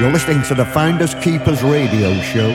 You're 0.00 0.10
listening 0.10 0.42
to 0.48 0.56
the 0.56 0.64
Finders 0.64 1.14
Keepers 1.22 1.62
radio 1.62 2.20
show 2.20 2.52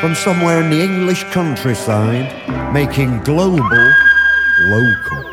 from 0.00 0.14
somewhere 0.14 0.62
in 0.62 0.70
the 0.70 0.80
English 0.80 1.24
countryside, 1.24 2.32
making 2.72 3.20
global 3.20 3.92
local. 4.62 5.26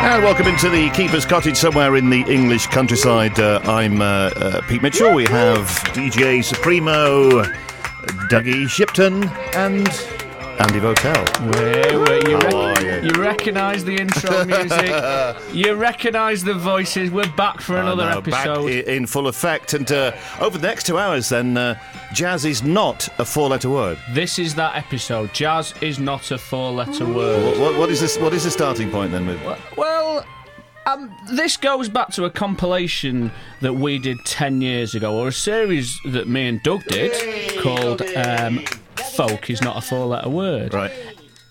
And 0.00 0.22
welcome 0.22 0.46
into 0.46 0.70
the 0.70 0.90
Keeper's 0.94 1.26
Cottage 1.26 1.58
somewhere 1.58 1.94
in 1.96 2.08
the 2.08 2.22
English 2.22 2.68
countryside. 2.68 3.38
Uh, 3.38 3.60
I'm 3.64 4.00
uh, 4.00 4.30
uh, 4.34 4.60
Pete 4.66 4.80
Mitchell. 4.80 5.12
We 5.12 5.26
have 5.26 5.66
DJ 5.92 6.42
Supremo, 6.42 7.42
Dougie 8.30 8.66
Shipton, 8.66 9.24
and 9.54 9.86
Andy 10.60 10.78
Votel. 10.78 11.24
Wait, 11.54 12.08
wait, 12.08 12.28
you, 12.28 12.38
rec- 12.38 12.82
you? 12.82 13.08
you 13.08 13.22
recognise 13.22 13.84
the 13.84 13.96
intro 13.96 14.44
music. 14.46 15.54
you 15.54 15.74
recognise 15.74 16.44
the 16.44 16.54
voices. 16.54 17.10
We're 17.10 17.30
back 17.36 17.60
for 17.60 17.76
another 17.76 18.04
know, 18.08 18.18
episode. 18.18 18.66
i- 18.68 18.90
in 18.92 19.06
full 19.06 19.26
effect. 19.26 19.74
And 19.74 19.90
uh, 19.90 20.12
over 20.40 20.56
the 20.58 20.66
next 20.66 20.86
two 20.86 20.96
hours, 20.98 21.28
then, 21.28 21.56
uh, 21.56 21.78
jazz 22.12 22.44
is 22.44 22.62
not 22.62 23.08
a 23.18 23.24
four-letter 23.24 23.68
word. 23.68 23.98
this 24.12 24.38
is 24.38 24.54
that 24.54 24.76
episode. 24.76 25.32
Jazz 25.34 25.74
is 25.80 25.98
not 25.98 26.30
a 26.30 26.38
four-letter 26.38 27.04
word. 27.06 27.44
What, 27.44 27.58
what, 27.58 27.78
what 27.80 27.90
is 27.90 28.00
this? 28.00 28.16
What 28.18 28.32
is 28.32 28.44
the 28.44 28.50
starting 28.50 28.90
point 28.90 29.10
then? 29.12 29.26
With 29.26 29.40
Well, 29.76 30.24
um, 30.86 31.14
this 31.32 31.56
goes 31.56 31.88
back 31.88 32.10
to 32.12 32.24
a 32.26 32.30
compilation 32.30 33.32
that 33.60 33.72
we 33.74 33.98
did 33.98 34.24
10 34.24 34.60
years 34.60 34.94
ago, 34.94 35.18
or 35.18 35.28
a 35.28 35.32
series 35.32 35.98
that 36.04 36.28
me 36.28 36.46
and 36.48 36.62
Doug 36.62 36.84
did 36.84 37.58
called 37.60 38.02
um, 38.16 38.62
Folk 39.12 39.50
is 39.50 39.62
Not 39.62 39.76
a 39.76 39.80
Four 39.80 40.06
Letter 40.06 40.28
Word. 40.28 40.74
right? 40.74 40.92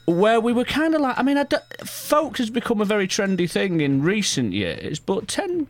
Where 0.05 0.41
we 0.41 0.52
were 0.52 0.66
kind 0.66 0.95
of 0.95 1.02
like, 1.02 1.17
I 1.17 1.23
mean, 1.23 1.38
I 1.38 1.45
folk 1.85 2.38
has 2.38 2.49
become 2.49 2.81
a 2.81 2.85
very 2.85 3.07
trendy 3.07 3.49
thing 3.49 3.79
in 3.79 4.02
recent 4.02 4.52
years, 4.52 4.99
but 4.99 5.29
10 5.29 5.68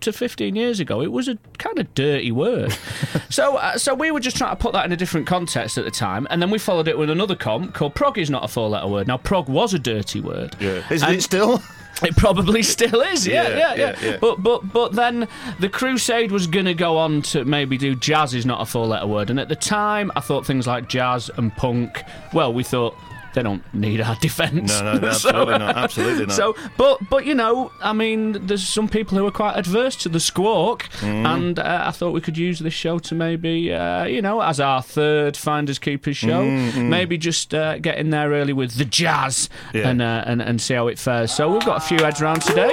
to 0.00 0.12
15 0.12 0.54
years 0.56 0.80
ago, 0.80 1.00
it 1.02 1.10
was 1.12 1.28
a 1.28 1.38
kind 1.58 1.78
of 1.78 1.92
dirty 1.94 2.30
word. 2.32 2.72
so, 3.30 3.56
uh, 3.56 3.76
so 3.78 3.94
we 3.94 4.10
were 4.10 4.20
just 4.20 4.36
trying 4.36 4.50
to 4.50 4.56
put 4.56 4.72
that 4.72 4.84
in 4.84 4.92
a 4.92 4.96
different 4.96 5.26
context 5.26 5.78
at 5.78 5.84
the 5.84 5.90
time, 5.90 6.26
and 6.30 6.40
then 6.42 6.50
we 6.50 6.58
followed 6.58 6.88
it 6.88 6.98
with 6.98 7.10
another 7.10 7.34
comp 7.36 7.74
called 7.74 7.94
prog 7.94 8.18
is 8.18 8.30
not 8.30 8.44
a 8.44 8.48
four 8.48 8.68
letter 8.68 8.86
word. 8.88 9.06
Now, 9.08 9.16
prog 9.16 9.48
was 9.48 9.74
a 9.74 9.78
dirty 9.78 10.20
word. 10.20 10.56
Yeah, 10.60 10.82
Isn't 10.90 11.08
And- 11.08 11.18
it 11.18 11.22
still? 11.22 11.62
It 12.02 12.16
probably 12.16 12.64
still 12.64 13.00
is, 13.02 13.24
yeah, 13.24 13.44
Yeah, 13.44 13.48
yeah, 13.50 13.56
yeah. 13.56 13.76
yeah, 13.76 14.10
yeah. 14.10 14.16
But 14.20 14.42
but 14.42 14.72
but 14.72 14.94
then 14.94 15.28
the 15.60 15.68
Crusade 15.68 16.32
was 16.32 16.48
gonna 16.48 16.74
go 16.74 16.98
on 16.98 17.22
to 17.22 17.44
maybe 17.44 17.78
do 17.78 17.94
jazz 17.94 18.34
is 18.34 18.44
not 18.44 18.60
a 18.60 18.66
four 18.66 18.84
letter 18.84 19.06
word, 19.06 19.30
and 19.30 19.38
at 19.38 19.48
the 19.48 19.54
time 19.54 20.10
I 20.16 20.20
thought 20.20 20.44
things 20.44 20.66
like 20.66 20.88
jazz 20.88 21.30
and 21.36 21.54
punk. 21.56 22.02
Well, 22.32 22.52
we 22.52 22.64
thought 22.64 22.96
they 23.34 23.42
don't 23.42 23.62
need 23.74 24.00
our 24.00 24.16
defence. 24.16 24.80
No, 24.80 24.94
no, 24.94 24.98
no, 25.00 25.08
absolutely 25.08 25.58
not. 25.58 25.76
Absolutely 25.76 26.26
not. 26.26 26.34
So, 26.36 26.56
but 26.76 26.98
but 27.10 27.26
you 27.26 27.34
know, 27.34 27.70
I 27.82 27.92
mean, 27.92 28.46
there's 28.46 28.66
some 28.66 28.88
people 28.88 29.18
who 29.18 29.26
are 29.26 29.30
quite 29.32 29.56
adverse 29.56 29.96
to 29.96 30.08
the 30.08 30.20
squawk, 30.20 30.84
Mm. 31.00 31.26
and 31.26 31.58
uh, 31.58 31.82
I 31.86 31.90
thought 31.90 32.12
we 32.12 32.20
could 32.20 32.38
use 32.38 32.58
this 32.60 32.72
show 32.74 32.98
to 33.00 33.14
maybe, 33.14 33.72
uh, 33.72 34.04
you 34.04 34.22
know, 34.22 34.40
as 34.40 34.60
our 34.60 34.80
third 34.82 35.36
Finders 35.36 35.78
Keepers 35.78 36.16
show, 36.16 36.44
Mm, 36.44 36.88
maybe 36.88 37.18
just 37.18 37.52
uh, 37.54 37.78
get 37.78 37.98
in 37.98 38.10
there 38.10 38.30
early 38.30 38.52
with 38.52 38.76
the 38.76 38.84
jazz 38.84 39.48
Yeah. 39.72 39.88
and, 39.88 40.00
uh, 40.00 40.22
and 40.26 40.40
and 40.40 40.60
see 40.60 40.74
how 40.74 40.86
it 40.88 40.98
fares. 40.98 41.32
So 41.32 41.50
we've 41.52 41.64
got 41.66 41.76
a 41.78 41.86
few 41.86 41.98
heads 42.04 42.20
round 42.22 42.42
today. 42.42 42.72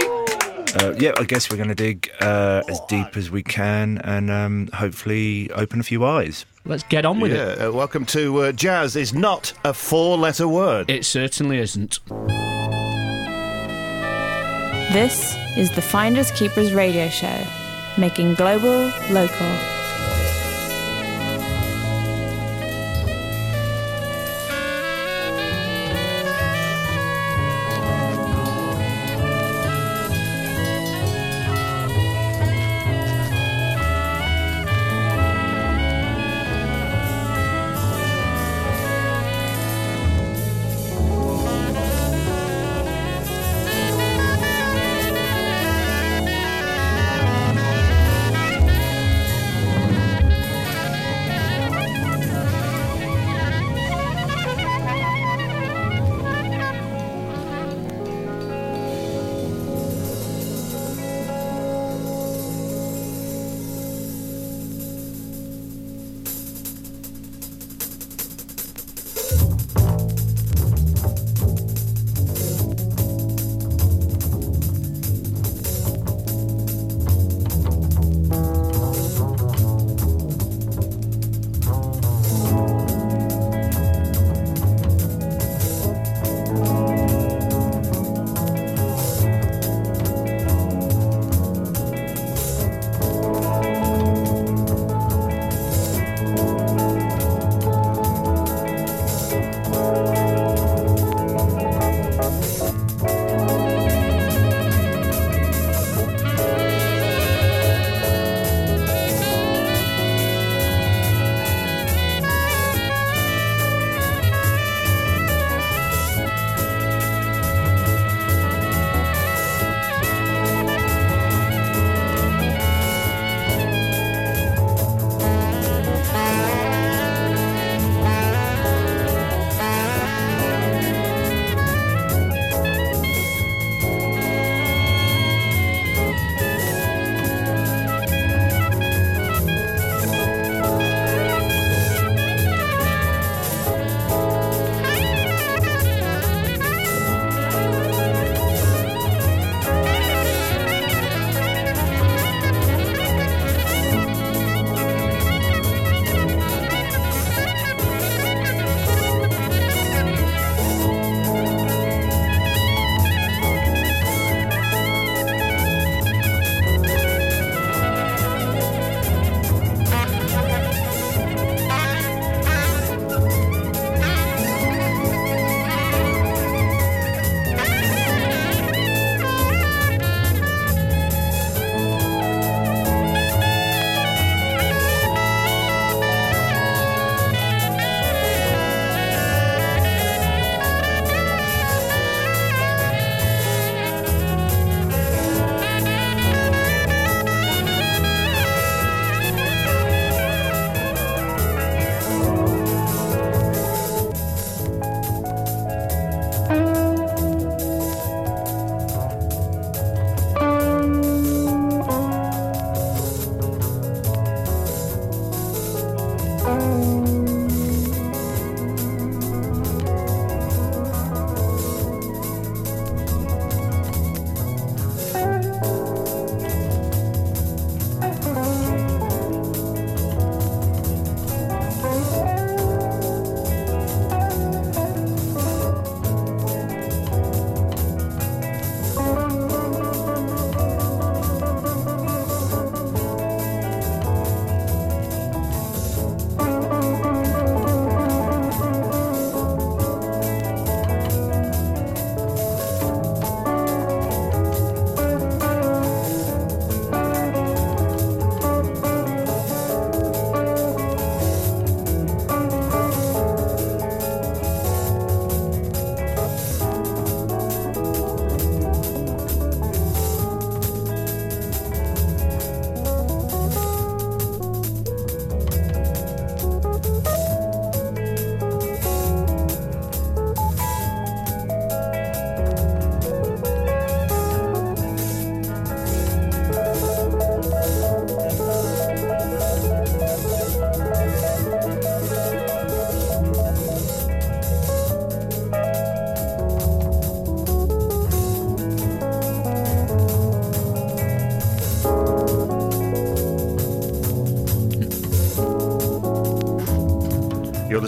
Uh, 0.73 0.93
yeah, 0.99 1.11
I 1.17 1.23
guess 1.25 1.49
we're 1.51 1.57
going 1.57 1.67
to 1.69 1.75
dig 1.75 2.09
uh, 2.21 2.61
as 2.69 2.79
deep 2.87 3.17
as 3.17 3.29
we 3.29 3.43
can 3.43 3.97
and 4.05 4.31
um, 4.31 4.69
hopefully 4.73 5.51
open 5.51 5.79
a 5.81 5.83
few 5.83 6.05
eyes. 6.05 6.45
Let's 6.63 6.83
get 6.83 7.05
on 7.05 7.19
with 7.19 7.31
it. 7.31 7.59
Uh, 7.59 7.71
welcome 7.71 8.05
to 8.07 8.37
uh, 8.41 8.51
jazz. 8.51 8.95
Is 8.95 9.13
not 9.13 9.53
a 9.65 9.73
four-letter 9.73 10.47
word. 10.47 10.89
It 10.91 11.05
certainly 11.05 11.57
isn't. 11.57 11.99
This 14.93 15.35
is 15.57 15.71
the 15.71 15.81
Finders 15.81 16.29
Keepers 16.31 16.71
radio 16.73 17.07
show, 17.09 17.45
making 17.97 18.35
global 18.35 18.91
local. 19.09 19.80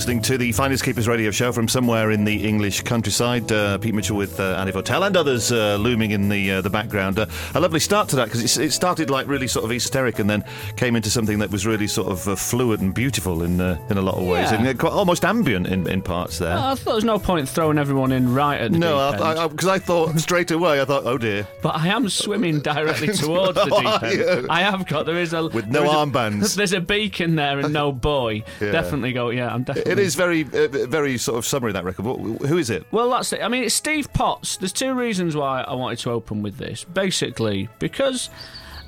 Listening 0.04 0.22
to 0.24 0.38
the 0.38 0.52
Finders 0.52 0.82
Keepers 0.82 1.08
radio 1.08 1.32
show 1.32 1.54
from 1.54 1.70
somewhere 1.70 2.12
in 2.12 2.26
the 2.26 2.46
English 2.46 2.82
countryside. 2.82 3.50
Uh, 3.50 3.78
Pete 3.78 3.94
Mitchell 3.96 4.18
with 4.18 4.38
uh, 4.38 4.58
Andy 4.58 4.74
Votel 4.74 5.08
and 5.08 5.16
others 5.16 5.50
uh, 5.50 5.78
looming 5.78 6.12
in 6.12 6.28
the 6.28 6.52
uh, 6.52 6.62
the 6.62 6.70
background. 6.70 7.20
Uh, 7.20 7.26
a 7.56 7.60
lovely 7.62 7.80
start 7.80 8.10
to 8.10 8.18
that 8.18 8.26
because 8.26 8.58
it 8.58 8.74
started 8.74 9.10
like 9.10 9.30
really 9.30 9.48
sort 9.48 9.64
of 9.64 9.72
esoteric 9.72 10.20
and 10.20 10.30
then 10.30 10.44
came 10.76 10.98
into 10.98 11.10
something 11.10 11.40
that 11.40 11.50
was 11.52 11.66
really 11.66 11.88
sort 11.88 12.10
of 12.10 12.28
uh, 12.28 12.36
fluid 12.36 12.82
and 12.82 12.94
beautiful 12.94 13.44
in 13.44 13.62
uh, 13.62 13.78
in 13.90 13.98
a 13.98 14.02
lot 14.02 14.16
of 14.16 14.24
ways 14.28 14.52
Yeah. 14.52 14.62
and 14.66 14.78
quite 14.78 14.92
almost 14.92 15.24
ambient 15.24 15.68
in, 15.68 15.88
in 15.88 16.02
parts 16.02 16.38
there. 16.38 16.52
I 16.58 16.76
thought 16.76 16.84
there 16.84 16.96
was 16.96 17.06
no 17.06 17.18
point 17.18 17.48
throwing 17.48 17.78
everyone 17.78 18.12
in 18.12 18.34
right 18.34 18.60
at 18.60 18.74
the 18.74 18.80
no, 18.80 19.00
end. 19.08 19.16
because 19.16 19.38
I, 19.40 19.48
because 19.48 19.68
I, 19.70 19.80
thought 19.80 20.20
straight 20.28 20.52
away, 20.52 20.82
I 20.82 20.86
thought, 20.86 21.06
oh 21.06 21.18
dear, 21.18 21.48
But 21.62 21.78
I 21.78 21.88
am 21.88 22.10
swimming 22.10 22.60
directly 22.60 23.08
towards 23.14 23.54
the 23.56 23.70
Oh, 23.72 24.00
deep 24.10 24.20
end. 24.28 24.48
I 24.50 24.64
have 24.64 24.86
got. 24.86 25.06
There 25.06 25.16
is 25.16 25.32
a 25.32 25.48
With 25.48 25.68
no 25.68 25.86
is 25.86 26.54
a- 26.54 26.56
There's 26.58 26.74
a 26.74 26.82
beacon 26.82 27.36
there 27.36 27.60
and 27.60 27.72
no 27.72 27.94
buoy. 27.94 28.44
Yeah. 28.60 28.72
Definitely 28.72 29.14
go. 29.14 29.30
Yeah, 29.30 29.48
I'm 29.54 29.64
definitely. 29.64 29.93
It 29.94 30.00
is 30.00 30.16
very 30.16 30.44
uh, 30.44 30.68
very 30.88 31.18
sort 31.18 31.38
of 31.38 31.46
summary 31.46 31.72
that 31.74 31.84
record. 31.84 32.04
Who 32.04 32.58
is 32.58 32.70
it? 32.70 32.86
Well, 32.92 33.10
that's 33.10 33.32
it. 33.34 33.42
I 33.42 33.48
mean, 33.48 33.64
it's 33.64 33.76
Steve 33.76 34.12
Potts. 34.14 34.58
There's 34.58 34.74
two 34.74 34.94
reasons 34.94 35.36
why 35.36 35.62
I 35.62 35.74
wanted 35.74 36.00
to 36.00 36.12
open 36.12 36.42
with 36.42 36.58
this. 36.58 36.84
Basically, 36.84 37.70
because, 37.80 38.30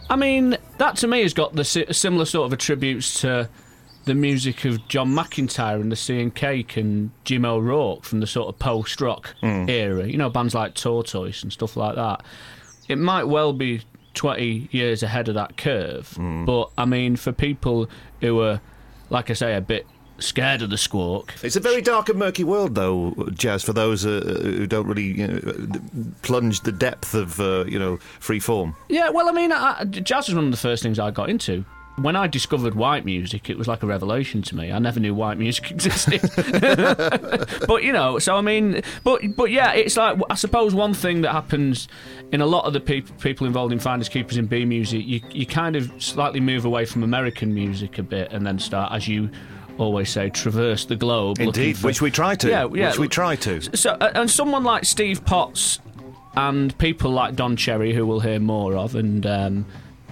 I 0.10 0.16
mean, 0.16 0.58
that 0.78 0.98
to 0.98 1.08
me 1.08 1.22
has 1.22 1.34
got 1.34 1.56
the 1.56 1.64
similar 1.64 2.26
sort 2.26 2.48
of 2.48 2.54
attributes 2.54 3.22
to 3.22 3.50
the 4.06 4.14
music 4.16 4.66
of 4.66 4.88
John 4.88 5.10
McEntire 5.10 5.82
and 5.82 5.92
the 5.92 5.96
Sea 5.96 6.22
and 6.22 6.34
Cake 6.34 6.78
and 6.78 7.10
Jim 7.24 7.44
O'Rourke 7.46 8.04
from 8.04 8.20
the 8.20 8.28
sort 8.28 8.50
of 8.50 8.60
post 8.60 9.02
rock 9.02 9.34
era. 9.70 10.06
You 10.08 10.18
know, 10.18 10.30
bands 10.30 10.54
like 10.54 10.76
Tortoise 10.76 11.42
and 11.44 11.52
stuff 11.52 11.76
like 11.76 11.96
that. 11.96 12.24
It 12.88 12.98
might 13.00 13.24
well 13.24 13.52
be 13.52 13.82
20 14.14 14.70
years 14.72 15.02
ahead 15.04 15.28
of 15.28 15.34
that 15.36 15.58
curve, 15.58 16.14
but 16.46 16.70
I 16.78 16.86
mean, 16.86 17.16
for 17.16 17.32
people 17.32 17.90
who 18.22 18.40
are, 18.42 18.62
like 19.10 19.30
I 19.32 19.34
say, 19.34 19.56
a 19.56 19.62
bit 19.62 19.88
scared 20.20 20.62
of 20.62 20.70
the 20.70 20.78
squawk, 20.78 21.34
It's 21.44 21.56
a 21.56 21.60
very 21.60 21.82
dark 21.82 22.10
and 22.10 22.18
murky 22.20 22.44
world, 22.44 22.76
though, 22.76 23.12
Jazz. 23.34 23.64
For 23.64 23.74
those 23.74 24.06
uh, 24.06 24.40
who 24.42 24.68
don't 24.68 24.88
really 24.88 25.04
you 25.04 25.28
know, 25.28 25.68
plunge 26.22 26.62
the 26.62 26.72
depth 26.72 27.14
of 27.14 27.40
uh, 27.40 27.66
you 27.66 27.80
know 27.80 27.98
free 28.20 28.40
form. 28.40 28.76
Yeah, 28.90 29.10
well, 29.10 29.30
I 29.30 29.32
mean, 29.32 29.52
I, 29.52 29.84
jazz 29.86 30.28
was 30.28 30.36
one 30.36 30.46
of 30.46 30.52
the 30.52 30.58
first 30.58 30.84
things 30.84 31.00
I 31.00 31.12
got 31.12 31.30
into. 31.30 31.66
When 31.98 32.18
I 32.18 32.28
discovered 32.28 32.76
white 32.76 33.06
music, 33.06 33.50
it 33.50 33.58
was 33.58 33.70
like 33.70 33.82
a 33.82 33.88
revelation 33.88 34.42
to 34.44 34.56
me. 34.56 34.70
I 34.70 34.80
never 34.80 35.00
knew 35.00 35.16
white 35.16 35.38
music 35.38 35.72
existed. 35.72 36.22
but 37.68 37.84
you 37.84 37.94
know, 37.94 38.20
so 38.20 38.36
I 38.36 38.42
mean, 38.42 38.82
but 39.04 39.22
but 39.36 39.52
yeah, 39.52 39.74
it's 39.74 39.96
like 39.96 40.18
I 40.30 40.36
suppose 40.36 40.74
one 40.74 40.94
thing 40.94 41.22
that 41.22 41.32
happens 41.32 41.88
in 42.34 42.42
a 42.42 42.46
lot 42.46 42.66
of 42.66 42.74
the 42.74 42.82
peop 42.82 43.20
people 43.22 43.48
involved 43.48 43.72
in 43.72 43.80
finders 43.80 44.10
keepers 44.10 44.36
in 44.38 44.48
B 44.48 44.66
music, 44.66 45.06
you 45.06 45.22
you 45.32 45.46
kind 45.46 45.76
of 45.76 45.92
slightly 46.04 46.42
move 46.42 46.66
away 46.66 46.86
from 46.86 47.04
American 47.04 47.54
music 47.54 47.98
a 47.98 48.04
bit, 48.04 48.32
and 48.34 48.46
then 48.46 48.60
start, 48.60 48.92
as 48.92 49.08
you 49.08 49.30
always 49.78 50.10
say, 50.10 50.30
traverse 50.30 50.86
the 50.86 50.96
globe. 50.96 51.40
Indeed, 51.40 51.78
for- 51.78 51.88
which 51.88 52.02
we 52.02 52.12
try 52.12 52.36
to. 52.36 52.50
Yeah, 52.50 52.68
yeah. 52.74 52.90
Which 52.90 53.00
we 53.00 53.08
try 53.08 53.36
to. 53.38 53.62
so, 53.78 53.92
uh, 53.92 54.12
and 54.16 54.30
someone 54.30 54.64
like 54.64 54.86
Steve 54.86 55.24
Potts 55.26 55.80
and 56.36 56.78
people 56.78 57.12
like 57.12 57.36
Don 57.36 57.56
Cherry, 57.56 57.94
who 57.94 58.06
we'll 58.06 58.20
hear 58.20 58.40
more 58.40 58.76
of, 58.76 58.96
and 58.96 59.26
um, 59.26 59.66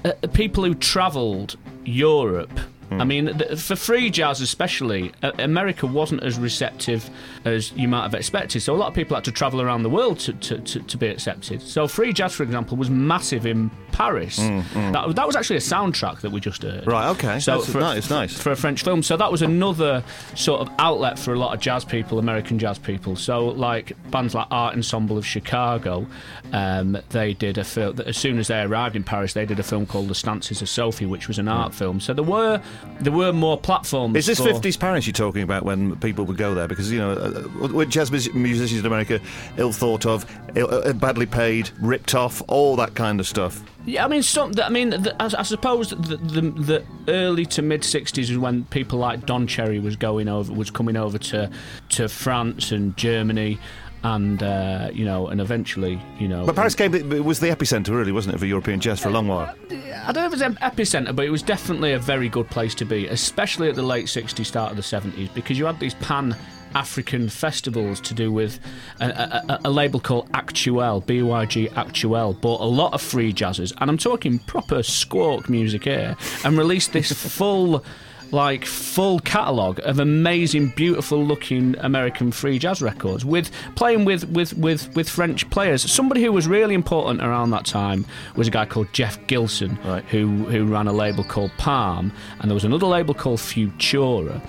uh, 0.05 0.11
people 0.33 0.63
who 0.63 0.73
travelled 0.75 1.55
Europe. 1.85 2.59
I 2.99 3.03
mean, 3.03 3.37
th- 3.37 3.59
for 3.59 3.75
free 3.75 4.09
jazz 4.09 4.41
especially, 4.41 5.11
uh, 5.21 5.31
America 5.39 5.87
wasn't 5.87 6.23
as 6.23 6.37
receptive 6.37 7.09
as 7.45 7.71
you 7.73 7.87
might 7.87 8.03
have 8.03 8.13
expected. 8.13 8.61
So 8.61 8.73
a 8.73 8.77
lot 8.77 8.87
of 8.87 8.93
people 8.93 9.15
had 9.15 9.23
to 9.25 9.31
travel 9.31 9.61
around 9.61 9.83
the 9.83 9.89
world 9.89 10.19
to, 10.19 10.33
to, 10.33 10.59
to, 10.59 10.79
to 10.79 10.97
be 10.97 11.07
accepted. 11.07 11.61
So 11.61 11.87
free 11.87 12.13
jazz, 12.13 12.33
for 12.33 12.43
example, 12.43 12.77
was 12.77 12.89
massive 12.89 13.45
in 13.45 13.69
Paris. 13.91 14.37
That, 14.37 15.15
that 15.15 15.27
was 15.27 15.35
actually 15.35 15.57
a 15.57 15.59
soundtrack 15.59 16.21
that 16.21 16.31
we 16.31 16.39
just 16.39 16.63
heard. 16.63 16.87
Right, 16.87 17.09
okay. 17.09 17.39
That's 17.39 17.69
for, 17.69 17.79
nice, 17.79 18.09
nice. 18.09 18.39
for 18.39 18.51
a 18.51 18.55
French 18.55 18.83
film. 18.83 19.03
So 19.03 19.17
that 19.17 19.31
was 19.31 19.41
another 19.41 20.03
sort 20.35 20.61
of 20.61 20.69
outlet 20.79 21.19
for 21.19 21.33
a 21.33 21.39
lot 21.39 21.53
of 21.53 21.59
jazz 21.59 21.85
people, 21.85 22.19
American 22.19 22.57
jazz 22.59 22.79
people. 22.79 23.15
So 23.15 23.47
like 23.47 23.93
bands 24.09 24.33
like 24.33 24.47
Art 24.49 24.75
Ensemble 24.75 25.17
of 25.17 25.25
Chicago, 25.25 26.07
um, 26.51 26.97
they 27.09 27.33
did 27.33 27.57
a 27.57 27.63
film. 27.63 27.99
As 28.05 28.17
soon 28.17 28.39
as 28.39 28.47
they 28.47 28.61
arrived 28.61 28.95
in 28.95 29.03
Paris, 29.03 29.33
they 29.33 29.45
did 29.45 29.59
a 29.59 29.63
film 29.63 29.85
called 29.85 30.07
The 30.07 30.15
Stances 30.15 30.61
of 30.61 30.69
Sophie, 30.69 31.05
which 31.05 31.27
was 31.27 31.39
an 31.39 31.47
art 31.47 31.73
film. 31.73 31.99
So 31.99 32.13
there 32.13 32.23
were 32.23 32.61
there 32.99 33.13
were 33.13 33.33
more 33.33 33.57
platforms. 33.57 34.15
Is 34.15 34.25
this 34.25 34.39
for- 34.39 34.47
50s 34.47 34.79
Paris 34.79 35.05
you're 35.05 35.13
talking 35.13 35.43
about 35.43 35.63
when 35.63 35.95
people 35.97 36.25
would 36.25 36.37
go 36.37 36.53
there? 36.53 36.67
Because, 36.67 36.91
you 36.91 36.99
know, 36.99 37.11
uh, 37.11 37.67
with 37.69 37.89
jazz 37.89 38.11
musicians 38.33 38.79
in 38.79 38.85
America, 38.85 39.19
ill 39.57 39.71
thought 39.71 40.05
of, 40.05 40.25
Ill, 40.55 40.71
uh, 40.71 40.93
badly 40.93 41.25
paid, 41.25 41.71
ripped 41.81 42.13
off, 42.13 42.41
all 42.47 42.75
that 42.75 42.93
kind 42.93 43.19
of 43.19 43.27
stuff. 43.27 43.63
Yeah, 43.85 44.05
I 44.05 44.07
mean, 44.07 44.23
some. 44.23 44.53
I 44.63 44.69
mean, 44.69 44.91
the, 44.91 45.15
I, 45.19 45.39
I 45.39 45.43
suppose 45.43 45.89
the, 45.89 45.95
the 46.17 46.41
the 46.41 46.83
early 47.09 47.45
to 47.47 47.61
mid 47.61 47.81
'60s 47.81 48.29
was 48.29 48.37
when 48.37 48.63
people 48.65 48.99
like 48.99 49.25
Don 49.25 49.45
Cherry 49.47 49.79
was 49.79 49.95
going 49.97 50.29
over, 50.29 50.53
was 50.53 50.69
coming 50.71 50.95
over 50.95 51.17
to 51.17 51.49
to 51.89 52.07
France 52.07 52.71
and 52.71 52.95
Germany, 52.95 53.59
and 54.03 54.43
uh, 54.43 54.89
you 54.93 55.05
know, 55.05 55.27
and 55.27 55.39
eventually, 55.39 56.01
you 56.19 56.27
know. 56.27 56.45
But 56.45 56.55
Paris 56.55 56.75
came, 56.75 56.93
it 56.93 57.23
was 57.23 57.39
the 57.39 57.47
epicenter, 57.47 57.89
really, 57.89 58.11
wasn't 58.11 58.35
it, 58.35 58.37
for 58.37 58.45
European 58.45 58.79
jazz 58.79 58.99
for 58.99 59.09
a 59.09 59.11
long 59.11 59.27
while? 59.27 59.53
I 59.71 60.11
don't 60.11 60.15
know 60.15 60.25
if 60.25 60.33
it's 60.33 60.41
an 60.41 60.55
epicenter, 60.55 61.15
but 61.15 61.25
it 61.25 61.29
was 61.29 61.41
definitely 61.41 61.93
a 61.93 61.99
very 61.99 62.29
good 62.29 62.49
place 62.49 62.75
to 62.75 62.85
be, 62.85 63.07
especially 63.07 63.69
at 63.69 63.75
the 63.75 63.83
late 63.83 64.05
'60s, 64.05 64.45
start 64.45 64.71
of 64.71 64.77
the 64.77 64.83
'70s, 64.83 65.33
because 65.33 65.57
you 65.57 65.65
had 65.65 65.79
these 65.79 65.95
pan. 65.95 66.35
African 66.75 67.29
festivals 67.29 68.01
to 68.01 68.15
do 68.15 68.31
with 68.31 68.59
a, 68.99 69.05
a, 69.05 69.43
a, 69.47 69.59
a 69.65 69.69
label 69.69 69.99
called 69.99 70.27
Actuel, 70.33 71.03
BYG 71.03 71.71
Actuel, 71.73 72.33
bought 72.33 72.61
a 72.61 72.65
lot 72.65 72.93
of 72.93 73.01
free 73.01 73.31
jazzers, 73.31 73.73
and 73.79 73.91
I'm 73.91 73.97
talking 73.99 74.39
proper 74.39 74.81
squawk 74.81 75.49
music 75.49 75.83
here, 75.83 76.15
and 76.43 76.57
released 76.57 76.91
this 76.91 77.11
full, 77.37 77.85
like 78.33 78.65
full 78.65 79.19
catalogue 79.19 79.79
of 79.83 79.99
amazing, 79.99 80.69
beautiful 80.75 81.23
looking 81.23 81.75
American 81.79 82.31
free 82.31 82.57
jazz 82.59 82.81
records 82.81 83.23
with 83.23 83.51
playing 83.75 84.03
with, 84.05 84.27
with, 84.29 84.57
with, 84.57 84.93
with 84.95 85.07
French 85.07 85.49
players. 85.51 85.89
Somebody 85.89 86.23
who 86.23 86.31
was 86.31 86.47
really 86.47 86.73
important 86.73 87.21
around 87.21 87.51
that 87.51 87.65
time 87.65 88.05
was 88.35 88.47
a 88.47 88.51
guy 88.51 88.65
called 88.65 88.91
Jef 88.91 89.25
Gilson, 89.27 89.77
Right. 89.85 90.03
who 90.05 90.27
who 90.45 90.65
ran 90.65 90.87
a 90.87 90.93
label 90.93 91.23
called 91.23 91.51
Palm, 91.57 92.11
and 92.39 92.49
there 92.49 92.55
was 92.55 92.65
another 92.65 92.87
label 92.87 93.13
called 93.13 93.39
Futura, 93.39 94.41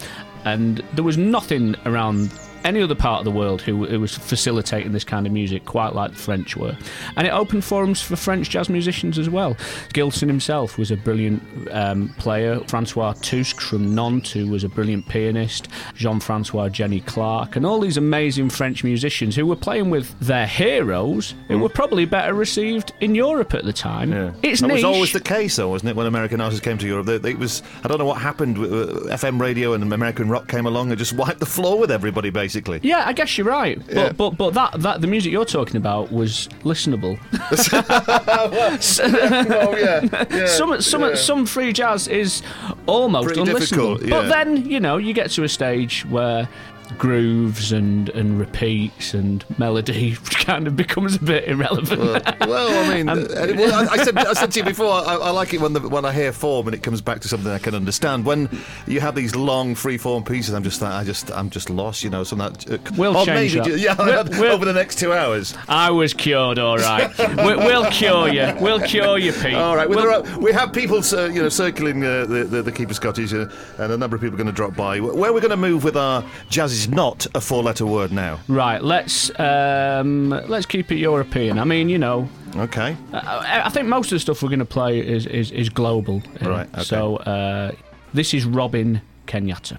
and 0.44 0.82
there 0.94 1.04
was 1.04 1.16
nothing 1.18 1.76
around 1.86 2.30
any 2.64 2.80
other 2.83 2.94
part 2.94 3.18
of 3.21 3.25
the 3.25 3.30
world 3.30 3.61
who, 3.62 3.87
who 3.87 4.00
was 4.00 4.16
facilitating 4.16 4.92
this 4.92 5.04
kind 5.04 5.26
of 5.26 5.33
music 5.33 5.64
quite 5.64 5.94
like 5.94 6.12
the 6.12 6.16
French 6.18 6.56
were. 6.56 6.76
And 7.16 7.26
it 7.26 7.30
opened 7.30 7.64
forums 7.64 8.00
for 8.00 8.16
French 8.16 8.50
jazz 8.50 8.68
musicians 8.68 9.18
as 9.18 9.28
well. 9.28 9.56
Gilson 9.92 10.28
himself 10.28 10.78
was 10.78 10.90
a 10.90 10.97
brilliant 10.97 11.42
um, 11.71 12.09
player. 12.18 12.61
Francois 12.68 13.12
Tusque 13.21 13.61
from 13.61 13.94
Nantes, 13.94 14.33
who 14.33 14.49
was 14.49 14.64
a 14.64 14.68
brilliant 14.68 15.06
pianist. 15.09 15.68
Jean 15.94 16.21
Francois 16.21 16.68
Jenny 16.71 17.00
Clark, 17.00 17.56
and 17.56 17.66
all 17.66 17.80
these 17.80 17.97
amazing 17.97 18.49
French 18.50 18.83
musicians 18.83 19.37
who 19.37 19.47
were 19.47 19.56
playing 19.56 19.90
with 19.90 20.18
their 20.21 20.47
heroes 20.47 21.35
who 21.49 21.59
were 21.59 21.68
probably 21.68 22.04
better 22.06 22.33
received 22.35 22.92
in 23.00 23.14
Europe 23.14 23.52
at 23.54 23.64
the 23.64 23.73
time. 23.73 24.12
It's 24.42 24.61
that 24.61 24.68
niche. 24.68 24.75
was 24.76 24.85
always 24.85 25.12
the 25.12 25.21
case, 25.21 25.56
though, 25.56 25.68
wasn't 25.68 25.90
it? 25.90 25.97
When 25.97 26.06
American 26.06 26.40
artists 26.40 26.64
came 26.64 26.78
to 26.78 26.87
Europe, 26.87 27.06
they, 27.06 27.18
they- 27.18 27.30
it 27.35 27.38
was 27.38 27.62
I 27.83 27.88
don't 27.88 27.99
know 27.99 28.04
what 28.04 28.21
happened. 28.23 28.56
with, 28.59 28.73
uh, 28.73 29.14
FM 29.16 29.40
radio 29.40 29.73
and 29.73 29.83
American 29.92 30.28
rock 30.28 30.47
came 30.49 30.66
along 30.66 30.90
and 30.90 30.99
just 30.99 31.12
wiped 31.14 31.40
the 31.40 31.47
floor 31.47 31.78
with 31.78 31.90
everybody, 31.90 32.30
basically. 32.30 32.53
Yeah, 32.82 33.02
I 33.06 33.12
guess 33.12 33.37
you're 33.38 33.46
right. 33.46 33.78
But 33.87 33.94
Yeah. 33.96 34.12
but 34.12 34.30
but 34.37 34.54
that, 34.54 34.80
that 34.82 35.00
the 35.00 35.06
music 35.06 35.32
you're 35.32 35.44
talking 35.44 35.76
about 35.76 36.12
was 36.12 36.49
listenable. 36.62 37.18
oh 38.20 39.76
yeah, 39.76 40.46
some 40.46 40.80
some 40.80 41.16
some 41.16 41.46
free 41.46 41.73
jazz 41.73 42.08
is 42.08 42.42
almost 42.87 43.26
Pretty 43.26 43.40
unlistenable. 43.42 43.99
difficult, 43.99 44.11
But 44.11 44.28
then 44.28 44.64
you 44.68 44.80
know 44.80 44.96
you 44.96 45.12
get 45.12 45.30
to 45.32 45.44
a 45.44 45.49
stage 45.49 46.04
where 46.06 46.49
grooves 46.98 47.72
and 47.72 48.08
and 48.10 48.38
repeats 48.38 49.14
and 49.14 49.44
melody 49.58 50.12
kind 50.30 50.66
of 50.66 50.76
becomes 50.76 51.16
a 51.16 51.20
bit 51.20 51.48
irrelevant. 51.48 52.00
well, 52.40 52.90
I 52.90 52.94
mean, 52.94 53.08
uh, 53.08 53.26
well, 53.56 53.74
I, 53.74 53.92
I 53.94 54.04
said 54.04 54.16
I 54.18 54.32
said 54.34 54.50
to 54.52 54.60
you 54.60 54.64
before. 54.64 54.92
I, 54.92 55.14
I 55.16 55.30
like 55.30 55.54
it 55.54 55.60
when 55.60 55.72
the, 55.72 55.80
when 55.80 56.04
I 56.04 56.12
hear 56.12 56.32
form 56.32 56.66
and 56.68 56.74
it 56.74 56.82
comes 56.82 57.00
back 57.00 57.20
to 57.20 57.28
something 57.28 57.50
I 57.50 57.58
can 57.58 57.74
understand. 57.74 58.24
When 58.24 58.48
you 58.86 59.00
have 59.00 59.14
these 59.14 59.34
long 59.34 59.74
free 59.74 59.98
form 59.98 60.24
pieces, 60.24 60.54
I'm 60.54 60.62
just 60.62 60.82
I 60.82 61.04
just 61.04 61.30
I'm 61.32 61.50
just 61.50 61.70
lost. 61.70 62.04
You 62.04 62.10
know, 62.10 62.20
of 62.20 62.30
that. 62.38 62.70
Uh, 62.70 62.78
We'll 62.96 63.16
or 63.16 63.24
change 63.24 63.56
maybe 63.56 63.70
that. 63.70 63.78
yeah, 63.78 63.96
We'll- 63.98 64.24
we'll- 64.40 64.52
over 64.52 64.64
the 64.64 64.72
next 64.72 64.98
two 64.98 65.12
hours. 65.12 65.54
I 65.68 65.90
was 65.90 66.12
cured, 66.14 66.58
all 66.58 66.76
right. 66.76 67.16
we, 67.18 67.56
we'll 67.56 67.90
cure 67.90 68.28
you. 68.28 68.54
We'll 68.60 68.80
cure 68.80 69.18
you, 69.18 69.32
Pete. 69.32 69.54
All 69.54 69.74
right, 69.76 69.88
well, 69.88 70.04
We'll- 70.22 70.34
are, 70.34 70.38
we 70.38 70.52
have 70.52 70.72
people, 70.72 71.00
uh, 71.12 71.26
you 71.28 71.42
know, 71.42 71.48
circling 71.48 72.04
uh, 72.04 72.26
the, 72.26 72.44
the 72.44 72.62
the 72.62 72.72
keeper's 72.72 72.98
cottage, 72.98 73.32
uh, 73.32 73.46
and 73.78 73.92
a 73.92 73.96
number 73.96 74.16
of 74.16 74.22
people 74.22 74.34
are 74.34 74.38
going 74.42 74.46
to 74.46 74.52
drop 74.52 74.76
by. 74.76 75.00
Where 75.00 75.30
are 75.30 75.32
we're 75.32 75.40
going 75.40 75.50
to 75.50 75.56
move 75.56 75.82
with 75.84 75.96
our 75.96 76.24
jazz 76.50 76.73
is 76.74 76.88
not 76.88 77.26
a 77.34 77.40
four-letter 77.40 77.86
word 77.86 78.12
now. 78.12 78.38
Right, 78.48 78.82
let's 78.82 79.30
um, 79.38 80.30
let's 80.30 80.66
keep 80.66 80.90
it 80.92 80.96
European. 80.98 81.58
I 81.58 81.64
mean, 81.64 81.88
you 81.88 81.98
know, 81.98 82.28
Okay, 82.56 82.96
I, 83.12 83.62
I 83.64 83.68
think 83.70 83.88
most 83.88 84.12
of 84.12 84.16
the 84.16 84.20
stuff 84.20 84.42
we're 84.42 84.48
going 84.48 84.58
to 84.60 84.64
play 84.64 85.00
is 85.00 85.26
is, 85.26 85.50
is 85.50 85.68
global. 85.68 86.22
uh, 86.42 86.48
Right, 86.50 86.68
okay. 86.74 86.82
So 86.82 87.16
uh, 87.16 87.72
this 88.12 88.32
is 88.34 88.44
Robin 88.44 89.00
Kenyatta. 89.26 89.78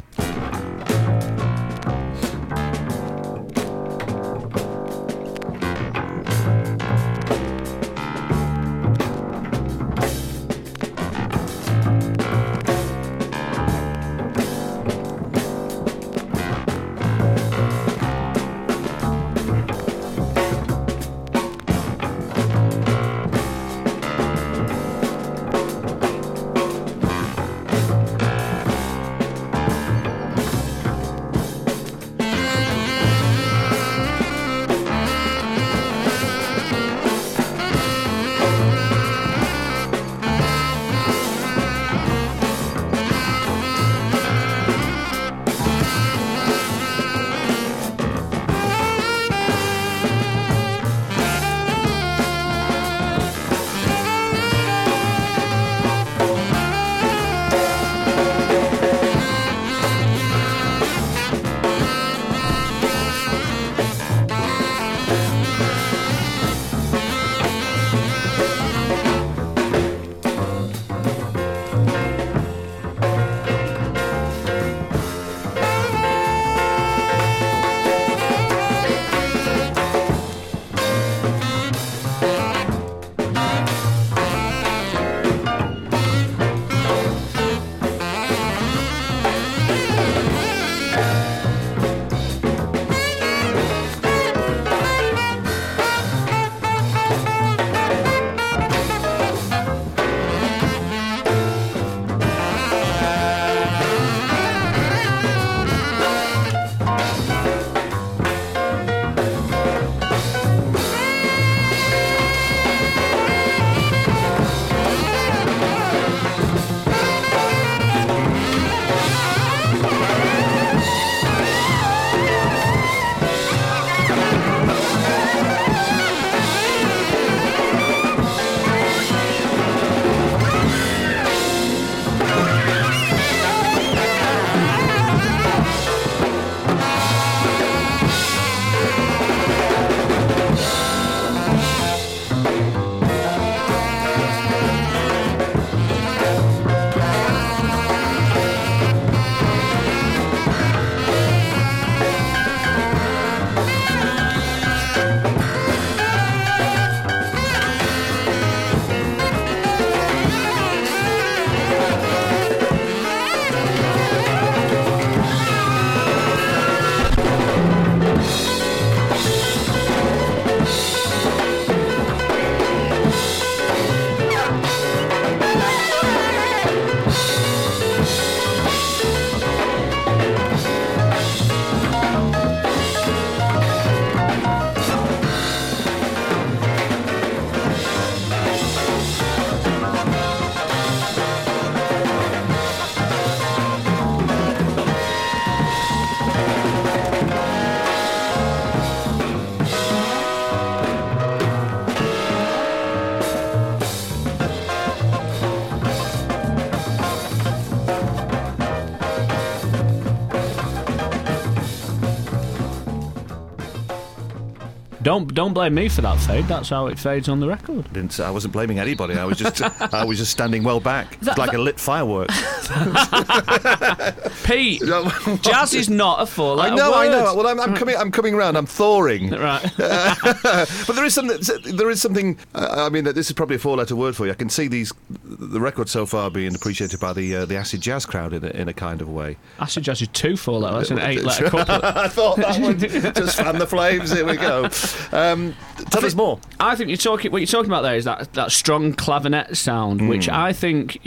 Don't 215.16 215.34
don't 215.34 215.54
blame 215.54 215.76
me 215.76 215.90
for 215.90 216.02
that 216.02 216.20
fade. 216.20 216.46
That's 216.46 216.70
how 216.70 216.88
it 216.88 217.00
fades 217.00 217.30
on 217.30 217.40
the 217.40 217.48
record. 217.48 217.92
Didn't, 217.94 218.20
I 218.20 218.32
wasn't 218.32 218.54
blaming 218.54 218.80
anybody. 218.80 219.16
I 219.16 219.26
was 219.26 219.38
just 219.38 219.62
I 219.94 220.04
was 220.04 220.18
just 220.18 220.32
standing 220.32 220.64
well 220.64 220.80
back, 220.80 221.20
That- 221.22 221.38
like 221.38 221.52
that- 221.52 221.60
a 221.60 221.64
lit 221.64 221.80
firework. 221.80 222.30
Pete, 224.44 224.82
jazz 225.42 225.74
is 225.74 225.90
not 225.90 226.22
a 226.22 226.26
four 226.26 226.54
I 226.60 226.70
letter 226.70 226.76
know, 226.76 226.94
I 226.94 227.08
know. 227.08 227.36
Well, 227.36 227.48
I'm, 227.48 227.60
I'm 227.60 227.76
coming. 227.76 227.96
I'm 227.96 228.12
coming 228.12 228.36
round. 228.36 228.58
I'm 228.58 228.66
thawing. 228.66 229.32
Right. 229.32 229.72
but 229.78 230.96
there 230.96 231.06
is 231.06 231.14
something. 231.14 231.40
There 231.76 231.90
is 231.90 232.02
something. 232.02 232.38
Uh, 232.54 232.86
I 232.86 232.90
mean, 232.90 233.04
this 233.06 233.28
is 233.28 233.34
probably 233.34 233.56
a 233.56 233.60
four-letter 233.60 233.96
word 233.96 234.16
for 234.16 234.26
you. 234.26 234.32
I 234.32 234.36
can 234.36 234.50
see 234.50 234.68
these 234.68 234.92
the 235.40 235.60
record 235.60 235.90
so 235.90 236.06
far 236.06 236.30
being 236.32 236.56
appreciated 236.56 237.00
by 237.00 237.14
the 237.14 237.36
uh, 237.36 237.46
the 237.46 237.56
acid 237.58 237.82
jazz 237.82 238.06
crowd 238.06 238.34
in 238.34 238.44
a, 238.44 238.50
in 238.50 238.68
a 238.68 238.74
kind 238.74 239.02
of 239.02 239.10
way. 239.10 239.38
Acid 239.60 239.84
jazz 239.84 240.02
is 240.02 240.08
two 240.10 240.36
four 240.38 240.60
letter. 240.60 240.78
That's 240.78 240.92
an 240.92 241.00
eight 241.00 241.24
letter 241.24 241.50
couplet. 241.50 241.84
I 241.84 242.08
thought 242.08 242.38
that 242.38 242.60
would 242.60 242.80
just 242.80 243.38
fan 243.38 243.58
the 243.58 243.68
flames. 243.68 244.12
Here 244.12 244.26
we 244.26 244.38
go. 244.38 244.70
Um, 245.12 245.56
tell 245.92 246.06
us 246.06 246.16
more. 246.16 246.40
I 246.60 246.76
think 246.76 246.90
you're 246.90 246.98
talking. 246.98 247.32
What 247.32 247.40
you're 247.40 247.48
talking 247.48 247.70
about 247.72 247.82
there 247.82 247.96
is 247.96 248.06
that 248.06 248.34
that 248.34 248.52
strong 248.52 248.94
clavinet 248.94 249.56
sound, 249.56 250.02
Hmm. 250.02 250.08
which 250.08 250.30
I 250.30 250.54
think 250.54 251.00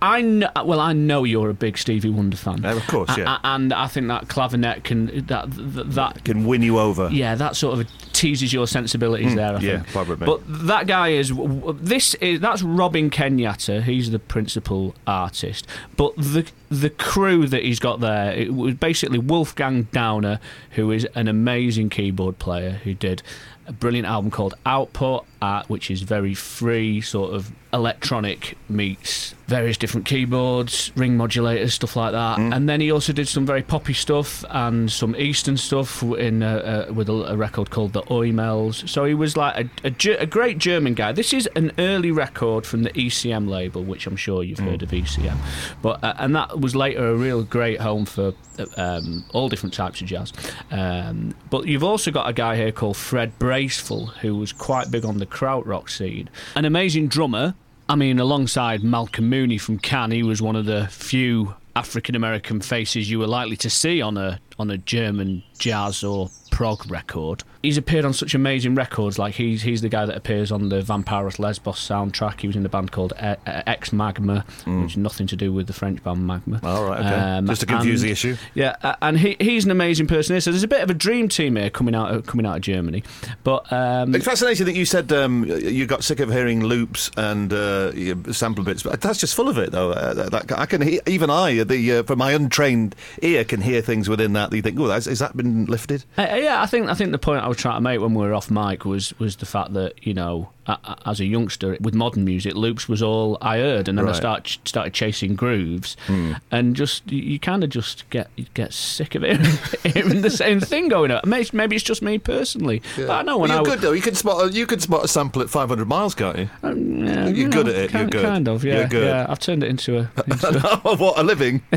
I 0.00 0.22
know. 0.22 0.50
Well, 0.64 0.80
I 0.80 0.92
know 0.92 1.24
you're 1.24 1.50
a 1.50 1.54
big 1.54 1.78
Stevie 1.78 2.10
Wonder 2.10 2.36
fan. 2.36 2.64
Uh, 2.64 2.76
of 2.76 2.86
course, 2.86 3.16
yeah. 3.16 3.38
And 3.44 3.72
I 3.72 3.86
think 3.88 4.08
that 4.08 4.28
clavinet 4.28 4.84
can 4.84 5.26
that 5.26 5.46
that, 5.94 6.24
Can 6.24 6.46
win 6.46 6.62
you 6.62 6.78
over. 6.78 7.08
yeah, 7.10 7.34
that 7.34 7.56
sort 7.56 7.78
of 7.78 7.86
teases 8.12 8.52
your 8.52 8.66
sensibilities 8.66 9.34
there. 9.34 9.54
I 9.54 9.58
Hmm. 9.58 9.64
yeah, 9.64 9.82
think. 9.82 10.20
mate. 10.20 10.26
But 10.26 10.40
that 10.66 10.86
guy 10.86 11.08
is 11.08 11.32
this 11.80 12.14
is 12.14 12.40
that's 12.40 12.62
Robin 12.62 13.10
Kenyatta. 13.10 13.71
He's 13.80 14.10
the 14.10 14.18
principal 14.18 14.94
artist. 15.06 15.66
But 15.96 16.14
the 16.16 16.46
the 16.68 16.90
crew 16.90 17.46
that 17.46 17.62
he's 17.62 17.78
got 17.78 18.00
there 18.00 18.32
it 18.32 18.54
was 18.54 18.74
basically 18.74 19.18
Wolfgang 19.18 19.84
Dauner, 19.92 20.38
who 20.72 20.90
is 20.90 21.06
an 21.14 21.28
amazing 21.28 21.90
keyboard 21.90 22.38
player 22.38 22.72
who 22.84 22.94
did 22.94 23.22
a 23.66 23.72
brilliant 23.72 24.06
album 24.06 24.30
called 24.30 24.54
Output, 24.66 25.24
uh, 25.42 25.64
which 25.66 25.90
is 25.90 26.02
very 26.02 26.34
free, 26.34 27.00
sort 27.00 27.34
of 27.34 27.50
electronic 27.72 28.56
meets 28.68 29.34
various 29.48 29.76
different 29.76 30.06
keyboards, 30.06 30.92
ring 30.94 31.16
modulators, 31.18 31.72
stuff 31.72 31.96
like 31.96 32.12
that. 32.12 32.38
Mm. 32.38 32.54
And 32.56 32.68
then 32.68 32.80
he 32.80 32.90
also 32.90 33.12
did 33.12 33.28
some 33.28 33.44
very 33.44 33.62
poppy 33.62 33.92
stuff 33.92 34.44
and 34.50 34.90
some 34.90 35.16
Eastern 35.16 35.56
stuff 35.56 36.02
in 36.02 36.42
uh, 36.42 36.86
uh, 36.88 36.92
with 36.92 37.08
a, 37.08 37.32
a 37.32 37.36
record 37.36 37.70
called 37.70 37.92
the 37.92 38.02
Oimels. 38.02 38.88
So 38.88 39.04
he 39.04 39.14
was 39.14 39.36
like 39.36 39.70
a, 39.84 39.88
a, 39.88 40.14
a 40.20 40.26
great 40.26 40.58
German 40.58 40.94
guy. 40.94 41.12
This 41.12 41.32
is 41.32 41.48
an 41.56 41.72
early 41.78 42.10
record 42.10 42.64
from 42.64 42.84
the 42.84 42.90
ECM 42.90 43.48
label, 43.48 43.82
which 43.82 44.06
I'm 44.06 44.16
sure 44.16 44.42
you've 44.42 44.60
heard 44.60 44.82
of 44.82 44.90
ECM. 44.90 45.36
But 45.82 46.02
uh, 46.04 46.14
and 46.18 46.34
that 46.36 46.60
was 46.60 46.76
later 46.76 47.10
a 47.10 47.14
real 47.16 47.42
great 47.42 47.80
home 47.80 48.06
for 48.06 48.32
uh, 48.58 48.66
um, 48.76 49.24
all 49.34 49.48
different 49.48 49.74
types 49.74 50.00
of 50.00 50.06
jazz. 50.06 50.32
Um, 50.70 51.34
but 51.50 51.66
you've 51.66 51.84
also 51.84 52.10
got 52.10 52.28
a 52.28 52.32
guy 52.32 52.56
here 52.56 52.72
called 52.72 52.96
Fred 52.96 53.38
Braceful, 53.38 54.06
who 54.06 54.36
was 54.36 54.52
quite 54.52 54.90
big 54.90 55.04
on 55.04 55.18
the 55.18 55.26
krautrock 55.32 55.90
scene, 55.90 56.28
an 56.54 56.64
amazing 56.64 57.08
drummer. 57.08 57.54
I 57.88 57.96
mean, 57.96 58.18
alongside 58.18 58.84
Malcolm 58.84 59.28
Mooney 59.28 59.58
from 59.58 59.78
Can, 59.78 60.12
he 60.12 60.22
was 60.22 60.40
one 60.40 60.56
of 60.56 60.66
the 60.66 60.86
few 60.86 61.54
African 61.74 62.14
American 62.14 62.60
faces 62.60 63.10
you 63.10 63.18
were 63.18 63.26
likely 63.26 63.56
to 63.56 63.70
see 63.70 64.00
on 64.00 64.16
a 64.16 64.38
on 64.58 64.70
a 64.70 64.78
German 64.78 65.42
jazz 65.58 66.02
or 66.04 66.30
prog 66.50 66.90
record. 66.90 67.42
He's 67.62 67.76
appeared 67.78 68.04
on 68.04 68.12
such 68.12 68.34
amazing 68.34 68.74
records, 68.74 69.18
like 69.20 69.34
he's 69.34 69.62
he's 69.62 69.82
the 69.82 69.88
guy 69.88 70.04
that 70.04 70.16
appears 70.16 70.50
on 70.50 70.68
the 70.68 70.80
Vampiros 70.82 71.38
Lesbos 71.38 71.78
soundtrack. 71.78 72.40
He 72.40 72.48
was 72.48 72.56
in 72.56 72.66
a 72.66 72.68
band 72.68 72.90
called 72.90 73.12
Ex 73.16 73.92
Magma, 73.92 74.44
which 74.66 74.92
is 74.92 74.96
nothing 74.96 75.28
to 75.28 75.36
do 75.36 75.52
with 75.52 75.68
the 75.68 75.72
French 75.72 76.02
band 76.02 76.26
Magma. 76.26 76.58
Mm. 76.58 76.64
All 76.66 76.84
right, 76.84 76.98
okay. 77.00 77.14
Um, 77.14 77.46
Just 77.46 77.60
to 77.60 77.66
confuse 77.68 78.02
and- 78.02 78.08
the 78.08 78.12
issue. 78.12 78.36
Yeah, 78.54 78.96
and 79.00 79.16
he 79.18 79.36
he's 79.38 79.64
an 79.64 79.70
amazing 79.70 80.08
person. 80.08 80.34
here. 80.34 80.40
So 80.40 80.50
there's 80.50 80.64
a 80.64 80.68
bit 80.68 80.82
of 80.82 80.90
a 80.90 80.94
dream 80.94 81.28
team 81.28 81.54
here 81.54 81.70
coming 81.70 81.94
out 81.94 82.12
of, 82.12 82.26
coming 82.26 82.46
out 82.46 82.56
of 82.56 82.62
Germany, 82.62 83.04
but 83.44 83.72
um, 83.72 84.12
It's 84.14 84.24
fascinating 84.24 84.66
that 84.66 84.74
you 84.74 84.84
said 84.84 85.12
um, 85.12 85.44
you 85.44 85.86
got 85.86 86.02
sick 86.02 86.18
of 86.18 86.30
hearing 86.32 86.64
loops 86.64 87.12
and 87.16 87.52
uh, 87.52 88.32
sample 88.32 88.64
bits. 88.64 88.82
But 88.82 89.00
that's 89.00 89.20
just 89.20 89.36
full 89.36 89.48
of 89.48 89.56
it, 89.58 89.70
though. 89.70 89.92
Uh, 89.92 90.14
that- 90.30 90.52
I 90.58 90.66
can, 90.66 90.82
even 91.06 91.30
I, 91.30 91.62
the 91.62 91.98
uh, 91.98 92.02
from 92.02 92.18
my 92.18 92.32
untrained 92.32 92.96
ear, 93.22 93.44
can 93.44 93.60
hear 93.60 93.80
things 93.82 94.08
within 94.08 94.32
that. 94.32 94.41
That 94.50 94.56
you 94.56 94.62
think, 94.62 94.78
oh, 94.78 94.90
has, 94.90 95.06
has 95.06 95.18
that 95.20 95.36
been 95.36 95.66
lifted? 95.66 96.04
Uh, 96.18 96.22
yeah, 96.22 96.62
I 96.62 96.66
think 96.66 96.88
I 96.88 96.94
think 96.94 97.12
the 97.12 97.18
point 97.18 97.42
I 97.42 97.48
was 97.48 97.56
trying 97.56 97.76
to 97.76 97.80
make 97.80 98.00
when 98.00 98.14
we 98.14 98.24
were 98.24 98.34
off 98.34 98.50
mic 98.50 98.84
was 98.84 99.18
was 99.18 99.36
the 99.36 99.46
fact 99.46 99.74
that 99.74 100.06
you 100.06 100.14
know, 100.14 100.50
as 100.66 101.20
a 101.20 101.24
youngster 101.24 101.76
with 101.80 101.94
modern 101.94 102.24
music, 102.24 102.54
loops 102.54 102.88
was 102.88 103.02
all 103.02 103.38
I 103.40 103.58
heard, 103.58 103.88
and 103.88 103.98
then 103.98 104.08
I 104.08 104.12
start 104.12 104.58
started 104.64 104.94
chasing 104.94 105.34
grooves, 105.34 105.96
hmm. 106.06 106.34
and 106.50 106.76
just 106.76 107.10
you, 107.10 107.38
kind 107.38 107.64
of 107.64 107.70
just 107.70 108.08
get 108.10 108.30
get 108.54 108.72
sick 108.72 109.14
of 109.14 109.24
it, 109.24 109.40
hearing 109.82 110.22
the 110.22 110.30
same 110.30 110.60
thing 110.60 110.88
going 110.88 111.10
on. 111.10 111.20
Maybe, 111.24 111.50
maybe 111.52 111.76
it's 111.76 111.84
just 111.84 112.02
me 112.02 112.18
personally, 112.18 112.82
but 112.96 113.10
I 113.10 113.22
know 113.22 113.38
when 113.38 113.50
Well, 113.50 113.58
I 113.58 113.62
you're 113.62 113.70
was 113.70 113.74
good 113.74 113.80
though. 113.80 113.92
You 113.92 114.02
can 114.02 114.14
spot. 114.14 114.44
A, 114.44 114.52
you 114.52 114.66
can 114.66 114.80
spot 114.80 115.04
a 115.04 115.08
sample 115.08 115.42
at 115.42 115.50
500 115.50 115.86
miles, 115.86 116.14
can't 116.14 116.38
you? 116.38 116.50
Um, 116.62 117.06
yeah, 117.06 117.26
You're 117.26 117.36
you 117.36 117.48
good 117.48 117.66
know, 117.66 117.72
at 117.72 117.78
it, 117.78 117.90
Kind, 117.90 118.12
you're 118.12 118.22
good. 118.22 118.28
kind 118.28 118.48
of, 118.48 118.64
yeah. 118.64 118.78
You're 118.78 118.88
good. 118.88 119.06
Yeah, 119.06 119.26
I've 119.28 119.38
turned 119.40 119.64
it 119.64 119.70
into 119.70 119.98
a 119.98 120.10
into, 120.26 120.60
what 120.82 121.18
a 121.18 121.22
living! 121.22 121.62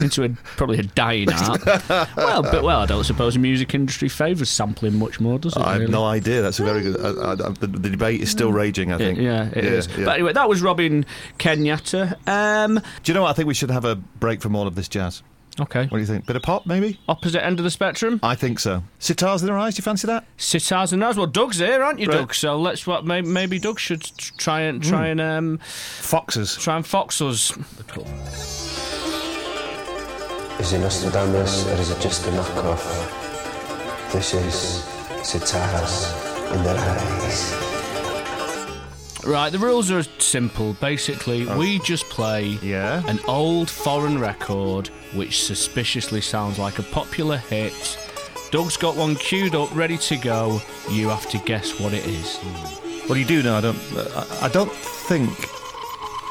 into 0.00 0.24
a 0.24 0.30
probably 0.56 0.78
a 0.78 0.82
dying 0.84 1.30
art. 1.32 1.64
well, 2.16 2.42
but 2.42 2.62
well, 2.62 2.80
I 2.80 2.86
don't 2.86 3.04
suppose 3.04 3.34
the 3.34 3.40
music 3.40 3.74
industry 3.74 4.08
favours 4.08 4.48
sampling 4.48 4.98
much 4.98 5.20
more, 5.20 5.38
does 5.38 5.56
it? 5.56 5.62
I 5.62 5.72
have 5.72 5.80
really? 5.82 5.92
no 5.92 6.04
idea. 6.04 6.40
That's 6.40 6.58
a 6.60 6.64
very 6.64 6.82
good. 6.82 6.98
I, 7.00 7.32
I, 7.32 7.34
the, 7.34 7.66
the 7.66 7.90
debate 7.90 8.21
is 8.22 8.30
still 8.30 8.52
raging. 8.52 8.92
I 8.92 8.98
think. 8.98 9.18
Yeah, 9.18 9.48
it 9.52 9.64
is. 9.64 9.86
yeah. 9.96 10.04
But 10.06 10.14
anyway, 10.14 10.32
that 10.32 10.48
was 10.48 10.62
Robin 10.62 11.04
Kenyatta. 11.38 12.16
Um, 12.28 12.80
Do 13.02 13.12
you 13.12 13.14
know 13.14 13.22
what? 13.22 13.30
I 13.30 13.32
think 13.34 13.46
we 13.48 13.54
should 13.54 13.70
have 13.70 13.84
a 13.84 13.96
break 13.96 14.40
from 14.40 14.56
all 14.56 14.66
of 14.66 14.74
this 14.74 14.88
jazz. 14.88 15.22
okay. 15.60 15.82
What 15.82 15.90
do 15.92 15.98
you 15.98 16.06
think? 16.06 16.24
Bit 16.26 16.36
of 16.36 16.42
pop, 16.42 16.64
maybe? 16.66 16.98
Opposite 17.08 17.44
end 17.44 17.58
of 17.60 17.64
the 17.64 17.70
spectrum. 17.70 18.18
I 18.22 18.34
think 18.34 18.58
so. 18.58 18.82
Sitars 19.00 19.40
in 19.40 19.46
their 19.46 19.58
eyes. 19.58 19.74
Do 19.74 19.80
you 19.80 19.84
fancy 19.84 20.06
that? 20.06 20.24
Sitars 20.38 20.92
in 20.92 21.00
their 21.00 21.10
eyes. 21.10 21.16
Well, 21.18 21.26
Doug's 21.26 21.58
here, 21.58 21.82
aren't 21.82 21.98
you, 22.00 22.06
Right. 22.06 22.18
Doug? 22.18 22.34
So 22.34 22.56
let's 22.58 22.86
what 22.86 23.04
maybe, 23.04 23.26
maybe 23.28 23.58
Doug 23.58 23.78
should 23.78 24.02
try 24.38 24.60
and 24.62 24.82
try 24.82 25.08
and 25.08 25.20
um, 25.20 25.58
Foxes. 25.58 26.56
try 26.56 26.76
and 26.76 26.86
fox 26.86 27.20
us. 27.20 27.50
Is 30.60 30.72
it 30.72 30.78
Nostradamus 30.78 31.66
or 31.66 31.72
is 31.80 31.90
it 31.90 32.00
just 32.00 32.26
a 32.26 32.30
knockoff? 32.30 32.82
This 34.12 34.32
is 34.34 34.84
Sitars 35.22 36.06
in 36.54 36.62
their 36.62 36.78
eyes. 36.78 37.71
Right, 39.24 39.50
the 39.50 39.58
rules 39.58 39.90
are 39.90 40.02
simple. 40.18 40.74
Basically, 40.74 41.46
we 41.46 41.78
just 41.80 42.08
play 42.08 42.58
Oh. 42.60 42.64
Yeah. 42.64 43.02
an 43.06 43.20
old 43.28 43.70
foreign 43.70 44.18
record 44.18 44.88
which 45.14 45.44
suspiciously 45.44 46.20
sounds 46.20 46.58
like 46.58 46.78
a 46.78 46.82
popular 46.82 47.36
hit. 47.36 47.98
Doug's 48.50 48.76
got 48.76 48.96
one 48.96 49.14
queued 49.14 49.54
up, 49.54 49.74
ready 49.74 49.96
to 49.98 50.16
go. 50.16 50.60
You 50.90 51.08
have 51.08 51.28
to 51.30 51.38
guess 51.38 51.78
what 51.78 51.92
it 51.94 52.04
is. 52.06 52.38
Well, 53.08 53.16
you 53.16 53.24
do 53.24 53.42
know. 53.42 53.56
I 53.56 53.60
don't. 53.60 53.78
I, 53.96 54.38
I 54.42 54.48
don't 54.48 54.72
think 54.72 55.30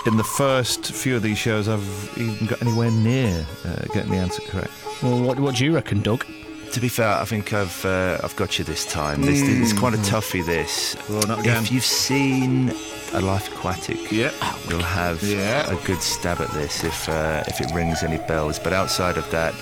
in 0.08 0.18
the 0.18 0.24
first 0.24 0.92
few 0.92 1.16
of 1.16 1.22
these 1.24 1.38
shows 1.38 1.68
I've 1.68 2.18
even 2.18 2.46
got 2.48 2.62
anywhere 2.62 2.92
near 2.92 3.46
uh, 3.66 3.86
getting 3.94 4.12
the 4.12 4.18
answer 4.18 4.42
correct. 4.44 4.72
Well, 5.02 5.22
what, 5.22 5.40
what 5.40 5.56
do 5.56 5.66
you 5.66 5.74
reckon, 5.74 6.02
Doug? 6.02 6.26
To 6.74 6.80
be 6.80 6.88
fair, 6.88 7.10
I 7.18 7.26
think 7.26 7.52
I've 7.54 7.86
uh, 7.86 8.18
I've 8.24 8.36
got 8.38 8.58
you 8.58 8.64
this 8.64 8.86
time. 8.86 9.22
This 9.22 9.42
is 9.42 9.74
quite 9.74 9.94
a 9.94 9.98
toughie. 9.98 10.46
This. 10.46 10.96
Well, 11.10 11.22
not 11.28 11.40
again. 11.42 11.62
If 11.64 11.72
you've 11.72 11.84
seen 11.84 12.70
A 13.14 13.20
Life 13.20 13.52
Aquatic, 13.54 14.10
Yeah. 14.12 14.32
you'll 14.70 14.82
have 14.82 15.22
Yeah. 15.22 15.70
a 15.70 15.76
good 15.86 16.02
stab 16.02 16.40
at 16.40 16.50
this 16.52 16.84
if 16.86 17.10
uh, 17.10 17.44
if 17.48 17.60
it 17.60 17.70
rings 17.74 18.04
any 18.04 18.18
bells. 18.20 18.58
But 18.58 18.72
outside 18.72 19.18
of 19.18 19.30
that, 19.32 19.54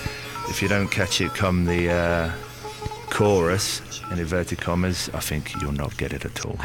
if 0.48 0.62
you 0.62 0.68
don't 0.68 0.88
catch 0.88 1.20
it 1.20 1.34
come 1.34 1.64
the 1.64 1.90
uh, 1.90 2.30
chorus 3.10 3.82
in 4.12 4.18
inverted 4.20 4.60
commas, 4.60 5.10
I 5.12 5.20
think 5.20 5.52
you'll 5.60 5.72
not 5.84 5.96
get 5.96 6.12
it 6.12 6.24
at 6.24 6.46
all. 6.46 6.58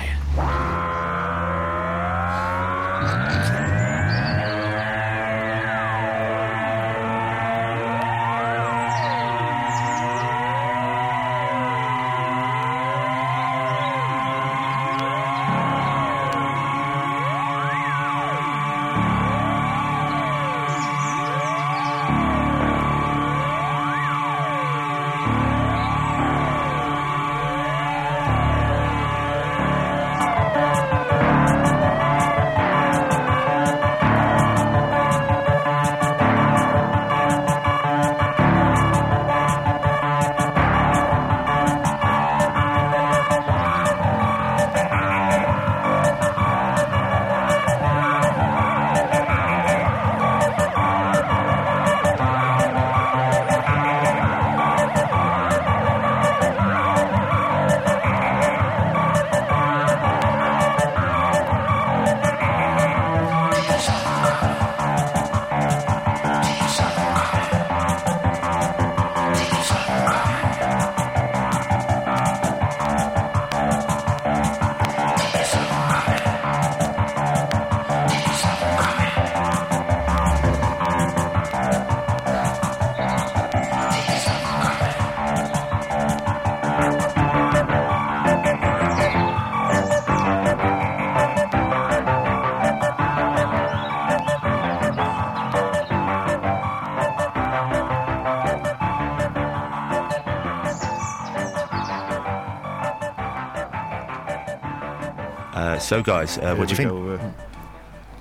So, 105.97 106.03
guys, 106.03 106.37
uh, 106.37 106.55
what 106.55 106.67
do 106.67 106.73
you 106.73 106.77
think? 106.77 106.89
go, 106.89 107.13
uh, 107.13 107.31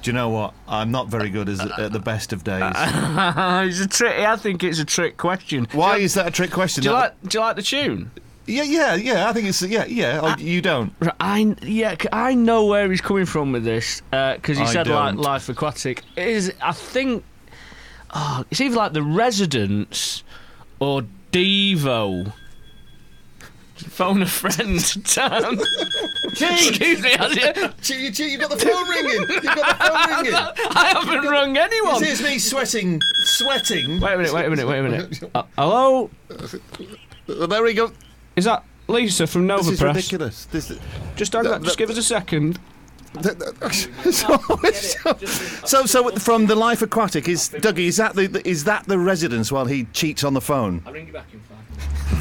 do 0.03 0.11
you 0.11 0.13
know 0.13 0.29
what? 0.29 0.55
I'm 0.69 0.91
not 0.91 1.09
very 1.09 1.31
good 1.31 1.49
as, 1.49 1.61
at 1.61 1.93
the 1.93 1.99
best 1.99 2.33
of 2.33 2.45
days. 2.45 2.63
it's 2.77 3.81
a 3.81 3.89
trick. 3.89 4.19
I 4.19 4.37
think 4.37 4.63
it's 4.63 4.79
a 4.79 4.85
trick 4.85 5.17
question. 5.17 5.67
Why 5.73 5.97
is 5.97 6.15
that 6.15 6.27
a 6.27 6.31
trick 6.31 6.51
question? 6.51 6.83
Do 6.83 6.91
you 6.91 6.95
like? 6.95 7.21
Do 7.23 7.39
you 7.39 7.41
like 7.41 7.57
the 7.57 7.63
tune? 7.63 8.11
Yeah, 8.47 8.65
yeah, 8.65 8.95
yeah. 8.95 9.31
I 9.31 9.33
think 9.33 9.49
it's 9.49 9.63
yeah, 9.63 9.87
yeah. 9.87 10.21
Oh, 10.23 10.37
you 10.39 10.61
don't. 10.61 10.93
I 11.19 11.57
yeah, 11.63 11.97
c- 11.99 12.09
I 12.13 12.35
know 12.35 12.67
where 12.67 12.91
he's 12.91 13.01
coming 13.01 13.25
from 13.25 13.53
with 13.53 13.65
this 13.65 14.03
because 14.11 14.59
he 14.59 14.65
I 14.65 14.67
said 14.67 14.87
like 14.87 15.15
don't. 15.15 15.23
life 15.23 15.49
aquatic 15.49 16.03
It 16.17 16.29
is. 16.29 16.53
I 16.61 16.73
think 16.73 17.25
oh, 18.15 18.45
it's 18.51 18.61
either 18.61 18.77
like 18.77 18.93
the 18.93 19.03
Residents 19.03 20.23
or 20.79 21.03
Devo. 21.33 22.33
Phone 23.77 24.23
a 24.23 24.27
friend, 24.27 25.05
Tom. 25.07 25.61
Excuse 26.41 27.01
me, 27.03 27.11
has 27.11 27.37
it- 27.37 27.89
You, 27.91 27.97
you, 27.97 28.25
you've 28.33 28.41
got 28.41 28.51
the 28.51 28.57
phone 28.59 28.89
ringing. 28.89 29.21
You've 29.29 29.43
got 29.45 29.79
the 29.79 29.85
phone 29.85 30.17
ringing. 30.25 30.35
I 30.35 30.93
haven't 30.97 31.31
rung 31.31 31.57
anyone. 31.57 32.03
Here's 32.03 32.23
me 32.23 32.39
sweating, 32.39 33.01
sweating. 33.25 34.01
Wait 34.01 34.13
a 34.15 34.17
minute, 34.17 34.33
wait 34.35 34.47
a 34.47 34.51
minute, 34.51 34.67
wait 34.67 34.79
a 34.79 34.83
minute. 34.83 35.23
Uh, 35.35 35.43
hello, 35.57 36.11
Well, 37.29 37.47
there 37.49 37.63
we 37.63 37.75
go. 37.75 37.93
is 38.37 38.45
that 38.45 38.65
Lisa 38.89 39.27
from 39.27 39.47
Nova 39.47 39.63
This 39.65 39.73
is 39.75 39.81
Press? 39.81 39.97
ridiculous. 39.97 40.45
This, 40.47 40.73
Just, 41.17 41.33
hang 41.33 41.47
on, 41.47 41.63
just 41.65 41.79
give 41.79 41.91
us 41.91 41.97
a 41.99 42.03
second. 42.03 42.59
so, 44.11 44.37
so, 45.65 45.87
so 45.87 46.11
from 46.17 46.47
the 46.47 46.57
life 46.57 46.83
aquatic 46.83 47.29
is 47.29 47.49
Dougie. 47.49 47.87
Is 47.87 47.97
that 47.99 48.17
the 48.17 48.43
is 48.45 48.65
that 48.65 48.87
the 48.87 48.99
Residents 48.99 49.53
while 49.53 49.67
he 49.67 49.85
cheats 49.93 50.25
on 50.25 50.35
the 50.35 50.41
phone? 50.41 50.83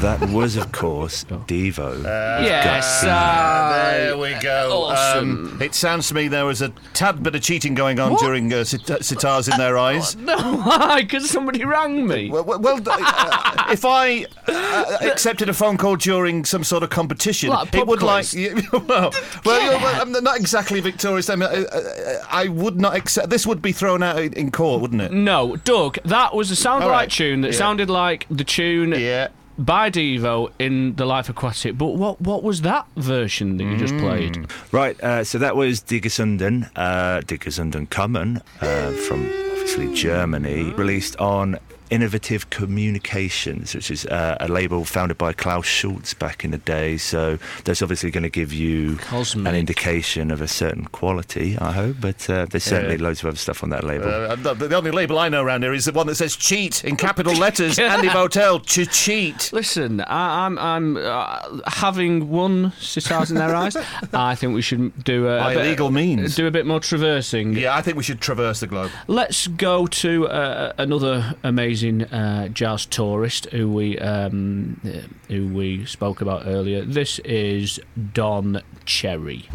That 0.04 0.28
was, 0.28 0.56
of 0.56 0.70
course, 0.70 1.24
Devo. 1.48 2.02
Yes, 2.04 3.02
uh, 3.04 3.70
there 3.72 4.18
we 4.18 4.34
go. 4.34 4.84
awesome. 4.84 5.46
Um, 5.54 5.62
it 5.62 5.74
sounds 5.74 6.08
to 6.08 6.14
me 6.14 6.28
there 6.28 6.44
was 6.44 6.60
a 6.60 6.68
tad 6.92 7.22
bit 7.22 7.34
of 7.34 7.40
cheating 7.40 7.74
going 7.74 7.98
on 7.98 8.16
during 8.16 8.52
uh, 8.52 8.64
sit- 8.64 8.82
sitars 8.82 9.50
in 9.50 9.56
their 9.56 9.78
eyes. 9.78 10.14
no, 10.18 10.36
why? 10.36 11.00
Because 11.00 11.30
somebody 11.30 11.64
rang 11.64 12.06
me. 12.06 12.28
Well, 12.30 12.44
well, 12.44 12.60
well 12.60 12.80
uh, 12.86 13.64
if 13.72 13.86
I 13.86 14.26
uh, 14.46 14.98
accepted 15.00 15.48
a 15.48 15.54
phone 15.54 15.78
call 15.78 15.96
during 15.96 16.44
some 16.44 16.64
sort 16.64 16.82
of 16.82 16.90
competition, 16.90 17.48
Like 17.48 17.74
a 17.74 17.78
it 17.78 17.86
would 17.86 18.00
quiz. 18.00 18.34
like 18.34 18.72
well, 18.72 18.82
well, 18.86 19.10
well, 19.42 19.80
well, 19.80 20.02
I'm 20.02 20.12
not 20.12 20.36
exactly 20.36 20.80
victorious. 20.80 21.30
I, 21.30 21.36
mean, 21.36 21.48
uh, 21.48 21.64
uh, 21.72 22.24
I 22.30 22.48
would 22.48 22.78
not 22.78 22.94
accept. 22.94 23.30
This 23.30 23.46
would 23.46 23.62
be 23.62 23.72
thrown 23.72 24.02
out 24.02 24.18
in- 24.18 24.34
in 24.34 24.50
court, 24.50 24.82
wouldn't 24.82 25.00
it? 25.00 25.12
No, 25.12 25.56
Doug, 25.56 25.96
that 26.04 26.34
was 26.34 26.50
a 26.50 26.56
sound 26.56 26.84
All 26.84 26.90
like 26.90 26.98
right. 26.98 27.10
tune 27.10 27.40
that 27.40 27.52
Yeah. 27.52 27.58
sounded 27.58 27.88
like 27.88 28.26
the 28.30 28.44
tune 28.44 28.92
Yeah. 28.92 29.28
By 29.58 29.90
Devo 29.90 30.50
in 30.58 30.94
The 30.96 31.06
Life 31.06 31.28
Aquatic. 31.28 31.78
But 31.78 31.94
what 31.94 32.20
what 32.20 32.42
was 32.42 32.62
that 32.62 32.86
version 32.96 33.56
that 33.56 33.64
you 33.64 33.76
just 33.76 33.96
played? 33.98 34.46
Right, 34.72 35.00
uh, 35.02 35.24
so 35.24 35.38
that 35.38 35.56
was 35.56 35.80
Diggersunden, 35.80 36.70
uh, 36.76 37.20
Diggersunden 37.20 37.88
Common 37.90 38.42
uh, 38.60 38.90
from 38.92 39.26
obviously 39.52 39.94
Germany, 39.94 40.72
released 40.72 41.16
on 41.16 41.58
Innovative 41.90 42.50
Communications, 42.50 43.74
which 43.74 43.90
is 43.90 44.06
uh, 44.06 44.36
a 44.40 44.48
label 44.48 44.84
founded 44.84 45.18
by 45.18 45.32
Klaus 45.32 45.66
Schulze 45.66 46.14
back 46.14 46.44
in 46.44 46.50
the 46.50 46.58
day. 46.58 46.96
So 46.96 47.38
that's 47.64 47.82
obviously 47.82 48.10
going 48.10 48.22
to 48.22 48.30
give 48.30 48.52
you 48.52 48.96
Cosmic. 48.96 49.46
an 49.48 49.54
indication 49.54 50.30
of 50.30 50.40
a 50.40 50.48
certain 50.48 50.86
quality, 50.86 51.58
I 51.58 51.72
hope. 51.72 51.96
But 52.00 52.28
uh, 52.30 52.46
there's 52.50 52.64
certainly 52.64 52.96
Yeah. 52.96 53.02
loads 53.02 53.20
of 53.22 53.26
other 53.28 53.36
stuff 53.36 53.62
on 53.62 53.70
that 53.70 53.84
label. 53.84 54.08
Uh, 54.08 54.36
the, 54.36 54.54
the 54.54 54.74
only 54.76 54.90
label 54.90 55.18
I 55.18 55.28
know 55.28 55.42
around 55.44 55.62
here 55.62 55.74
is 55.74 55.84
the 55.84 55.92
one 55.92 56.06
that 56.06 56.14
says 56.14 56.34
cheat 56.36 56.82
in 56.84 56.96
capital 56.96 57.34
letters. 57.34 57.78
Andy 57.78 58.08
Votel, 58.08 58.64
to 58.66 58.86
cheat. 58.86 59.50
Listen, 59.52 60.00
I, 60.00 60.46
I'm 60.46 60.58
I'm 60.58 60.96
uh, 60.96 61.60
having 61.66 62.30
one 62.30 62.70
sitars 62.80 63.30
in 63.30 63.36
their 63.36 63.54
eyes. 63.54 63.76
I 64.12 64.34
think 64.34 64.54
we 64.54 64.62
should 64.62 65.04
do 65.04 65.28
a, 65.28 65.38
By 65.38 65.52
a 65.52 65.76
bit- 65.76 65.92
means. 65.92 66.34
do 66.34 66.46
a 66.46 66.50
bit 66.50 66.64
more 66.66 66.80
traversing. 66.80 67.52
Yeah, 67.54 67.76
I 67.76 67.82
think 67.82 67.96
we 67.98 68.02
should 68.02 68.20
traverse 68.20 68.60
the 68.60 68.66
globe. 68.66 68.90
Let's 69.06 69.46
go 69.48 69.86
to 69.86 70.28
uh, 70.28 70.72
another 70.78 71.34
amazing 71.44 71.73
uh, 71.82 72.48
jazz 72.48 72.86
tourist 72.86 73.46
who 73.46 73.68
we 73.68 73.98
um, 73.98 74.80
who 75.28 75.48
we 75.48 75.84
spoke 75.86 76.20
about 76.20 76.46
earlier. 76.46 76.84
This 76.84 77.18
is 77.20 77.80
Don 78.12 78.62
Cherry. 78.84 79.48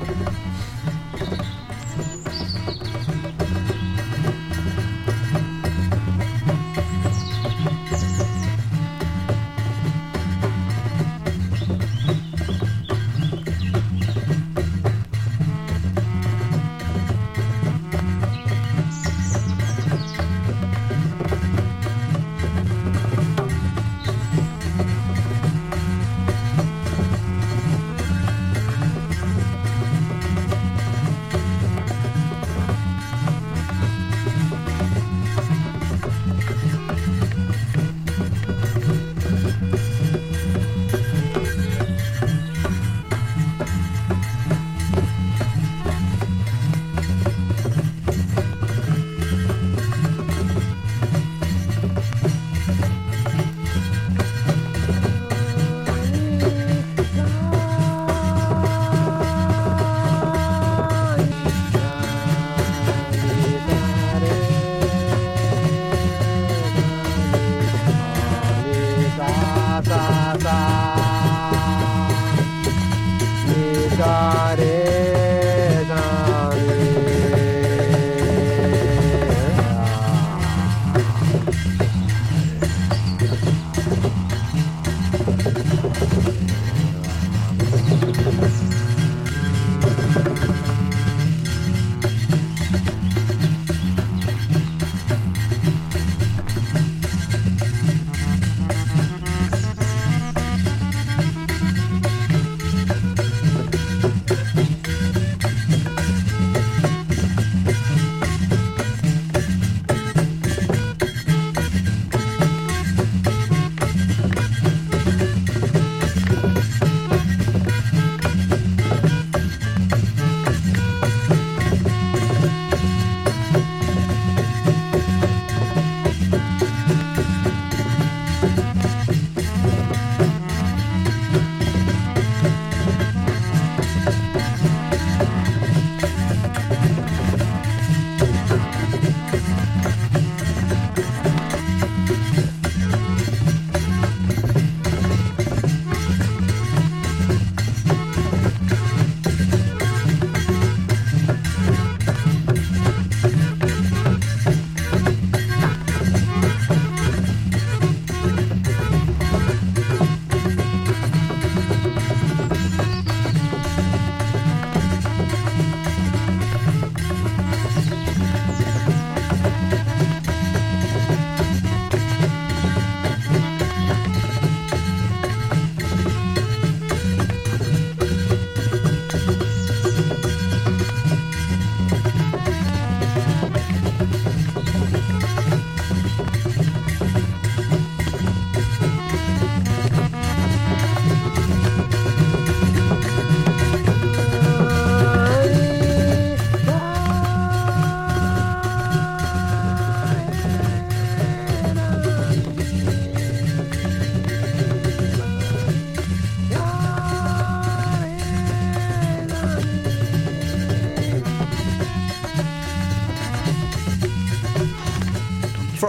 Thank 0.00 0.47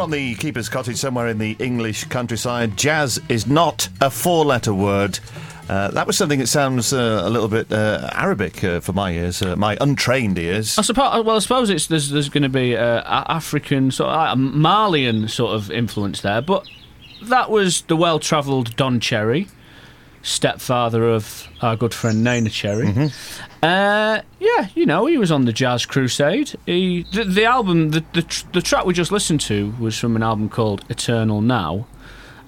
the 0.09 0.35
Keeper's 0.35 0.69
Cottage 0.69 0.97
somewhere 0.97 1.27
in 1.27 1.37
the 1.37 1.55
English 1.59 2.05
countryside. 2.05 2.77
Jazz 2.77 3.19
is 3.29 3.47
not 3.47 3.89
a 4.01 4.09
four 4.09 4.45
letter 4.45 4.73
word. 4.73 5.19
Uh, 5.69 5.91
that 5.91 6.07
was 6.07 6.17
something 6.17 6.39
that 6.39 6.47
sounds 6.47 6.91
uh, 6.91 7.21
a 7.23 7.29
little 7.29 7.47
bit 7.47 7.71
uh, 7.71 8.09
Arabic 8.13 8.63
uh, 8.63 8.79
for 8.79 8.91
my 8.91 9.11
ears, 9.11 9.41
uh, 9.43 9.55
my 9.55 9.77
untrained 9.79 10.39
ears. 10.39 10.79
I 10.79 10.81
suppose. 10.81 11.23
Well, 11.23 11.35
I 11.35 11.39
suppose 11.39 11.69
it's 11.69 11.87
there's 11.87 12.09
there's 12.09 12.29
going 12.29 12.43
to 12.43 12.49
be 12.49 12.75
uh, 12.75 13.03
African 13.05 13.91
sort 13.91 14.09
of 14.09 14.39
Malian 14.39 15.27
sort 15.27 15.53
of 15.55 15.69
influence 15.69 16.21
there, 16.21 16.41
but 16.41 16.67
that 17.23 17.51
was 17.51 17.81
the 17.83 17.95
well-travelled 17.95 18.75
Don 18.75 18.99
Cherry, 18.99 19.47
stepfather 20.21 21.09
of 21.09 21.47
our 21.61 21.75
good 21.75 21.93
friend 21.93 22.25
Neneh 22.25 22.51
Cherry. 22.51 23.11
Uh, 23.63 24.21
yeah, 24.39 24.67
you 24.75 24.85
know, 24.85 25.05
he 25.05 25.17
was 25.17 25.31
on 25.31 25.45
the 25.45 25.53
Jazz 25.53 25.85
Crusade. 25.85 26.55
He 26.65 27.03
the, 27.13 27.23
the 27.23 27.45
album, 27.45 27.91
the, 27.91 28.03
the 28.13 28.21
tr- 28.21 28.45
the 28.53 28.61
track 28.61 28.85
we 28.85 28.93
just 28.93 29.11
listened 29.11 29.41
to 29.41 29.73
was 29.79 29.97
from 29.97 30.15
an 30.15 30.23
album 30.23 30.49
called 30.49 30.83
Eternal 30.89 31.41
Now. 31.41 31.87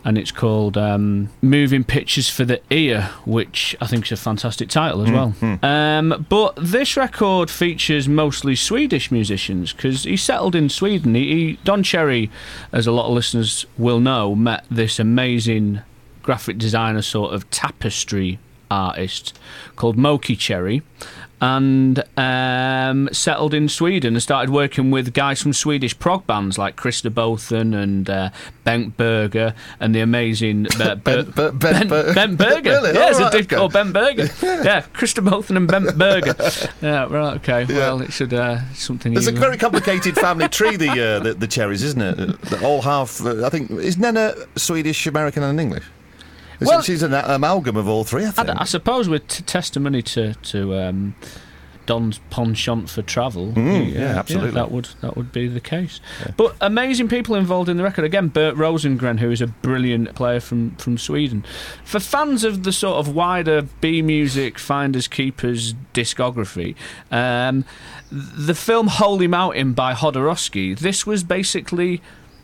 And 0.03 0.17
it's 0.17 0.31
called 0.31 0.79
um, 0.79 1.29
"Moving 1.43 1.83
Pictures 1.83 2.27
for 2.27 2.43
the 2.43 2.59
Ear," 2.71 3.11
which 3.23 3.75
I 3.79 3.85
think 3.85 4.05
is 4.05 4.11
a 4.13 4.17
fantastic 4.17 4.67
title 4.67 5.03
as 5.03 5.11
well. 5.11 5.35
Um, 5.61 6.25
but 6.27 6.55
this 6.55 6.97
record 6.97 7.51
features 7.51 8.07
mostly 8.07 8.55
Swedish 8.55 9.11
musicians 9.11 9.73
because 9.73 10.05
he 10.05 10.17
settled 10.17 10.55
in 10.55 10.69
Sweden. 10.69 11.13
He, 11.13 11.27
he, 11.27 11.59
Don 11.63 11.83
Cherry, 11.83 12.31
as 12.71 12.87
a 12.87 12.91
lot 12.91 13.09
of 13.09 13.13
listeners 13.13 13.67
will 13.77 13.99
know, 13.99 14.33
met 14.33 14.65
this 14.71 14.97
amazing 14.97 15.81
graphic 16.23 16.57
designer 16.57 17.01
sort 17.01 17.33
of 17.33 17.49
tapestry 17.49 18.39
artist 18.69 19.37
called 19.75 19.97
Moki 19.97 20.35
Cherry 20.35 20.81
and 21.41 22.03
um, 22.17 23.09
settled 23.11 23.53
in 23.55 23.67
Sweden 23.67 24.13
and 24.13 24.21
started 24.21 24.51
working 24.51 24.91
with 24.91 25.11
guys 25.11 25.41
from 25.41 25.53
Swedish 25.53 25.97
prog 25.97 26.25
bands 26.27 26.57
like 26.59 26.75
Christer 26.75 27.09
Bothen 27.09 27.73
and 27.75 28.07
uh, 28.07 28.29
Bengt 28.63 28.95
Berger 28.95 29.55
and 29.79 29.93
the 29.95 30.01
amazing 30.01 30.67
uh, 30.79 30.95
Ber- 30.95 31.23
Ber- 31.35 31.51
Ben- 31.51 31.87
Ber- 31.87 32.13
Ben 32.13 32.35
Berger. 32.35 32.61
Really? 32.71 32.93
Yeah, 32.93 33.05
All 33.05 33.15
a 33.15 33.19
right, 33.23 33.31
dude 33.31 33.45
okay. 33.45 33.55
called 33.55 33.73
Ben 33.73 33.91
Berger. 33.91 34.23
yeah, 34.43 34.81
Christer 34.93 35.23
Bothen 35.23 35.57
and 35.57 35.67
Ben 35.67 35.85
Berger. 35.97 36.35
Yeah, 36.81 37.07
right, 37.11 37.35
okay. 37.37 37.65
Well, 37.65 38.01
it 38.01 38.13
should 38.13 38.33
uh, 38.35 38.59
something. 38.73 39.13
There's 39.13 39.27
a 39.27 39.31
very 39.31 39.57
complicated 39.57 40.15
family 40.15 40.47
tree, 40.47 40.75
the, 40.75 40.89
uh, 40.91 41.19
the 41.19 41.33
the 41.33 41.47
cherries, 41.47 41.81
isn't 41.81 42.01
it? 42.01 42.41
The 42.43 42.63
all 42.63 42.83
half. 42.83 43.19
Uh, 43.25 43.45
I 43.45 43.49
think 43.49 43.71
is 43.71 43.97
Neneh 43.97 44.47
Swedish, 44.57 45.07
American, 45.07 45.41
and 45.43 45.59
English. 45.59 45.83
Well- 46.67 46.81
she's 46.81 47.03
an 47.03 47.13
amalgam 47.13 47.75
of 47.77 47.87
all 47.87 48.03
three. 48.03 48.25
I 48.25 48.31
I, 48.37 48.61
I 48.61 48.63
suppose 48.65 49.09
with 49.09 49.27
t- 49.27 49.43
testimony 49.43 50.01
to 50.03 50.33
to 50.33 50.75
um, 50.77 51.15
Don's 51.87 52.19
penchant 52.29 52.89
for 52.89 53.01
travel, 53.01 53.53
Mm, 53.53 53.91
yeah, 53.93 54.19
absolutely. 54.19 54.51
that 54.51 54.71
would 54.71 54.89
that 55.01 55.17
would 55.17 55.31
be 55.31 55.47
the 55.47 55.59
case. 55.59 55.99
But 56.37 56.55
amazing 56.61 57.07
people 57.09 57.35
involved 57.35 57.67
in 57.69 57.77
the 57.77 57.83
record. 57.83 58.05
Again, 58.05 58.27
Bernt 58.27 58.55
Rosengren, 58.57 59.19
who 59.19 59.31
is 59.31 59.41
a 59.41 59.47
brilliant 59.47 60.13
player 60.13 60.39
from 60.39 60.75
from 60.75 60.97
Sweden. 60.99 61.43
For 61.83 61.99
fans 61.99 62.43
of 62.43 62.63
the 62.63 62.71
sort 62.71 62.97
of 62.97 63.13
wider 63.13 63.63
B 63.81 64.01
music 64.03 64.59
finders 64.59 65.07
keepers 65.07 65.73
discography, 65.93 66.75
um, 67.11 67.65
the 68.11 68.55
film 68.55 68.87
Holy 68.87 69.27
Mountain 69.27 69.73
by 69.73 69.93
Jodorowsky. 69.95 70.77
This 70.77 71.07
was 71.07 71.23
basically 71.23 72.01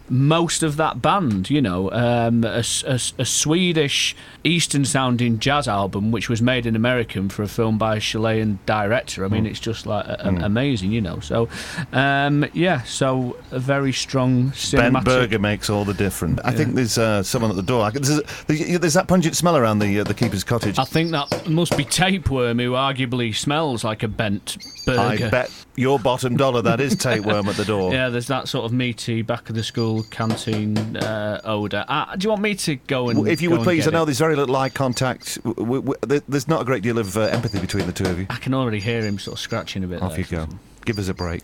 most 0.09 0.63
of 0.63 0.77
that 0.77 1.01
band, 1.01 1.49
you 1.49 1.61
know, 1.61 1.91
um, 1.91 2.43
a, 2.43 2.63
a 2.85 2.99
a 3.17 3.25
Swedish 3.25 4.15
Eastern 4.43 4.85
sounding 4.85 5.39
jazz 5.39 5.67
album, 5.67 6.11
which 6.11 6.29
was 6.29 6.41
made 6.41 6.65
in 6.65 6.75
American 6.75 7.29
for 7.29 7.43
a 7.43 7.47
film 7.47 7.77
by 7.77 7.97
a 7.97 7.99
Chilean 7.99 8.59
director. 8.65 9.25
I 9.25 9.27
mean, 9.27 9.45
it's 9.45 9.59
just 9.59 9.85
like 9.85 10.05
a, 10.05 10.17
a- 10.23 10.45
amazing, 10.45 10.91
you 10.91 11.01
know. 11.01 11.19
So, 11.19 11.49
um, 11.91 12.45
yeah, 12.53 12.83
so 12.83 13.37
a 13.51 13.59
very 13.59 13.91
strong 13.91 14.45
Ben 14.45 14.51
cinematic. 14.53 15.03
Berger 15.03 15.39
makes 15.39 15.69
all 15.69 15.83
the 15.85 15.93
difference. 15.93 16.39
I 16.43 16.51
think 16.53 16.75
there's 16.75 16.97
uh, 16.97 17.23
someone 17.23 17.51
at 17.51 17.57
the 17.57 17.63
door. 17.63 17.83
I 17.83 17.91
can, 17.91 18.03
there's, 18.03 18.79
there's, 18.79 18.93
that 18.93 19.07
pungent 19.07 19.35
smell 19.35 19.57
around 19.57 19.79
the 19.79 19.99
uh, 19.99 20.03
the 20.03 20.13
keeper's 20.13 20.43
cottage. 20.43 20.79
I 20.79 20.85
think 20.85 21.11
that 21.11 21.49
must 21.49 21.75
be 21.75 21.83
tapeworm, 21.83 22.59
who 22.59 22.71
arguably 22.71 23.35
smells 23.35 23.83
like 23.83 24.03
a 24.03 24.07
bent 24.07 24.57
I 24.87 25.17
burger. 25.17 25.29
bet 25.29 25.65
your 25.77 25.99
bottom 25.99 26.35
dollar 26.35 26.61
that 26.63 26.81
is 26.81 26.95
tapeworm 26.95 27.47
at 27.47 27.55
the 27.55 27.63
door. 27.63 27.93
Yeah, 27.93 28.09
there's 28.09 28.27
that 28.27 28.47
sort 28.49 28.65
of 28.65 28.73
meaty 28.73 29.21
back 29.21 29.47
of 29.49 29.55
the 29.55 29.63
school 29.63 30.03
canteen 30.09 30.75
uh, 30.97 31.39
odour. 31.45 31.85
Uh, 31.87 32.15
do 32.17 32.25
you 32.25 32.29
want 32.31 32.41
me 32.41 32.55
to 32.55 32.75
go 32.75 33.09
and? 33.09 33.19
Well, 33.19 33.27
If 33.29 33.41
you 33.41 33.51
would 33.51 33.61
please, 33.61 33.87
I 33.87 33.91
know 33.91 34.03
it? 34.03 34.07
there's 34.07 34.17
very 34.19 34.35
little 34.35 34.55
eye 34.55 34.69
contact. 34.69 35.41
W- 35.43 35.81
w- 35.81 35.95
w- 36.01 36.21
there's 36.27 36.47
not 36.47 36.61
a 36.61 36.65
great 36.65 36.83
deal 36.83 36.97
of 36.97 37.15
uh, 37.15 37.21
empathy 37.21 37.59
between 37.59 37.85
the 37.85 37.93
two 37.93 38.05
of 38.05 38.19
you. 38.19 38.25
I 38.29 38.35
can 38.37 38.53
already 38.53 38.79
hear 38.79 39.01
him 39.05 39.19
sort 39.19 39.35
of 39.37 39.39
scratching 39.39 39.83
a 39.83 39.87
bit. 39.87 40.01
Off 40.01 40.11
there. 40.11 40.19
you 40.21 40.25
go. 40.25 40.47
Give 40.85 40.97
us 40.99 41.07
a 41.07 41.13
break. 41.13 41.43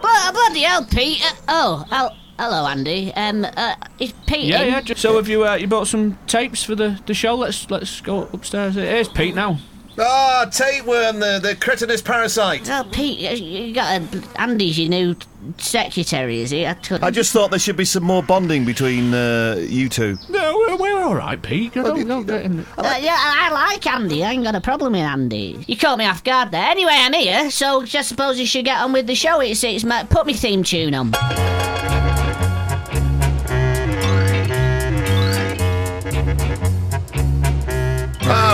Blo- 0.00 0.32
bloody 0.32 0.60
hell, 0.62 0.84
Pete. 0.84 1.22
Oh, 1.48 1.84
hel- 1.90 2.16
hello, 2.42 2.66
Andy. 2.66 3.12
Um, 3.14 3.44
uh, 3.44 3.74
is 3.98 4.12
Pete 4.26 4.46
Yeah, 4.46 4.62
in? 4.62 4.72
yeah. 4.72 4.80
ju- 4.80 4.94
So 4.96 5.16
have 5.16 5.28
you 5.28 5.46
uh, 5.46 5.54
you 5.54 5.66
bought 5.68 5.86
some 5.86 6.18
tapes 6.26 6.62
for 6.64 6.74
the, 6.74 7.00
the 7.06 7.14
show? 7.14 7.34
Let's 7.36 7.70
let's 7.70 8.00
go 8.00 8.22
upstairs. 8.32 8.74
Here's 8.74 9.08
Pete 9.08 9.34
now. 9.34 9.58
Ah, 9.98 10.48
tapeworm, 10.50 11.20
the, 11.20 11.38
the 11.42 11.54
cretinous 11.54 12.00
parasite. 12.00 12.66
Well, 12.66 12.84
Pete, 12.84 13.18
you- 13.18 13.46
you 13.46 13.74
got 13.74 14.00
a, 14.00 14.22
Andy's 14.40 14.78
your 14.78 14.88
new 14.88 15.14
secretary, 15.58 16.40
is 16.40 16.50
he? 16.50 16.64
I, 16.66 16.74
I 17.02 17.10
just 17.10 17.30
thought 17.30 17.50
there 17.50 17.58
should 17.60 17.76
be 17.76 17.84
some 17.84 18.02
more 18.02 18.22
bonding 18.22 18.64
between 18.64 19.12
uh, 19.12 19.56
you 19.60 19.90
two. 19.90 20.16
No, 20.30 20.56
we're, 20.56 20.76
we're 20.78 21.02
all 21.04 21.14
right, 21.14 21.40
Pete. 21.40 21.74
Don't, 21.74 22.08
don't 22.08 22.26
get 22.26 22.42
in. 22.46 22.60
Uh, 22.78 22.96
yeah, 23.00 23.16
I 23.18 23.48
I 23.50 23.52
like 23.52 23.86
Andy. 23.86 24.24
I 24.24 24.32
ain't 24.32 24.44
got 24.44 24.54
a 24.54 24.62
problem 24.62 24.92
with 24.92 25.02
Andy. 25.02 25.62
You 25.68 25.76
caught 25.76 25.98
me 25.98 26.06
off 26.06 26.24
guard 26.24 26.50
there. 26.52 26.64
Anyway, 26.70 26.94
I'm 26.94 27.12
here, 27.12 27.50
so 27.50 27.84
just 27.84 28.08
suppose 28.08 28.40
you 28.40 28.46
should 28.46 28.64
get 28.64 28.78
on 28.78 28.92
with 28.94 29.06
the 29.06 29.14
show. 29.14 29.40
It's, 29.40 29.62
it's 29.62 29.84
my, 29.84 30.04
put 30.04 30.26
me 30.26 30.32
theme 30.32 30.62
tune 30.62 30.94
on. 30.94 31.12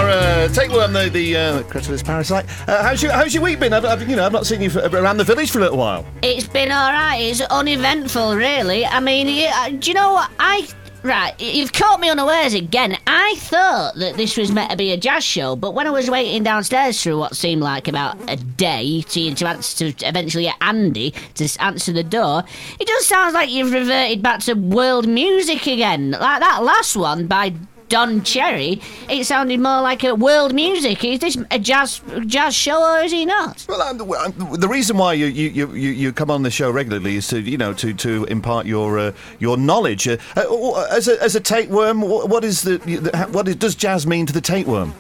Uh, 0.09 0.49
tapeworm, 0.49 0.93
the, 0.95 1.11
the 1.11 1.37
uh, 1.37 1.63
cretinous 1.65 2.03
parasite. 2.03 2.47
Uh, 2.67 2.83
how's, 2.83 3.03
your, 3.03 3.13
how's 3.13 3.35
your 3.35 3.43
week 3.43 3.61
been? 3.61 3.75
I've, 3.75 3.85
I've, 3.85 4.09
you 4.09 4.17
know, 4.17 4.25
I've 4.25 4.33
not 4.33 4.47
seen 4.47 4.63
you 4.63 4.71
for, 4.71 4.81
around 4.81 5.19
the 5.19 5.25
village 5.25 5.51
for 5.51 5.59
a 5.59 5.63
little 5.63 5.77
while. 5.77 6.07
It's 6.23 6.49
been 6.49 6.73
all 6.73 6.91
right. 6.93 7.19
It's 7.19 7.43
uneventful, 7.43 8.35
really. 8.35 8.87
I 8.87 9.01
mean, 9.01 9.49
uh, 9.53 9.69
do 9.79 9.91
you 9.91 9.95
know 9.95 10.15
what 10.15 10.31
I? 10.39 10.67
Right, 11.05 11.41
you've 11.41 11.73
caught 11.73 12.01
me 12.01 12.11
unawares 12.11 12.55
again. 12.55 12.97
I 13.07 13.37
thought 13.39 13.95
that 13.97 14.17
this 14.17 14.37
was 14.37 14.51
meant 14.51 14.73
to 14.73 14.77
be 14.77 14.91
a 14.91 14.97
jazz 14.97 15.23
show, 15.23 15.55
but 15.55 15.73
when 15.73 15.87
I 15.87 15.91
was 15.91 16.11
waiting 16.11 16.43
downstairs 16.43 17.01
through 17.01 17.19
what 17.19 17.37
seemed 17.37 17.63
like 17.63 17.87
about 17.87 18.17
a 18.29 18.35
day 18.35 19.03
to, 19.03 19.35
to 19.35 19.47
answer 19.47 19.93
to 19.93 20.09
eventually 20.09 20.45
get 20.45 20.57
Andy 20.61 21.15
to 21.35 21.49
answer 21.61 21.93
the 21.93 22.03
door, 22.03 22.43
it 22.81 22.89
just 22.89 23.09
sounds 23.09 23.33
like 23.33 23.49
you've 23.49 23.73
reverted 23.73 24.23
back 24.23 24.41
to 24.41 24.55
world 24.55 25.07
music 25.07 25.69
again. 25.69 26.11
Like 26.11 26.41
that 26.41 26.65
last 26.65 26.97
one 26.97 27.29
by 27.29 27.55
Don 27.89 28.23
Cherry, 28.23 28.81
it 29.09 29.25
sounded 29.25 29.61
more 29.61 29.81
like 29.81 30.05
a 30.05 30.15
world 30.15 30.55
music. 30.55 31.05
Is 31.05 31.21
this 31.21 31.39
a 31.51 31.59
jazz 31.59 32.01
jazz 32.27 32.55
show 32.55 32.83
or 32.83 33.01
is 33.01 33.13
he 33.13 33.25
not? 33.25 33.65
Well, 33.69 33.97
well, 34.05 34.27
um, 34.27 34.61
the 34.61 34.69
reason 34.69 34.97
why 34.99 35.15
you, 35.15 35.27
you, 35.27 35.73
you, 35.73 35.91
you 35.91 36.13
come 36.13 36.31
on 36.31 36.43
the 36.43 36.51
show 36.51 36.71
regularly 36.71 37.17
is 37.17 37.29
to 37.29 37.41
you 37.41 37.57
know 37.57 37.73
to, 37.75 37.95
to 37.95 38.25
impart 38.27 38.67
your 38.67 38.99
uh, 38.99 39.13
your 39.39 39.57
knowledge. 39.57 40.07
Uh, 40.09 40.17
uh, 40.37 40.87
as 40.91 41.09
a 41.09 41.23
as 41.23 41.35
a 41.35 41.41
tapeworm, 41.41 42.01
wh- 42.01 42.29
what 42.29 42.45
is 42.45 42.63
the, 42.63 42.79
the 42.79 43.29
what 43.33 43.49
is, 43.49 43.57
does 43.57 43.75
jazz 43.75 44.07
mean 44.07 44.27
to 44.27 44.33
the 44.33 44.41
tapeworm? 44.41 44.95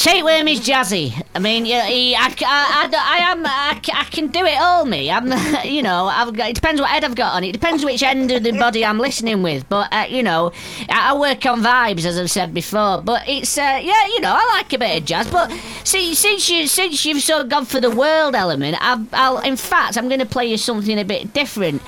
Tapeworm 0.00 0.48
is 0.48 0.60
jazzy. 0.60 1.12
I 1.34 1.40
mean, 1.40 1.66
yeah, 1.66 1.84
he, 1.84 2.16
I, 2.16 2.28
I, 2.28 2.32
I, 2.40 2.90
I 2.94 3.32
am, 3.32 3.44
I, 3.44 3.78
I 3.92 4.04
can 4.04 4.28
do 4.28 4.46
it 4.46 4.58
all, 4.58 4.86
me. 4.86 5.10
I'm, 5.10 5.30
you 5.70 5.82
know, 5.82 6.06
I've 6.06 6.34
got, 6.34 6.48
it 6.48 6.54
depends 6.54 6.80
what 6.80 6.88
head 6.88 7.04
I've 7.04 7.14
got 7.14 7.34
on. 7.34 7.44
It 7.44 7.52
depends 7.52 7.84
which 7.84 8.02
end 8.02 8.30
of 8.30 8.42
the 8.42 8.52
body 8.52 8.82
I'm 8.82 8.98
listening 8.98 9.42
with. 9.42 9.68
But, 9.68 9.92
uh, 9.92 10.06
you 10.08 10.22
know, 10.22 10.52
I, 10.88 11.10
I 11.10 11.18
work 11.18 11.44
on 11.44 11.60
vibes, 11.60 12.06
as 12.06 12.18
I've 12.18 12.30
said 12.30 12.54
before. 12.54 13.02
But 13.02 13.28
it's, 13.28 13.58
uh, 13.58 13.78
yeah, 13.82 14.06
you 14.06 14.20
know, 14.22 14.32
I 14.32 14.56
like 14.56 14.72
a 14.72 14.78
bit 14.78 15.02
of 15.02 15.04
jazz. 15.04 15.30
But 15.30 15.52
see, 15.84 16.14
since 16.14 16.48
you, 16.48 16.66
since 16.66 17.04
you've 17.04 17.22
sort 17.22 17.42
of 17.42 17.50
gone 17.50 17.66
for 17.66 17.78
the 17.78 17.90
world 17.90 18.34
element, 18.34 18.78
I've, 18.80 19.06
I'll, 19.12 19.40
in 19.40 19.56
fact, 19.56 19.98
I'm 19.98 20.08
going 20.08 20.20
to 20.20 20.26
play 20.26 20.46
you 20.46 20.56
something 20.56 20.98
a 20.98 21.04
bit 21.04 21.34
different. 21.34 21.82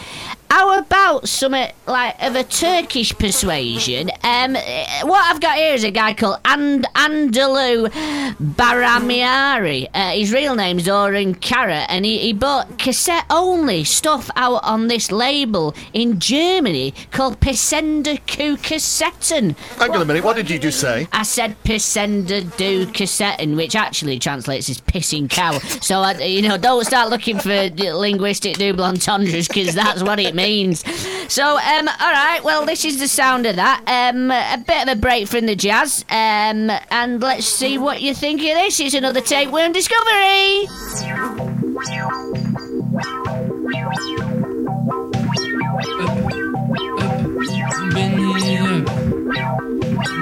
How 0.53 0.79
about 0.79 1.31
some 1.31 1.53
like 1.53 2.23
of 2.23 2.37
a 2.37 2.45
Turkish 2.45 3.17
persuasion? 3.17 4.11
Um, 4.23 4.55
uh, 4.55 4.61
what 5.05 5.25
I've 5.25 5.41
got 5.41 5.57
here 5.57 5.73
is 5.73 5.83
a 5.83 5.91
guy 5.91 6.13
called 6.13 6.41
And 6.45 6.87
Andalou 6.95 7.89
Baramiari. 8.37 9.89
Uh, 9.95 10.11
his 10.11 10.31
real 10.31 10.55
name's 10.55 10.91
Oren 10.91 11.35
Kara, 11.37 11.87
and 11.89 12.05
he, 12.05 12.19
he 12.19 12.35
bought 12.35 12.79
cassette 12.79 13.25
only 13.31 13.83
stuff 13.83 14.29
out 14.37 14.63
on 14.63 14.89
this 14.89 15.11
label 15.11 15.75
in 15.95 16.21
Germany 16.21 16.93
called 17.13 17.41
Pissende 17.41 18.19
Kuh 18.27 18.59
Kassetten. 18.59 19.57
Hang 19.79 19.91
on 19.93 20.03
a 20.03 20.05
minute. 20.05 20.23
What 20.23 20.37
did 20.37 20.51
you 20.51 20.59
just 20.59 20.81
say? 20.81 21.09
I 21.13 21.23
said 21.23 21.57
Pissende 21.65 22.43
Kuh 22.59 22.93
Kassetten, 22.93 23.57
which 23.57 23.75
actually 23.75 24.19
translates 24.19 24.69
as 24.69 24.83
pissing 24.83 25.31
cow. 25.31 25.61
So, 25.81 26.01
I, 26.01 26.13
you 26.19 26.43
know, 26.47 26.59
don't 26.59 26.85
start 26.85 27.09
looking 27.09 27.39
for 27.39 27.71
linguistic 27.71 28.59
double 28.59 28.85
entendres 28.85 29.49
because 29.49 29.75
that's 29.75 30.03
what 30.03 30.21
it 30.21 30.35
means. 30.35 30.42
Means. 30.43 30.85
So, 31.33 31.45
um, 31.57 31.89
all 31.89 32.13
right. 32.13 32.41
Well, 32.45 32.67
this 32.67 32.85
is 32.85 32.99
the 32.99 33.09
sound 33.09 33.47
of 33.47 33.57
that. 33.57 33.83
Um, 33.87 34.31
a 34.31 34.63
bit 34.67 34.83
of 34.83 34.89
a 34.97 35.01
break 35.01 35.29
from 35.29 35.47
the 35.47 35.57
jazz. 35.57 36.05
Um, 36.11 36.71
and 36.91 37.21
let's 37.23 37.47
see 37.47 37.79
what 37.79 38.03
you 38.03 38.15
think 38.15 38.41
of 38.41 38.55
this. 38.61 38.81
It's 38.81 38.95
another 38.95 39.21
tapeworm 39.21 39.73
discovery. 39.73 40.69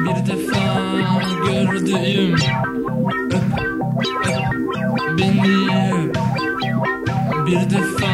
Bir 0.04 0.26
defa 0.26 0.60
gördüğüm 1.46 2.36
bir 7.46 7.70
defa 7.70 8.10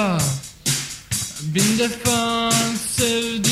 defa 0.00 0.18
Bin 1.42 1.78
defa 1.78 2.50
sevdiğim 2.96 3.49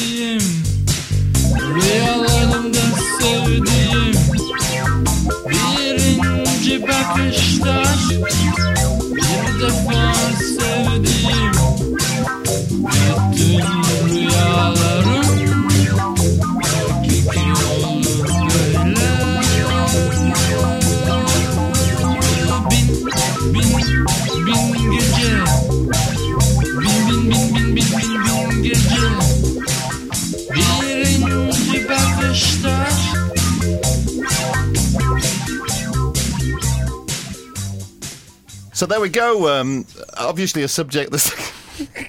So 38.78 38.86
there 38.86 39.00
we 39.00 39.08
go. 39.08 39.48
Um, 39.58 39.86
obviously, 40.18 40.62
a 40.62 40.68
subject 40.68 41.10
that's 41.10 41.34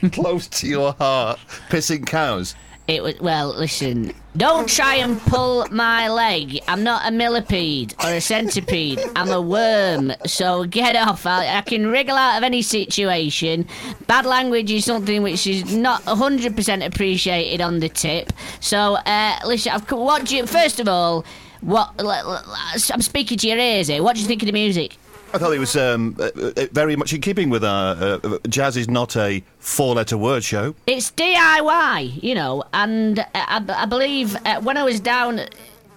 close 0.12 0.48
to 0.50 0.68
your 0.68 0.94
heart: 0.94 1.40
pissing 1.68 2.06
cows. 2.06 2.54
It 2.88 3.02
was 3.02 3.20
well. 3.20 3.58
Listen, 3.58 4.14
don't 4.38 4.70
try 4.70 4.98
and 4.98 5.20
pull 5.20 5.66
my 5.72 6.10
leg. 6.10 6.60
I'm 6.68 6.84
not 6.84 7.08
a 7.08 7.12
millipede 7.12 7.96
or 8.04 8.12
a 8.12 8.22
centipede. 8.22 9.00
I'm 9.16 9.32
a 9.32 9.42
worm. 9.42 10.14
So 10.28 10.64
get 10.66 10.96
off. 10.96 11.26
I, 11.26 11.58
I 11.58 11.62
can 11.62 11.88
wriggle 11.88 12.16
out 12.16 12.38
of 12.38 12.44
any 12.44 12.62
situation. 12.62 13.68
Bad 14.06 14.28
language 14.28 14.70
is 14.70 14.86
something 14.86 15.24
which 15.24 15.48
is 15.48 15.76
not 15.76 16.04
100% 16.04 16.86
appreciated 16.86 17.62
on 17.62 17.80
the 17.80 17.90
tip. 17.90 18.32
So 18.60 18.98
uh, 19.08 19.40
listen, 19.44 19.72
I've, 19.72 19.90
what 19.90 20.26
do 20.26 20.38
you? 20.38 20.46
First 20.46 20.80
of 20.80 20.88
all, 20.88 21.26
what? 21.62 21.96
I'm 21.98 23.02
speaking 23.02 23.40
to 23.40 23.48
your 23.48 23.58
ears 23.58 23.88
here. 23.88 24.04
What 24.04 24.18
do 24.18 24.22
you 24.22 24.28
think 24.28 24.44
of 24.44 24.46
the 24.46 24.52
music? 24.52 24.98
I 25.32 25.38
thought 25.38 25.54
it 25.54 25.60
was 25.60 25.76
um, 25.76 26.16
uh, 26.20 26.32
uh, 26.36 26.66
very 26.72 26.96
much 26.96 27.14
in 27.14 27.22
keeping 27.22 27.52
with 27.52 27.64
our 27.64 27.96
uh, 27.96 28.20
uh, 28.24 28.38
jazz 28.48 28.76
is 28.76 28.90
not 28.90 29.16
a 29.16 29.44
four-letter 29.60 30.18
word 30.18 30.44
show. 30.44 30.74
It's 30.88 31.12
DIY, 31.12 32.24
you 32.24 32.34
know, 32.34 32.64
and 32.74 33.20
I, 33.36 33.64
I 33.68 33.86
believe 33.86 34.36
uh, 34.44 34.60
when 34.62 34.76
I 34.76 34.84
was 34.84 35.00
down 35.00 35.42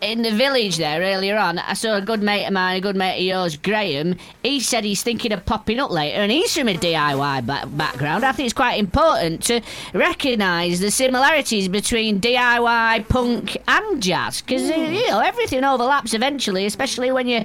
in 0.02 0.22
the 0.22 0.32
village 0.32 0.76
there 0.78 1.00
earlier 1.00 1.36
on, 1.38 1.58
I 1.60 1.74
saw 1.74 1.94
a 1.96 2.00
good 2.00 2.22
mate 2.22 2.44
of 2.46 2.52
mine, 2.52 2.76
a 2.76 2.80
good 2.80 2.96
mate 2.96 3.18
of 3.18 3.24
yours, 3.24 3.56
Graham. 3.56 4.16
He 4.42 4.58
said 4.58 4.82
he's 4.84 5.02
thinking 5.02 5.30
of 5.32 5.46
popping 5.46 5.78
up 5.78 5.90
later, 5.92 6.18
and 6.18 6.32
he's 6.32 6.52
from 6.54 6.68
a 6.68 6.74
DIY 6.74 7.46
ba- 7.46 7.68
background. 7.68 8.24
I 8.24 8.32
think 8.32 8.46
it's 8.46 8.52
quite 8.52 8.78
important 8.80 9.44
to 9.44 9.60
recognise 9.94 10.80
the 10.80 10.90
similarities 10.90 11.68
between 11.68 12.20
DIY, 12.20 13.08
punk, 13.08 13.56
and 13.68 14.02
jazz, 14.02 14.42
because 14.42 14.68
you 14.68 15.08
know 15.08 15.20
everything 15.20 15.62
overlaps 15.64 16.14
eventually, 16.14 16.66
especially 16.66 17.12
when 17.12 17.28
you're 17.28 17.44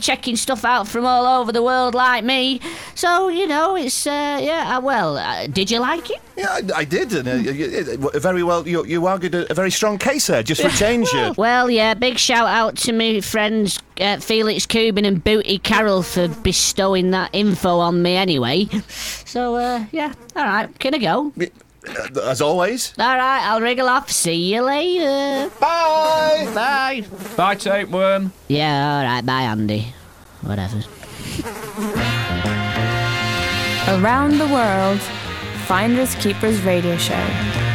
checking 0.00 0.36
stuff 0.36 0.64
out 0.66 0.86
from 0.86 1.06
all 1.06 1.40
over 1.40 1.50
the 1.50 1.62
world 1.62 1.94
like 1.94 2.24
me. 2.24 2.60
So 2.94 3.28
you 3.28 3.46
know, 3.46 3.74
it's 3.74 4.06
uh, 4.06 4.38
yeah. 4.42 4.76
uh, 4.76 4.80
Well, 4.82 5.16
uh, 5.16 5.46
did 5.46 5.70
you 5.70 5.80
like 5.80 6.10
it? 6.10 6.20
Yeah, 6.36 6.50
I, 6.74 6.80
I 6.80 6.84
did, 6.84 7.14
and 7.14 7.26
uh, 7.26 8.18
very 8.18 8.42
well. 8.42 8.68
You, 8.68 8.84
you 8.84 9.06
argued 9.06 9.34
a, 9.34 9.50
a 9.50 9.54
very 9.54 9.70
strong 9.70 9.96
case 9.96 10.26
there, 10.26 10.42
just 10.42 10.60
for 10.60 10.68
change. 10.76 11.08
uh, 11.14 11.32
Well, 11.38 11.70
yeah, 11.70 11.85
big 11.94 12.18
shout 12.18 12.48
out 12.48 12.76
to 12.78 12.92
my 12.92 13.20
friends 13.20 13.78
uh, 14.00 14.18
Felix 14.18 14.66
Kubin 14.66 15.04
and 15.04 15.22
Booty 15.22 15.58
Carrell 15.58 16.04
for 16.04 16.28
bestowing 16.42 17.10
that 17.12 17.30
info 17.32 17.78
on 17.78 18.02
me 18.02 18.16
anyway. 18.16 18.66
So, 19.26 19.56
uh, 19.56 19.84
yeah, 19.92 20.14
all 20.34 20.44
right, 20.44 20.78
can 20.78 20.94
I 20.94 20.98
go? 20.98 21.32
uh, 21.38 22.20
as 22.22 22.40
always. 22.40 22.94
All 22.98 23.16
right, 23.16 23.42
I'll 23.42 23.60
wriggle 23.60 23.88
off. 23.88 24.10
See 24.10 24.54
you 24.54 24.62
later. 24.62 25.50
Bye. 25.60 26.50
Bye. 26.54 27.04
Bye, 27.36 27.54
tapeworm. 27.56 28.32
Yeah, 28.48 28.96
all 28.98 29.04
right, 29.04 29.24
bye, 29.26 29.42
Andy. 29.42 29.92
Whatever. 30.42 30.82
Around 33.88 34.38
the 34.38 34.48
world, 34.48 35.00
Finders 35.66 36.14
Keepers 36.16 36.60
Radio 36.62 36.96
Show. 36.96 37.65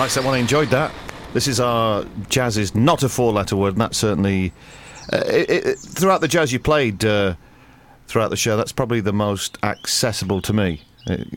Nice 0.00 0.14
that 0.14 0.24
one. 0.24 0.32
I 0.32 0.38
enjoyed 0.38 0.70
that. 0.70 0.94
This 1.34 1.46
is 1.46 1.60
our 1.60 2.06
jazz 2.30 2.56
is 2.56 2.74
not 2.74 3.02
a 3.02 3.08
four-letter 3.10 3.54
word, 3.54 3.74
and 3.74 3.82
that's 3.82 3.98
certainly 3.98 4.50
uh, 5.12 5.18
it, 5.26 5.50
it, 5.50 5.78
throughout 5.78 6.22
the 6.22 6.26
jazz 6.26 6.54
you 6.54 6.58
played 6.58 7.04
uh, 7.04 7.34
throughout 8.06 8.30
the 8.30 8.36
show. 8.38 8.56
That's 8.56 8.72
probably 8.72 9.02
the 9.02 9.12
most 9.12 9.58
accessible 9.62 10.40
to 10.40 10.54
me. 10.54 10.80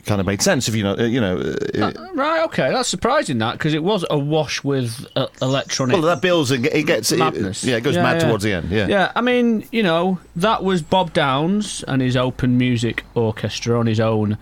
It 0.03 0.07
kind 0.07 0.19
of 0.19 0.27
made 0.27 0.41
sense 0.41 0.67
if 0.67 0.75
you 0.75 0.83
know, 0.83 0.95
uh, 0.97 1.03
you 1.03 1.21
know. 1.21 1.37
uh, 1.37 1.91
Right, 2.13 2.43
okay, 2.47 2.69
that's 2.71 2.89
surprising 2.89 3.37
that 3.37 3.53
because 3.53 3.73
it 3.73 3.83
was 3.83 4.03
awash 4.09 4.61
with 4.61 5.07
uh, 5.15 5.27
electronic. 5.41 5.93
well, 5.93 6.01
that 6.03 6.21
builds 6.21 6.51
and 6.51 6.65
it 6.65 6.85
gets 6.85 7.13
it- 7.13 7.19
madness. 7.19 7.63
yeah, 7.63 7.77
it 7.77 7.81
goes 7.85 7.95
mad 7.95 8.19
towards 8.19 8.43
the 8.43 8.51
end. 8.51 8.69
Yeah. 8.69 8.87
Yeah, 8.87 9.11
I 9.15 9.21
mean, 9.21 9.65
you 9.71 9.81
know, 9.81 10.19
that 10.35 10.61
was 10.61 10.81
Bob 10.81 11.13
Downes 11.13 11.85
and 11.87 12.01
his 12.01 12.17
Open 12.17 12.57
Music 12.57 13.05
Orchestra 13.15 13.79
on 13.79 13.85
his 13.85 14.01
own 14.01 14.37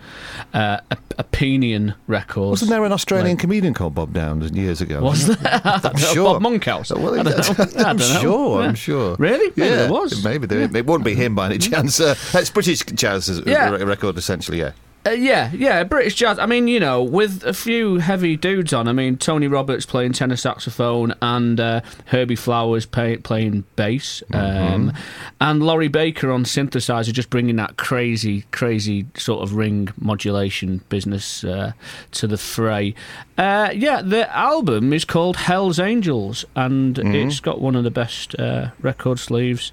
uh, 0.52 0.78
Op- 0.90 0.98
Openian 1.18 1.94
records. 2.08 2.50
Wasn't 2.62 2.70
there 2.70 2.84
an 2.84 2.90
Australian 2.92 3.36
comedian 3.36 3.72
called 3.72 3.94
Bob 3.94 4.12
Downs 4.12 4.50
years 4.50 4.80
ago? 4.80 5.00
Was 5.00 5.28
there? 5.28 5.60
I'm 5.64 5.96
sure. 6.12 6.24
Bob 6.24 6.42
Monkhouse. 6.42 6.90
Well, 6.90 7.20
I 7.20 7.22
don't 7.22 7.58
know. 7.58 7.82
I'm 7.84 7.98
sure. 7.98 8.60
Yeah. 8.62 8.68
I'm 8.68 8.74
sure. 8.74 9.14
Really? 9.18 9.52
Maybe 9.56 9.62
yeah, 9.70 9.76
there 9.76 9.92
was. 9.92 10.24
Maybe 10.24 10.46
there, 10.48 10.62
it 10.62 10.86
wouldn't 10.86 11.04
be 11.04 11.14
him 11.14 11.36
by 11.36 11.46
any 11.46 11.58
chance. 11.58 12.00
Uh, 12.00 12.16
it's 12.34 12.50
British 12.50 12.80
jazz 12.86 13.28
uh, 13.30 13.42
Yeah. 13.46 13.68
record, 13.70 14.16
essentially. 14.18 14.58
Yeah. 14.58 14.72
Uh, 15.04 15.10
yeah, 15.10 15.50
yeah, 15.52 15.82
British 15.82 16.14
jazz. 16.14 16.38
I 16.38 16.46
mean, 16.46 16.68
you 16.68 16.78
know, 16.78 17.02
with 17.02 17.42
a 17.44 17.52
few 17.52 17.96
heavy 17.96 18.36
dudes 18.36 18.72
on. 18.72 18.86
I 18.86 18.92
mean, 18.92 19.16
Tony 19.16 19.48
Roberts 19.48 19.84
playing 19.84 20.12
tenor 20.12 20.36
saxophone 20.36 21.12
and 21.20 21.58
uh, 21.58 21.80
Herbie 22.06 22.36
Flowers 22.36 22.86
pay, 22.86 23.16
playing 23.16 23.64
bass, 23.74 24.22
um, 24.32 24.92
and 25.40 25.60
Laurie 25.60 25.88
Baker 25.88 26.30
on 26.30 26.44
synthesizer, 26.44 27.12
just 27.12 27.30
bringing 27.30 27.56
that 27.56 27.76
crazy, 27.76 28.44
crazy 28.52 29.06
sort 29.16 29.42
of 29.42 29.54
ring 29.54 29.88
modulation 29.98 30.82
business 30.88 31.42
uh, 31.42 31.72
to 32.12 32.28
the 32.28 32.38
fray. 32.38 32.94
Uh, 33.36 33.70
yeah, 33.74 34.02
the 34.02 34.32
album 34.36 34.92
is 34.92 35.04
called 35.04 35.36
Hell's 35.36 35.80
Angels, 35.80 36.44
and 36.54 36.98
it's 36.98 37.40
got 37.40 37.60
one 37.60 37.74
of 37.74 37.82
the 37.82 37.90
best 37.90 38.38
uh, 38.38 38.70
record 38.80 39.18
sleeves 39.18 39.72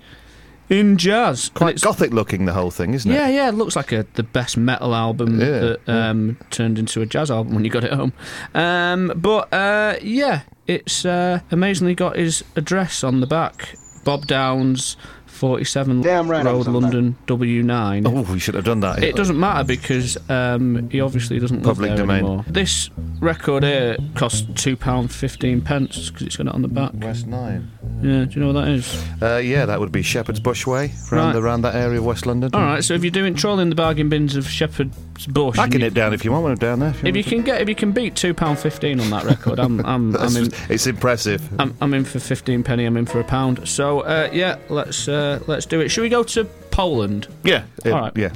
in 0.70 0.98
jazz. 0.98 1.50
Quite 1.54 1.82
gothic 1.82 2.12
looking, 2.12 2.46
the 2.46 2.54
whole 2.54 2.72
thing, 2.72 2.94
isn't 2.94 3.10
it? 3.10 3.16
yeah, 3.16 3.28
yeah, 3.28 3.50
it 3.50 3.54
looks 3.56 3.76
like 3.76 3.92
a 3.92 4.06
the 4.14 4.24
best 4.24 4.58
metal 4.58 4.96
album 4.96 5.40
Yeah, 5.40 5.60
that 5.60 5.90
um, 5.90 6.38
turned 6.50 6.80
into 6.80 7.02
a 7.02 7.06
jazz 7.06 7.32
album 7.32 7.56
when 7.56 7.66
you 7.66 7.72
got 7.72 7.84
it 7.84 7.94
home. 7.94 8.14
Um, 8.54 9.12
but 9.16 9.52
uh, 9.54 9.96
yeah, 10.02 10.42
it's 10.68 11.06
uh, 11.06 11.40
amazingly 11.52 11.96
got 11.96 12.16
his 12.16 12.44
address 12.56 13.04
on 13.04 13.20
the 13.20 13.28
back. 13.28 13.76
Bob 14.06 14.28
Downs, 14.28 14.96
47 15.40 16.02
Damn 16.02 16.30
right 16.30 16.44
Road, 16.46 16.68
London, 16.68 17.16
W9. 17.28 18.06
Oh, 18.06 18.32
we 18.32 18.40
should 18.40 18.56
have 18.56 18.66
done 18.66 18.82
that. 18.82 19.02
It 19.04 19.16
doesn't 19.16 19.40
matter 19.40 19.64
because 19.64 20.18
um, 20.30 20.90
he 20.90 21.00
obviously 21.02 21.40
doesn't 21.40 21.58
live 21.64 21.66
Public 21.78 21.90
there 21.92 21.98
domain. 21.98 22.18
anymore. 22.20 22.46
This 22.48 22.90
record 23.20 23.64
here 23.64 23.98
costs 24.16 24.46
two 24.62 24.76
pound 24.76 25.12
fifteen 25.12 25.62
pence 25.62 26.10
because 26.10 26.28
it's 26.28 26.36
got 26.36 26.48
it 26.48 26.54
on 26.54 26.62
the 26.62 26.68
back. 26.68 26.92
West 26.96 27.26
Nine. 27.28 27.72
Yeah, 28.02 28.26
do 28.26 28.32
you 28.32 28.42
know 28.42 28.54
what 28.54 28.66
that 28.66 28.68
is? 28.70 29.04
Uh, 29.22 29.38
yeah, 29.38 29.66
that 29.66 29.80
would 29.80 29.92
be 29.92 30.02
Shepherd's 30.02 30.40
Bush 30.40 30.66
Way, 30.66 30.92
around, 31.12 31.34
Right. 31.34 31.36
around 31.36 31.62
that 31.64 31.76
area 31.76 32.00
of 32.00 32.06
West 32.06 32.26
London. 32.26 32.50
All 32.54 32.62
right, 32.62 32.84
so 32.84 32.94
if 32.94 33.04
you're 33.04 33.12
doing 33.12 33.34
trolling 33.36 33.70
the 33.70 33.76
bargain 33.76 34.08
bins 34.08 34.38
of 34.38 34.48
Shepherd's 34.48 34.98
Bush, 35.28 35.58
I 35.60 35.64
and 35.64 35.72
can 35.72 35.82
you- 35.82 35.88
nip 35.88 35.94
down 35.96 36.14
if 36.14 36.24
you 36.24 36.32
want 36.32 36.44
one 36.44 36.56
down 36.56 36.80
there. 36.80 36.90
If 36.92 37.04
you 37.04 37.12
want 37.14 37.26
can 37.28 37.42
get, 37.44 37.62
if 37.62 37.68
you 37.68 37.76
can 37.76 37.92
beat 37.92 38.16
two 38.16 38.34
pound 38.34 38.58
fifteen 38.60 39.00
on 39.02 39.10
that 39.10 39.26
record, 39.26 39.60
I'm, 39.60 39.80
I'm, 39.86 40.16
I'm 40.20 40.36
in. 40.38 40.50
It's 40.70 40.88
impressive. 40.88 41.42
I'm, 41.60 41.76
I'm 41.82 41.94
in 41.94 42.06
for 42.06 42.20
fifteen 42.20 42.64
penny. 42.64 42.86
I'm 42.86 42.96
in 42.96 43.06
for 43.06 43.20
a 43.20 43.24
pound. 43.26 43.68
So 43.68 44.00
uh, 44.02 44.30
yeah, 44.32 44.58
let's 44.70 45.08
uh, 45.10 45.29
Uh, 45.30 45.40
let's 45.48 45.66
do 45.66 45.80
it. 45.80 45.90
Should 45.90 46.02
we 46.02 46.10
go 46.10 46.24
to 46.24 46.46
Poland? 46.72 47.28
Yeah. 47.44 47.64
All 47.86 47.92
right. 47.92 48.12
Yeah. 48.16 48.30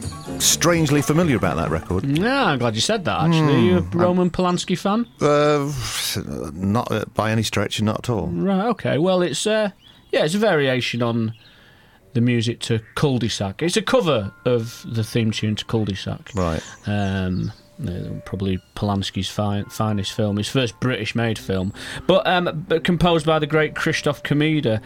Something 0.00 0.40
strangely 0.40 1.02
familiar 1.02 1.36
about 1.36 1.56
that 1.56 1.70
record. 1.70 2.04
Yeah, 2.04 2.44
I'm 2.46 2.58
glad 2.58 2.74
you 2.74 2.80
said 2.80 3.04
that. 3.04 3.20
Actually, 3.20 3.54
Are 3.54 3.58
you 3.58 3.78
a 3.78 3.80
Roman 3.80 4.30
Polanski 4.30 4.78
fan? 4.78 5.06
Uh, 5.20 5.70
not 6.54 6.90
uh, 6.90 7.04
by 7.14 7.30
any 7.30 7.42
stretch, 7.42 7.80
not 7.82 8.00
at 8.00 8.10
all. 8.10 8.28
Right. 8.28 8.66
Okay. 8.68 8.98
Well, 8.98 9.22
it's 9.22 9.46
uh, 9.46 9.70
yeah, 10.10 10.24
it's 10.24 10.34
a 10.34 10.38
variation 10.38 11.02
on 11.02 11.34
the 12.14 12.20
music 12.20 12.60
to 12.60 12.80
Cul-de-sac. 12.94 13.62
It's 13.62 13.76
a 13.76 13.82
cover 13.82 14.32
of 14.44 14.84
the 14.86 15.02
theme 15.02 15.30
tune 15.30 15.56
to 15.56 15.64
Cul-de-sac. 15.64 16.30
Right. 16.34 16.62
Um, 16.86 17.52
uh, 17.86 18.20
probably 18.26 18.62
Polanski's 18.76 19.30
fi- 19.30 19.64
finest 19.70 20.12
film, 20.12 20.36
his 20.36 20.48
first 20.48 20.78
British-made 20.78 21.38
film, 21.38 21.72
but 22.06 22.26
um, 22.26 22.64
but 22.68 22.84
composed 22.84 23.26
by 23.26 23.38
the 23.38 23.46
great 23.46 23.74
Komeda. 23.74 24.80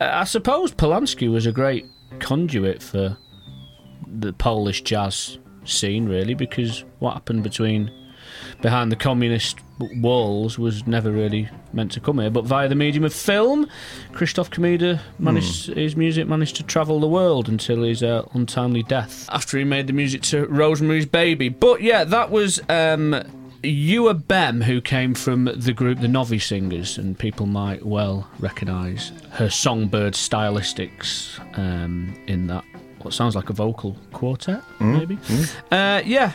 Uh, 0.00 0.10
I 0.12 0.24
suppose 0.24 0.72
Polanski 0.72 1.30
was 1.30 1.46
a 1.46 1.52
great 1.52 1.86
conduit 2.18 2.82
for 2.82 3.16
the 4.20 4.32
Polish 4.32 4.82
jazz 4.82 5.38
scene, 5.64 6.08
really, 6.08 6.34
because 6.34 6.84
what 6.98 7.14
happened 7.14 7.42
between 7.42 7.90
behind 8.60 8.92
the 8.92 8.96
communist 8.96 9.58
walls 9.96 10.58
was 10.58 10.86
never 10.86 11.10
really 11.10 11.48
meant 11.72 11.92
to 11.92 12.00
come 12.00 12.18
here. 12.18 12.30
But 12.30 12.44
via 12.44 12.68
the 12.68 12.74
medium 12.74 13.04
of 13.04 13.12
film, 13.12 13.68
Christoph 14.12 14.50
Komeda 14.50 15.00
managed 15.18 15.66
his 15.66 15.96
music 15.96 16.28
managed 16.28 16.56
to 16.56 16.62
travel 16.62 17.00
the 17.00 17.08
world 17.08 17.48
until 17.48 17.82
his 17.82 18.02
uh, 18.02 18.22
untimely 18.34 18.82
death 18.84 19.28
after 19.30 19.58
he 19.58 19.64
made 19.64 19.86
the 19.86 19.92
music 19.92 20.22
to 20.22 20.46
Rosemary's 20.46 21.06
Baby. 21.06 21.48
But 21.48 21.82
yeah, 21.82 22.04
that 22.04 22.30
was. 22.30 22.60
Um, 22.68 23.22
Ewa 23.64 24.14
Bem, 24.14 24.60
who 24.60 24.80
came 24.80 25.14
from 25.14 25.44
the 25.44 25.72
group 25.72 26.00
The 26.00 26.08
Novi 26.08 26.40
Singers, 26.40 26.98
and 26.98 27.16
people 27.16 27.46
might 27.46 27.86
well 27.86 28.28
recognise 28.40 29.12
her 29.30 29.48
songbird 29.48 30.14
stylistics 30.14 31.38
um, 31.56 32.12
in 32.26 32.48
that, 32.48 32.64
what 33.04 33.14
sounds 33.14 33.34
like 33.36 33.50
a 33.50 33.52
vocal 33.52 33.96
quartet, 34.12 34.62
maybe. 34.80 35.18
Uh, 35.70 36.02
yeah, 36.04 36.32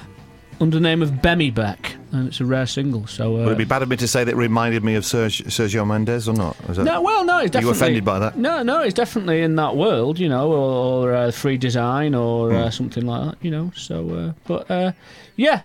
under 0.59 0.78
the 0.78 0.82
name 0.82 1.01
of 1.01 1.11
Bemibek, 1.11 1.95
and 2.11 2.28
it's 2.28 2.39
a 2.39 2.45
rare 2.45 2.65
single. 2.65 3.05
So 3.07 3.36
uh, 3.36 3.45
Would 3.45 3.53
it 3.53 3.57
be 3.57 3.65
bad 3.65 3.84
of 3.84 3.89
me 3.89 3.97
to 3.97 4.07
say 4.07 4.24
that 4.24 4.32
it 4.32 4.36
reminded 4.36 4.84
me 4.84 4.95
of 4.95 5.03
Sergio, 5.03 5.45
Sergio 5.47 5.86
Mendes 5.86 6.28
or 6.28 6.34
not? 6.34 6.55
No, 6.78 7.01
well, 7.01 7.24
no, 7.24 7.39
it's 7.39 7.55
Are 7.55 7.61
you 7.61 7.70
offended 7.70 8.03
by 8.03 8.20
that? 8.20 8.38
No, 8.38 8.63
no, 8.63 8.82
it's 8.82 8.93
definitely 8.93 9.41
in 9.41 9.55
that 9.57 9.76
world, 9.76 10.20
you 10.20 10.30
know, 10.30 10.51
or, 10.51 11.11
or 11.11 11.13
uh, 11.13 11.32
free 11.32 11.57
design 11.57 12.15
or 12.15 12.53
uh, 12.53 12.70
something 12.70 13.05
like 13.05 13.32
that, 13.32 13.38
you 13.43 13.51
know. 13.51 13.72
So, 13.76 14.09
uh, 14.09 14.34
but 14.45 14.70
uh, 14.72 14.91
yeah, 15.36 15.61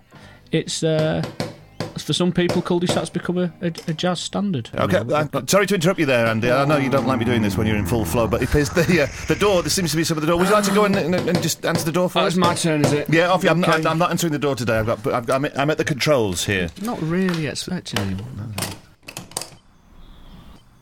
it's 0.51 0.83
uh, 0.83 1.23
for 1.99 2.13
some 2.13 2.33
people, 2.33 2.63
cul-de-sacs 2.63 3.11
become 3.11 3.39
a, 3.39 3.53
a, 3.61 3.67
a 3.89 3.93
jazz 3.93 4.21
standard. 4.21 4.71
you 4.73 4.81
Okay, 4.81 5.03
know. 5.05 5.15
uh, 5.33 5.43
sorry 5.47 5.67
to 5.67 5.75
interrupt 5.75 6.01
you 6.01 6.07
there, 6.07 6.27
Andy. 6.27 6.51
I 6.51 6.65
know 6.65 6.77
you 6.77 6.89
don't 6.91 7.07
like 7.07 7.19
me 7.19 7.25
doing 7.25 7.43
this 7.43 7.57
when 7.57 7.67
you're 7.67 7.77
in 7.77 7.87
full 7.87 8.05
flow, 8.05 8.27
but 8.27 8.43
it 8.43 8.55
is 8.55 8.71
the 8.71 9.03
uh, 9.03 9.27
the 9.29 9.35
door. 9.35 9.63
There 9.63 9.71
seems 9.71 9.91
to 9.91 9.97
be 9.97 10.05
some 10.05 10.17
of 10.17 10.21
the 10.23 10.27
door. 10.27 10.39
Would 10.39 10.49
you 10.49 10.55
like 10.55 10.65
to 10.65 10.75
go 10.75 10.85
in 10.85 10.95
and, 10.95 11.15
and 11.15 11.43
just 11.43 11.65
answer 11.67 11.85
the 11.85 11.93
door 11.93 12.09
for 12.11 12.21
Oh, 12.21 12.23
us? 12.23 12.33
it's 12.35 12.37
my 12.39 12.55
turn, 12.55 12.85
is 12.85 12.93
it? 12.93 13.09
Yeah, 13.13 13.29
off 13.31 13.45
you. 13.45 13.51
I'm, 13.51 13.63
Okay. 13.63 13.73
I'm, 13.73 13.87
I'm 13.87 13.99
not 13.99 14.11
answering 14.11 14.33
the 14.33 14.39
door 14.39 14.55
today. 14.55 14.79
I've 14.79 14.87
got. 14.87 15.07
I've 15.07 15.27
got 15.27 15.35
I'm, 15.37 15.45
at, 15.45 15.59
I'm 15.59 15.71
at 15.71 15.79
the 15.79 15.85
controls 15.85 16.45
here. 16.47 16.69
Not 16.83 17.01
really 17.03 17.47
expecting 17.47 17.99
anyone. 18.01 18.55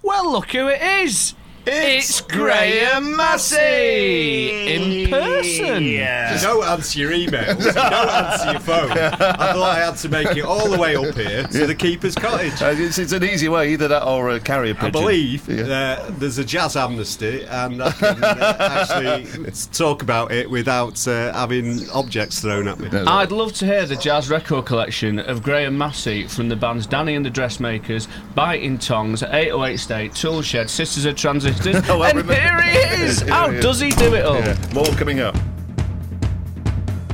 Well, 0.03 0.33
look 0.33 0.51
who 0.53 0.69
it 0.69 0.81
is. 0.83 1.35
It's, 1.73 2.21
Graham 2.23 3.15
Massey 3.17 4.67
in 4.75 5.09
person. 5.11 5.83
You 5.85 6.39
don't 6.41 6.65
answer 6.65 6.99
your 6.99 7.11
emails. 7.13 7.65
You 7.65 7.73
don't 7.73 7.93
answer 8.11 8.51
your 8.53 8.61
phone. 8.61 8.91
I 8.91 9.53
thought 9.53 9.77
I 9.77 9.79
had 9.79 9.97
to 9.99 10.09
make 10.09 10.37
it 10.37 10.45
all 10.45 10.69
the 10.69 10.79
way 10.79 10.97
up 10.97 11.15
here 11.15 11.45
to 11.47 11.67
the 11.69 11.75
keeper's 11.75 12.17
cottage. 12.17 12.61
Uh, 12.61 12.75
it's, 12.77 12.99
it's 12.99 13.13
an 13.13 13.23
easy 13.23 13.49
way, 13.49 13.73
either 13.73 13.87
that 13.89 14.05
or 14.05 14.31
a 14.31 14.41
carrier 14.41 14.75
pigeon. 14.75 14.89
I 14.89 14.91
believe 14.91 15.49
Yeah. 15.49 15.65
uh, 16.07 16.11
there's 16.19 16.39
a 16.39 16.45
jazz 16.45 16.75
amnesty, 16.77 17.45
and 17.45 17.81
I 17.83 17.93
can 17.93 18.25
uh, 18.25 18.57
actually 18.59 19.53
talk 19.73 20.03
about 20.03 20.33
it 20.33 20.51
without 20.51 21.07
uh, 21.07 21.33
having 21.33 21.89
objects 21.91 22.41
thrown 22.41 22.67
at 22.67 22.81
me. 22.81 22.89
I'd 22.91 23.31
love 23.31 23.53
to 23.55 23.67
hear 23.67 23.87
the 23.87 23.97
jazz 23.97 24.29
record 24.29 24.67
collection 24.67 25.19
of 25.21 25.43
Graham 25.45 25.79
Massey 25.79 26.27
from 26.27 26.49
the 26.49 26.57
bands 26.57 26.87
Danny 26.87 27.15
and 27.15 27.25
the 27.25 27.31
Dressmakers, 27.31 28.09
Biting 28.35 28.79
Tongues, 28.79 29.23
808 29.23 29.77
State, 29.79 30.15
Toolshed, 30.15 30.69
Sisters 30.69 31.05
of 31.05 31.15
Transistors, 31.15 31.60
Oh, 31.89 32.03
and 32.03 32.29
here 32.31 32.63
he 32.63 32.79
is! 33.05 33.21
How 33.23 33.51
he 33.51 33.57
is. 33.59 33.63
does 33.65 33.81
he 33.81 33.91
do 33.91 34.15
it 34.15 34.25
all? 34.25 34.37
Yeah, 34.37 34.57
More 34.73 34.87
coming 34.97 35.21
up. 35.21 35.37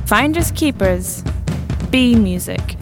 Finders 0.05 0.51
Keepers. 0.51 1.23
B 1.91 2.15
Music. 2.15 2.75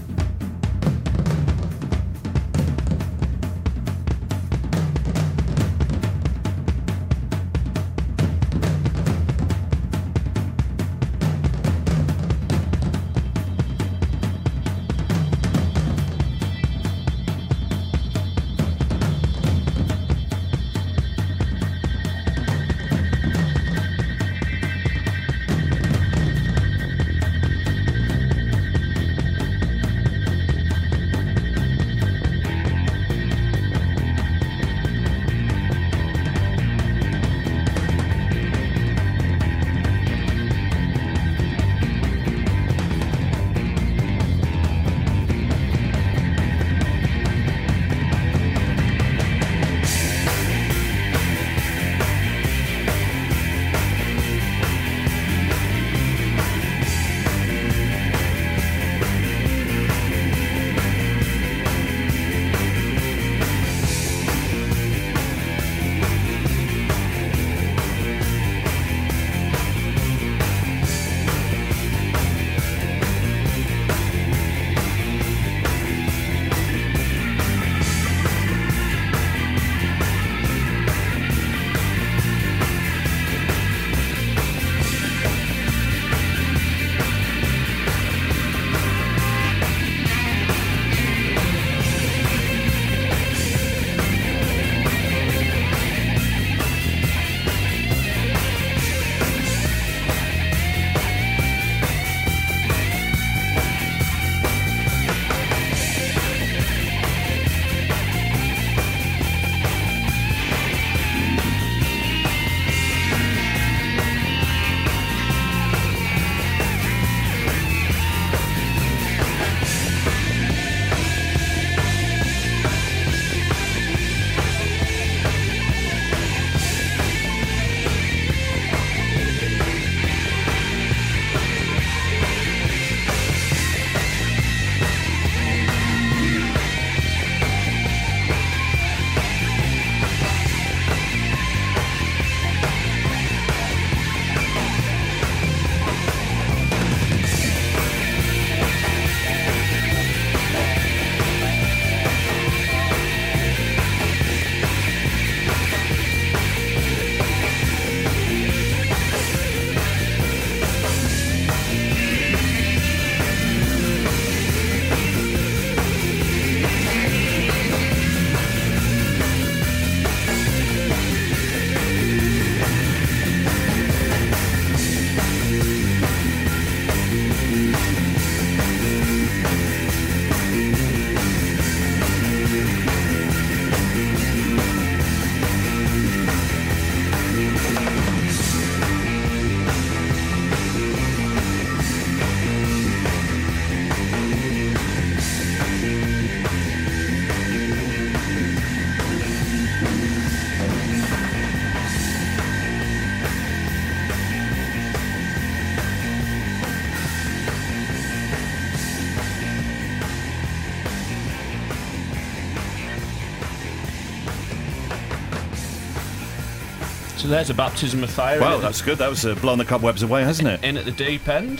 So 217.25 217.31
there's 217.31 217.49
a 217.49 217.55
baptism 217.55 218.03
of 218.03 218.11
fire. 218.11 218.39
Wow, 218.39 218.59
that's 218.59 218.83
good. 218.83 218.99
That 218.99 219.09
was 219.09 219.25
uh, 219.25 219.33
blowing 219.33 219.57
the 219.57 219.65
cobwebs 219.65 220.03
away, 220.03 220.23
hasn't 220.23 220.47
it? 220.47 220.63
in 220.63 220.77
at 220.77 220.85
the 220.85 220.91
deep 220.91 221.27
end. 221.27 221.59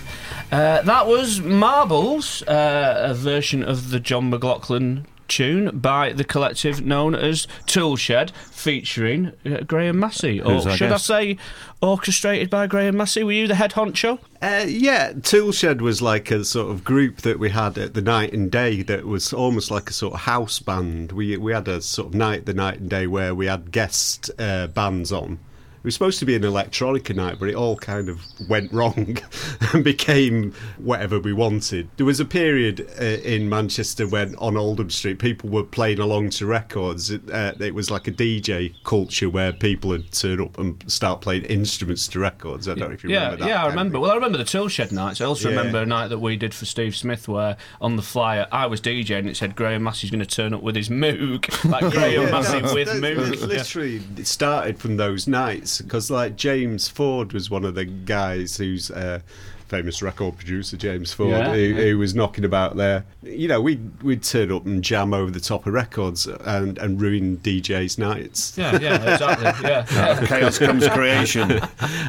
Uh, 0.52 0.84
that 0.84 1.08
was 1.08 1.42
Marbles, 1.42 2.44
uh, 2.44 2.98
a 3.10 3.16
version 3.16 3.64
of 3.64 3.90
the 3.90 4.00
John 4.00 4.30
McLaughlin 4.30 5.08
tune 5.28 5.76
by 5.80 6.14
the 6.14 6.24
collective 6.24 6.86
known 6.86 7.16
as 7.16 7.48
Toolshed, 7.66 8.32
featuring 8.52 9.32
uh, 9.44 9.64
Graham 9.66 10.00
Massey. 10.00 10.40
Or 10.40 10.54
Who's 10.54 10.68
our 10.68 10.78
should 10.78 10.90
guest? 10.92 11.10
I 11.10 11.22
say, 11.34 11.38
orchestrated 11.82 12.52
by 12.52 12.68
Graham 12.68 12.98
Massey? 12.98 13.24
Were 13.24 13.32
you 13.32 13.48
the 13.48 13.56
head 13.56 13.72
honcho? 13.72 14.20
Uh, 14.44 14.66
yeah, 14.68 15.14
Toolshed 15.14 15.82
was 15.82 16.00
like 16.00 16.30
a 16.30 16.46
sort 16.46 16.70
of 16.70 16.84
group 16.84 17.22
that 17.22 17.40
we 17.40 17.50
had 17.50 17.80
at 17.80 17.96
the 17.96 18.04
night 18.04 18.34
and 18.34 18.52
day 18.52 18.84
that 18.84 19.06
was 19.06 19.34
almost 19.34 19.72
like 19.72 19.90
a 19.90 19.94
sort 19.94 20.14
of 20.14 20.20
house 20.20 20.60
band. 20.60 21.12
We 21.12 21.38
we 21.38 21.54
had 21.54 21.68
a 21.68 21.82
sort 21.82 22.10
of 22.10 22.14
night, 22.14 22.46
the 22.46 22.54
night 22.54 22.82
and 22.82 22.88
day, 22.88 23.08
where 23.08 23.34
we 23.34 23.48
had 23.48 23.72
guest 23.72 24.30
uh, 24.38 24.68
bands 24.68 25.12
on. 25.12 25.40
It 25.86 25.90
was 25.90 25.94
supposed 25.94 26.18
to 26.18 26.26
be 26.26 26.34
an 26.36 26.42
electronica 26.42 27.16
night, 27.16 27.38
but 27.38 27.48
it 27.48 27.54
all 27.54 27.78
kind 27.78 28.10
of 28.10 28.20
went 28.50 28.74
wrong 28.74 29.20
and 29.72 29.84
became 29.84 30.52
whatever 30.80 31.20
we 31.20 31.32
wanted. 31.32 31.88
There 31.98 32.08
was 32.08 32.20
a 32.20 32.26
period 32.26 32.90
uh, 33.00 33.04
in 33.04 33.50
Manchester 33.50 34.08
when 34.08 34.34
on 34.38 34.58
Oldham 34.58 34.90
Street 34.90 35.20
people 35.20 35.52
were 35.52 35.62
playing 35.64 36.00
along 36.00 36.32
to 36.32 36.48
records. 36.48 37.12
It, 37.12 37.30
uh, 37.30 37.54
it 37.60 37.76
was 37.76 37.92
like 37.92 38.08
a 38.08 38.12
DJ 38.12 38.74
culture 38.84 39.30
where 39.30 39.54
people 39.54 39.92
would 39.92 40.12
turn 40.12 40.42
up 40.42 40.58
and 40.58 40.84
start 40.92 41.22
playing 41.22 41.44
instruments 41.44 42.08
to 42.08 42.20
records. 42.20 42.68
I 42.68 42.74
don't 42.74 42.90
know 42.90 42.96
if 42.96 43.04
you 43.04 43.12
yeah, 43.12 43.26
remember 43.26 43.44
that. 43.44 43.50
yeah, 43.50 43.64
I 43.64 43.68
remember. 43.68 44.00
Well, 44.00 44.10
I 44.10 44.16
remember 44.16 44.40
the 44.40 44.44
Toolshed 44.44 44.92
nights. 44.92 45.22
I 45.22 45.26
also 45.26 45.52
Yeah. 45.52 45.58
remember 45.58 45.84
a 45.84 45.86
night 45.86 46.08
that 46.08 46.18
we 46.18 46.36
did 46.36 46.56
for 46.56 46.66
Steve 46.66 46.96
Smith 46.96 47.28
where 47.28 47.58
on 47.80 47.96
the 47.96 48.02
flyer 48.02 48.48
I 48.52 48.66
was 48.66 48.82
DJing 48.82 49.20
and 49.20 49.30
it 49.30 49.38
said 49.38 49.56
Graham 49.56 49.84
Massey's 49.84 50.10
going 50.10 50.18
to 50.18 50.26
turn 50.26 50.56
up 50.56 50.64
with 50.64 50.76
his 50.76 50.90
Moog. 50.90 51.46
Like 51.76 51.92
Graham 51.94 52.24
Yeah, 52.24 52.32
Massey 52.32 52.62
with 52.74 52.88
Moog. 52.88 53.46
Literally, 53.48 54.02
it 54.18 54.26
started 54.26 54.80
from 54.80 54.98
those 54.98 55.28
nights 55.28 55.75
because, 55.82 56.10
like, 56.12 56.36
James 56.36 56.88
Ford 56.88 57.34
was 57.34 57.50
one 57.50 57.66
of 57.66 57.76
the 57.76 57.86
guys 57.86 58.58
who's 58.58 58.90
uh, 58.92 59.20
famous 59.68 60.02
record 60.02 60.38
producer, 60.38 60.78
James 60.78 61.12
Ford, 61.12 61.32
Yeah, 61.32 61.52
who, 61.54 61.60
yeah. 61.60 61.76
who 61.84 61.98
was 61.98 62.14
knocking 62.14 62.46
about 62.46 62.76
there. 62.78 63.04
You 63.24 63.48
know, 63.48 63.60
we'd 63.62 64.04
we'd 64.04 64.22
turn 64.24 64.52
up 64.52 64.66
and 64.66 64.84
jam 64.84 65.14
over 65.14 65.32
the 65.32 65.40
top 65.40 65.66
of 65.66 65.74
records 65.74 66.28
and 66.28 66.78
and 66.78 67.02
ruin 67.02 67.38
DJs' 67.38 67.98
nights. 67.98 68.56
Yeah, 68.58 68.80
yeah, 68.80 69.14
exactly. 69.14 69.68
Yeah. 69.68 69.86
Out 70.20 70.24
chaos 70.28 70.58
comes 70.60 70.88
creation. 70.90 71.48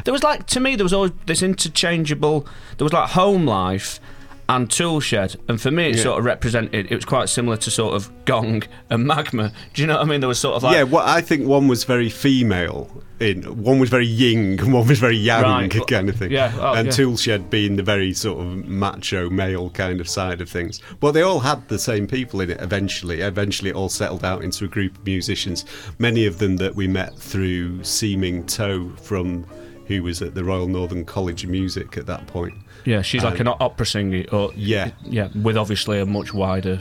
There 0.04 0.12
was 0.12 0.22
like 0.22 0.46
to 0.48 0.60
me 0.60 0.76
there 0.76 0.84
was 0.84 0.92
always 0.92 1.12
this 1.24 1.42
interchangeable. 1.42 2.46
There 2.76 2.84
was 2.84 2.92
like 2.92 3.10
home 3.10 3.46
life 3.46 4.00
and 4.48 4.68
Toolshed, 4.70 5.36
and 5.48 5.60
for 5.60 5.70
me 5.70 5.90
it 5.90 5.96
Yeah. 5.96 6.02
sort 6.02 6.18
of 6.20 6.24
represented. 6.24 6.86
It 6.90 6.94
was 6.94 7.04
quite 7.04 7.28
similar 7.28 7.56
to 7.58 7.70
sort 7.70 7.94
of 7.94 8.10
Gong 8.26 8.62
and 8.90 9.04
Magma. 9.04 9.52
Do 9.74 9.82
you 9.82 9.88
know 9.88 9.94
what 9.96 10.02
I 10.02 10.04
mean? 10.08 10.20
There 10.20 10.28
was 10.28 10.38
sort 10.38 10.54
of 10.56 10.62
like 10.62 10.74
yeah, 10.74 10.84
well, 10.84 11.04
I 11.06 11.20
think 11.20 11.46
one 11.46 11.66
was 11.68 11.84
very 11.84 12.08
female. 12.08 13.02
In 13.18 13.42
one 13.62 13.78
was 13.78 13.88
very 13.88 14.06
ying 14.06 14.60
and 14.60 14.74
one 14.74 14.86
was 14.86 14.98
very 14.98 15.16
yang, 15.16 15.42
Right. 15.42 15.86
kind 15.88 16.08
of 16.10 16.16
thing. 16.16 16.30
Yeah, 16.30 16.52
oh, 16.60 16.74
and 16.74 16.86
yeah. 16.86 16.92
Toolshed 16.92 17.48
being 17.48 17.76
the 17.76 17.82
very 17.82 18.12
sort 18.12 18.40
of 18.40 18.66
macho 18.68 19.30
male 19.30 19.70
kind 19.70 20.00
of 20.02 20.08
side 20.08 20.42
of 20.42 20.50
things. 20.50 20.80
But 21.00 21.12
they 21.12 21.22
all 21.22 21.40
had 21.40 21.66
the 21.68 21.78
same 21.78 22.06
people 22.06 22.40
in 22.42 22.50
it. 22.50 22.60
Eventually, 22.60 23.22
eventually, 23.22 23.70
it 23.70 23.74
all 23.76 23.88
settled 23.88 24.22
out 24.24 24.44
into 24.44 24.66
a 24.66 24.68
group 24.68 24.98
of 24.98 25.06
musicians. 25.06 25.64
Many 25.98 26.26
of 26.26 26.38
them 26.38 26.58
that 26.58 26.74
we 26.76 26.86
met 26.86 27.18
through 27.18 27.82
Seeming 27.84 28.44
Toe 28.46 28.92
from. 29.02 29.46
Who 29.86 30.02
was 30.02 30.20
at 30.20 30.34
the 30.34 30.42
Royal 30.42 30.66
Northern 30.66 31.04
College 31.04 31.44
of 31.44 31.50
Music 31.50 31.96
at 31.96 32.06
that 32.06 32.26
point? 32.26 32.56
Yeah, 32.86 33.02
she's 33.02 33.22
like 33.22 33.40
an 33.40 33.48
opera 33.48 33.84
singer, 33.84 34.24
or 34.32 34.52
Yeah. 34.56 34.90
yeah, 35.04 35.28
with 35.42 35.56
obviously 35.58 35.98
a 36.00 36.06
much 36.06 36.32
wider 36.32 36.80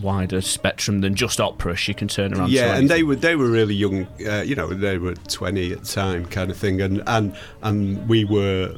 wider 0.00 0.40
spectrum 0.40 1.00
than 1.00 1.14
just 1.14 1.40
opera. 1.40 1.74
She 1.74 1.94
can 1.94 2.06
turn 2.08 2.34
around. 2.34 2.50
yeah, 2.50 2.76
and 2.76 2.88
they 2.88 3.02
were 3.02 3.16
they 3.16 3.34
were 3.34 3.48
really 3.50 3.74
young. 3.74 4.06
Uh, 4.26 4.42
you 4.46 4.54
know, 4.54 4.68
they 4.68 4.98
were 4.98 5.14
twenty 5.14 5.72
at 5.72 5.80
the 5.80 5.86
time, 5.86 6.26
kind 6.26 6.50
of 6.50 6.56
thing, 6.56 6.80
and 6.80 7.02
and 7.06 7.34
and 7.62 8.08
we 8.08 8.24
were 8.24 8.76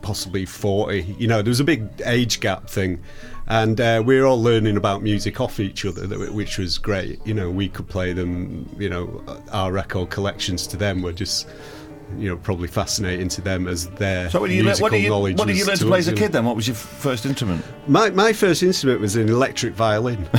possibly 0.00 0.46
forty. 0.46 1.14
You 1.18 1.26
know, 1.26 1.42
there 1.42 1.50
was 1.50 1.60
a 1.60 1.64
big 1.64 1.88
age 2.06 2.40
gap 2.40 2.70
thing, 2.70 3.02
and 3.48 3.80
uh, 3.80 4.02
we 4.04 4.18
were 4.20 4.26
all 4.26 4.40
learning 4.42 4.76
about 4.76 5.02
music 5.02 5.40
off 5.40 5.58
each 5.60 5.84
other, 5.84 6.06
which 6.30 6.58
was 6.58 6.78
great. 6.78 7.18
You 7.26 7.34
know, 7.34 7.50
we 7.50 7.68
could 7.68 7.88
play 7.88 8.12
them. 8.12 8.68
You 8.78 8.88
know, 8.88 9.42
our 9.52 9.72
record 9.72 10.10
collections 10.10 10.66
to 10.68 10.76
them 10.76 11.02
were 11.02 11.12
just. 11.12 11.48
You 12.16 12.30
know, 12.30 12.36
probably 12.36 12.68
fascinating 12.68 13.28
to 13.28 13.42
them 13.42 13.68
as 13.68 13.88
their 13.90 14.30
So, 14.30 14.40
what 14.40 14.48
did 14.48 14.54
you, 14.56 14.62
learn, 14.62 14.66
musical 14.70 14.90
what 14.90 15.00
you, 15.00 15.08
knowledge. 15.10 15.38
what 15.38 15.46
did 15.46 15.56
you 15.58 15.66
learn 15.66 15.76
to 15.76 15.84
play 15.84 15.98
as 15.98 16.08
a 16.08 16.12
kid 16.14 16.32
then? 16.32 16.44
What 16.46 16.56
was 16.56 16.66
your 16.66 16.74
first 16.74 17.26
instrument? 17.26 17.64
My 17.86 18.10
my 18.10 18.32
first 18.32 18.62
instrument 18.62 19.00
was 19.00 19.14
an 19.16 19.28
electric 19.28 19.74
violin. 19.74 20.26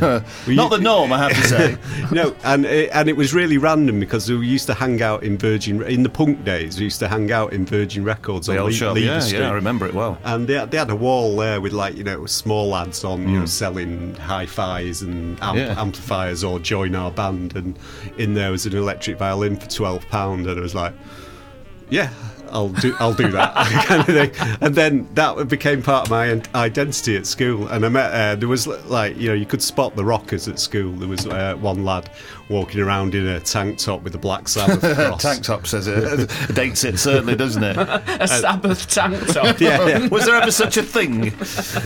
Not 0.00 0.70
the 0.70 0.78
norm, 0.80 1.12
I 1.12 1.18
have 1.18 1.32
to 1.32 1.48
say. 1.48 1.76
no, 2.12 2.36
and 2.44 2.64
it, 2.66 2.90
and 2.92 3.08
it 3.08 3.16
was 3.16 3.32
really 3.34 3.58
random 3.58 4.00
because 4.00 4.30
we 4.30 4.46
used 4.46 4.66
to 4.66 4.74
hang 4.74 5.02
out 5.02 5.22
in 5.22 5.38
Virgin 5.38 5.82
in 5.84 6.02
the 6.02 6.08
punk 6.08 6.44
days. 6.44 6.78
We 6.78 6.84
used 6.84 6.98
to 7.00 7.08
hang 7.08 7.32
out 7.32 7.52
in 7.52 7.64
Virgin 7.66 8.04
Records 8.04 8.46
the 8.46 8.58
on 8.58 8.66
Le- 8.66 8.72
shop. 8.72 8.94
Lever 8.94 9.06
Yeah, 9.06 9.18
Street. 9.20 9.40
yeah, 9.40 9.48
I 9.50 9.52
remember 9.52 9.86
it 9.86 9.94
well. 9.94 10.18
And 10.24 10.46
they, 10.46 10.64
they 10.66 10.76
had 10.76 10.90
a 10.90 10.96
wall 10.96 11.36
there 11.36 11.60
with 11.60 11.72
like 11.72 11.96
you 11.96 12.04
know 12.04 12.26
small 12.26 12.68
lads 12.68 13.02
on 13.04 13.14
Mm. 13.24 13.30
you 13.30 13.38
know 13.40 13.46
selling 13.46 14.14
hi-fis 14.16 15.02
and 15.02 15.40
amp- 15.42 15.56
Yeah. 15.58 15.80
amplifiers 15.80 16.44
or 16.44 16.58
join 16.58 16.94
our 16.94 17.10
band, 17.10 17.56
and 17.56 17.78
in 18.18 18.34
there 18.34 18.50
was 18.50 18.66
an 18.66 18.76
electric 18.76 19.18
violin 19.18 19.56
for 19.56 19.68
twelve 19.68 20.06
pound, 20.08 20.46
and 20.46 20.58
I 20.58 20.62
was 20.62 20.74
like, 20.74 20.92
yeah. 21.94 22.10
I'll 22.50 22.68
do. 22.68 22.94
I'll 23.00 23.14
do 23.14 23.30
that 23.32 23.54
kind 23.86 24.00
of 24.00 24.06
thing, 24.06 24.58
and 24.60 24.74
then 24.76 25.08
that 25.14 25.48
became 25.48 25.82
part 25.82 26.06
of 26.06 26.10
my 26.10 26.40
identity 26.54 27.16
at 27.16 27.26
school. 27.26 27.66
And 27.66 27.84
I 27.84 27.88
met 27.88 28.12
uh, 28.12 28.36
there 28.36 28.48
was 28.48 28.68
like 28.68 29.16
you 29.16 29.28
know 29.28 29.34
you 29.34 29.44
could 29.44 29.60
spot 29.60 29.96
the 29.96 30.04
rockers 30.04 30.46
at 30.46 30.60
school. 30.60 30.92
There 30.92 31.08
was 31.08 31.26
uh, 31.26 31.56
one 31.56 31.84
lad 31.84 32.08
walking 32.48 32.80
around 32.80 33.14
in 33.14 33.26
a 33.26 33.40
tank 33.40 33.78
top 33.78 34.02
with 34.02 34.14
a 34.14 34.18
black 34.18 34.48
Sabbath 34.48 34.80
cross. 34.96 35.22
Tank 35.22 35.42
top 35.42 35.66
says 35.66 35.86
it. 35.86 36.30
dates 36.54 36.84
it, 36.84 36.98
certainly, 36.98 37.34
doesn't 37.34 37.62
it? 37.62 37.76
a 38.20 38.28
Sabbath 38.28 38.88
tank 38.88 39.26
top. 39.28 39.58
Yeah, 39.60 39.86
yeah. 39.86 40.08
Was 40.08 40.26
there 40.26 40.34
ever 40.34 40.50
such 40.50 40.76
a 40.76 40.82
thing? 40.82 41.32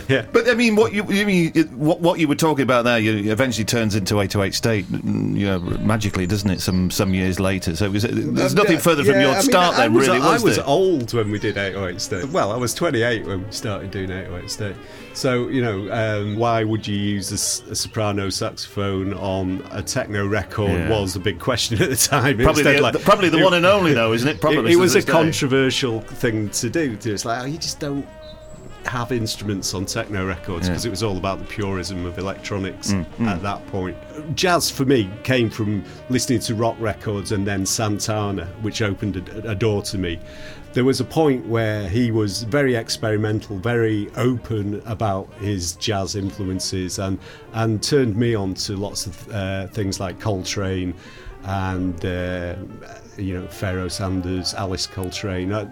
Yeah. 0.08 0.26
But 0.32 0.48
I 0.48 0.54
mean, 0.54 0.76
what 0.76 0.92
you, 0.92 1.04
you 1.12 1.26
mean? 1.26 1.52
What, 1.76 2.00
what 2.00 2.18
you 2.18 2.28
were 2.28 2.34
talking 2.34 2.62
about 2.62 2.84
there, 2.84 2.98
you 2.98 3.30
eventually 3.30 3.64
turns 3.64 3.94
into 3.94 4.20
808 4.20 4.54
State, 4.54 4.86
mm, 4.86 5.36
you 5.36 5.46
know, 5.46 5.60
magically, 5.60 6.26
doesn't 6.26 6.50
it? 6.50 6.60
Some 6.60 6.90
some 6.90 7.14
years 7.14 7.38
later. 7.38 7.76
So 7.76 7.86
it 7.86 7.92
was, 7.92 8.02
there's 8.02 8.54
nothing 8.54 8.74
Yeah, 8.74 8.78
further 8.78 9.04
from 9.04 9.14
yeah, 9.14 9.28
your 9.28 9.36
I 9.36 9.40
start 9.40 9.74
I 9.74 9.82
then, 9.82 9.94
was, 9.94 10.08
really, 10.08 10.20
I 10.20 10.32
was, 10.32 10.42
was 10.42 10.56
there? 10.56 10.66
old 10.66 11.12
when 11.14 11.30
we 11.30 11.38
did 11.38 11.56
808 11.56 12.00
State. 12.00 12.28
Well, 12.30 12.52
I 12.52 12.56
was 12.56 12.74
28 12.74 13.26
when 13.26 13.44
we 13.44 13.52
started 13.52 13.90
doing 13.90 14.10
808 14.10 14.50
State. 14.50 14.76
So, 15.18 15.48
you 15.48 15.60
know, 15.60 15.90
um, 15.90 16.36
why 16.36 16.62
would 16.62 16.86
you 16.86 16.94
use 16.96 17.32
a 17.32 17.74
soprano 17.74 18.30
saxophone 18.30 19.12
on 19.14 19.66
a 19.72 19.82
techno 19.82 20.24
record 20.24 20.70
Yeah. 20.70 20.90
was 20.90 21.16
a 21.16 21.18
big 21.18 21.40
question 21.40 21.82
at 21.82 21.90
the 21.90 21.96
time. 21.96 22.38
Probably 22.38 22.62
the, 22.62 22.80
like- 22.80 22.92
the- 22.92 23.00
probably 23.00 23.28
the 23.28 23.38
it- 23.38 23.44
one 23.44 23.54
and 23.54 23.66
only, 23.66 23.94
though, 23.94 24.12
isn't 24.12 24.28
it? 24.28 24.40
Probably 24.40 24.70
it, 24.70 24.74
it 24.74 24.76
was 24.76 24.94
a 24.94 25.02
day. 25.02 25.10
controversial 25.10 26.02
thing 26.02 26.50
to 26.50 26.70
do. 26.70 26.94
To 26.94 27.12
it's 27.12 27.24
like 27.24 27.42
oh, 27.42 27.46
you 27.46 27.58
just 27.58 27.80
don't 27.80 28.06
have 28.86 29.10
instruments 29.10 29.74
on 29.74 29.84
techno 29.84 30.24
records 30.24 30.66
Yeah. 30.66 30.70
Mm, 30.70 30.74
because 30.74 30.84
it 30.86 30.90
was 30.90 31.02
all 31.02 31.16
about 31.18 31.40
the 31.40 31.44
purism 31.46 32.06
of 32.06 32.16
electronics 32.18 32.92
at 32.92 33.42
that 33.42 33.66
point. 33.66 33.96
Jazz 34.36 34.70
for 34.70 34.84
me 34.84 35.10
came 35.24 35.50
from 35.50 35.84
listening 36.10 36.38
to 36.40 36.54
rock 36.54 36.76
records 36.78 37.32
and 37.32 37.44
then 37.44 37.66
Santana, 37.66 38.46
which 38.62 38.80
opened 38.82 39.16
a, 39.16 39.50
a 39.50 39.54
door 39.56 39.82
to 39.82 39.98
me. 39.98 40.18
There 40.78 40.84
was 40.84 41.00
a 41.00 41.04
point 41.04 41.44
where 41.46 41.88
he 41.88 42.12
was 42.12 42.44
very 42.44 42.76
experimental, 42.76 43.58
very 43.58 44.08
open 44.14 44.80
about 44.86 45.28
his 45.40 45.72
jazz 45.72 46.14
influences, 46.14 47.00
and 47.00 47.18
and 47.52 47.82
turned 47.82 48.14
me 48.14 48.36
on 48.36 48.54
to 48.54 48.76
lots 48.76 49.04
of 49.04 49.28
uh, 49.32 49.66
things 49.66 49.98
like 49.98 50.20
Coltrane 50.20 50.94
and 51.42 52.06
uh, 52.06 52.54
you 53.16 53.34
know 53.34 53.48
Pharoah 53.48 53.90
Sanders, 53.90 54.54
Alice 54.54 54.86
Coltrane, 54.86 55.50
uh, 55.50 55.68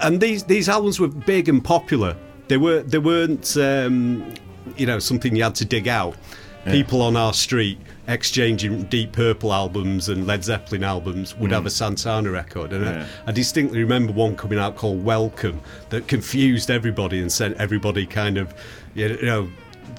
and 0.00 0.20
these 0.20 0.42
these 0.42 0.68
albums 0.68 0.98
were 0.98 1.06
big 1.06 1.48
and 1.48 1.62
popular. 1.62 2.16
They 2.48 2.56
were 2.56 2.82
they 2.82 2.98
weren't 2.98 3.56
um, 3.56 4.34
you 4.76 4.84
know 4.84 4.98
something 4.98 5.36
you 5.36 5.44
had 5.44 5.54
to 5.54 5.64
dig 5.64 5.86
out. 5.86 6.16
People 6.64 7.02
on 7.02 7.16
our 7.16 7.32
street 7.34 7.78
exchanging 8.08 8.84
Deep 8.84 9.12
Purple 9.12 9.52
albums 9.52 10.08
and 10.08 10.26
Led 10.26 10.44
Zeppelin 10.44 10.84
albums 10.84 11.36
would 11.36 11.50
mm. 11.50 11.54
have 11.54 11.66
a 11.66 11.70
Santana 11.70 12.30
record, 12.30 12.72
and 12.72 12.84
Yeah. 12.84 13.06
I, 13.26 13.30
I 13.30 13.32
distinctly 13.32 13.80
remember 13.80 14.12
one 14.12 14.36
coming 14.36 14.58
out 14.58 14.76
called 14.76 15.04
Welcome 15.04 15.60
that 15.90 16.06
confused 16.08 16.70
everybody 16.70 17.20
and 17.20 17.30
sent 17.32 17.56
everybody 17.56 18.06
kind 18.06 18.38
of 18.38 18.54
you 18.94 19.08
know 19.22 19.48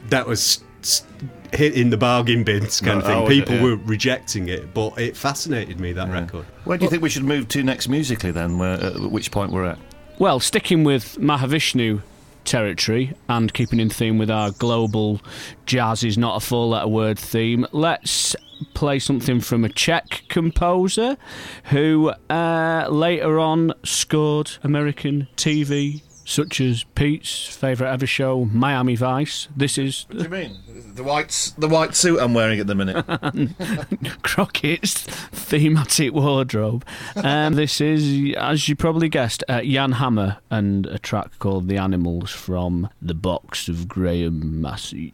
that 0.09 0.25
was 0.27 0.63
s- 0.81 1.03
hit 1.51 1.73
in 1.75 1.89
the 1.89 1.97
bargain 1.97 2.43
bins 2.43 2.79
kind 2.81 2.99
of 2.99 3.05
Oh, 3.05 3.07
thing. 3.07 3.23
was 3.23 3.31
it? 3.31 3.39
People 3.41 3.55
Yeah. 3.55 3.63
were 3.63 3.75
rejecting 3.77 4.47
it, 4.49 4.73
but 4.73 4.97
it 4.99 5.15
fascinated 5.17 5.79
me 5.79 5.91
that 5.93 6.09
record. 6.09 6.45
Where 6.63 6.77
do 6.77 6.85
you 6.85 6.89
think 6.89 7.03
we 7.03 7.09
should 7.09 7.23
move 7.25 7.47
to 7.49 7.63
next 7.63 7.87
musically 7.89 8.31
then? 8.31 8.57
Where, 8.57 8.73
at 8.81 8.99
which 8.99 9.31
point 9.31 9.51
we're 9.51 9.65
at? 9.65 9.77
Well, 10.19 10.39
sticking 10.39 10.83
with 10.83 11.17
Mahavishnu 11.19 12.01
territory 12.45 13.13
and 13.29 13.53
keeping 13.53 13.79
in 13.79 13.89
theme 13.89 14.17
with 14.17 14.29
our 14.29 14.51
global 14.51 15.21
jazz 15.65 16.03
is 16.03 16.17
not 16.17 16.37
a 16.37 16.45
four 16.45 16.67
letter 16.67 16.87
word 16.87 17.19
theme, 17.19 17.65
let's 17.71 18.35
play 18.73 18.99
something 18.99 19.39
from 19.39 19.65
a 19.65 19.69
Czech 19.69 20.23
composer 20.29 21.17
who 21.65 22.11
uh, 22.29 22.87
later 22.89 23.39
on 23.39 23.73
scored 23.83 24.51
American 24.63 25.27
TV 25.35 26.01
such 26.25 26.61
as 26.61 26.83
Pete's 26.95 27.47
favourite 27.47 27.91
ever 27.91 28.07
show, 28.07 28.45
Miami 28.45 28.95
Vice. 28.95 29.47
This 29.55 29.77
is 29.77 30.05
What 30.09 30.17
do 30.19 30.23
you 30.23 30.29
mean? 30.29 30.57
The 30.95 31.03
white, 31.03 31.53
the 31.57 31.67
white 31.67 31.95
suit 31.95 32.19
I'm 32.19 32.33
wearing 32.33 32.59
at 32.59 32.67
the 32.67 32.75
minute. 32.75 33.05
Crockett's 34.21 35.01
thematic 35.03 36.13
wardrobe. 36.13 36.85
Um, 37.15 37.53
this 37.55 37.81
is, 37.81 38.35
as 38.35 38.69
you 38.69 38.75
probably 38.75 39.09
guessed, 39.09 39.43
uh, 39.47 39.61
Jan 39.61 39.93
Hammer 39.93 40.37
and 40.49 40.85
a 40.85 40.99
track 40.99 41.39
called 41.39 41.67
The 41.67 41.77
Animals 41.77 42.31
from 42.31 42.89
the 43.01 43.15
box 43.15 43.67
of 43.67 43.87
Graham 43.87 44.61
Massey. 44.61 45.13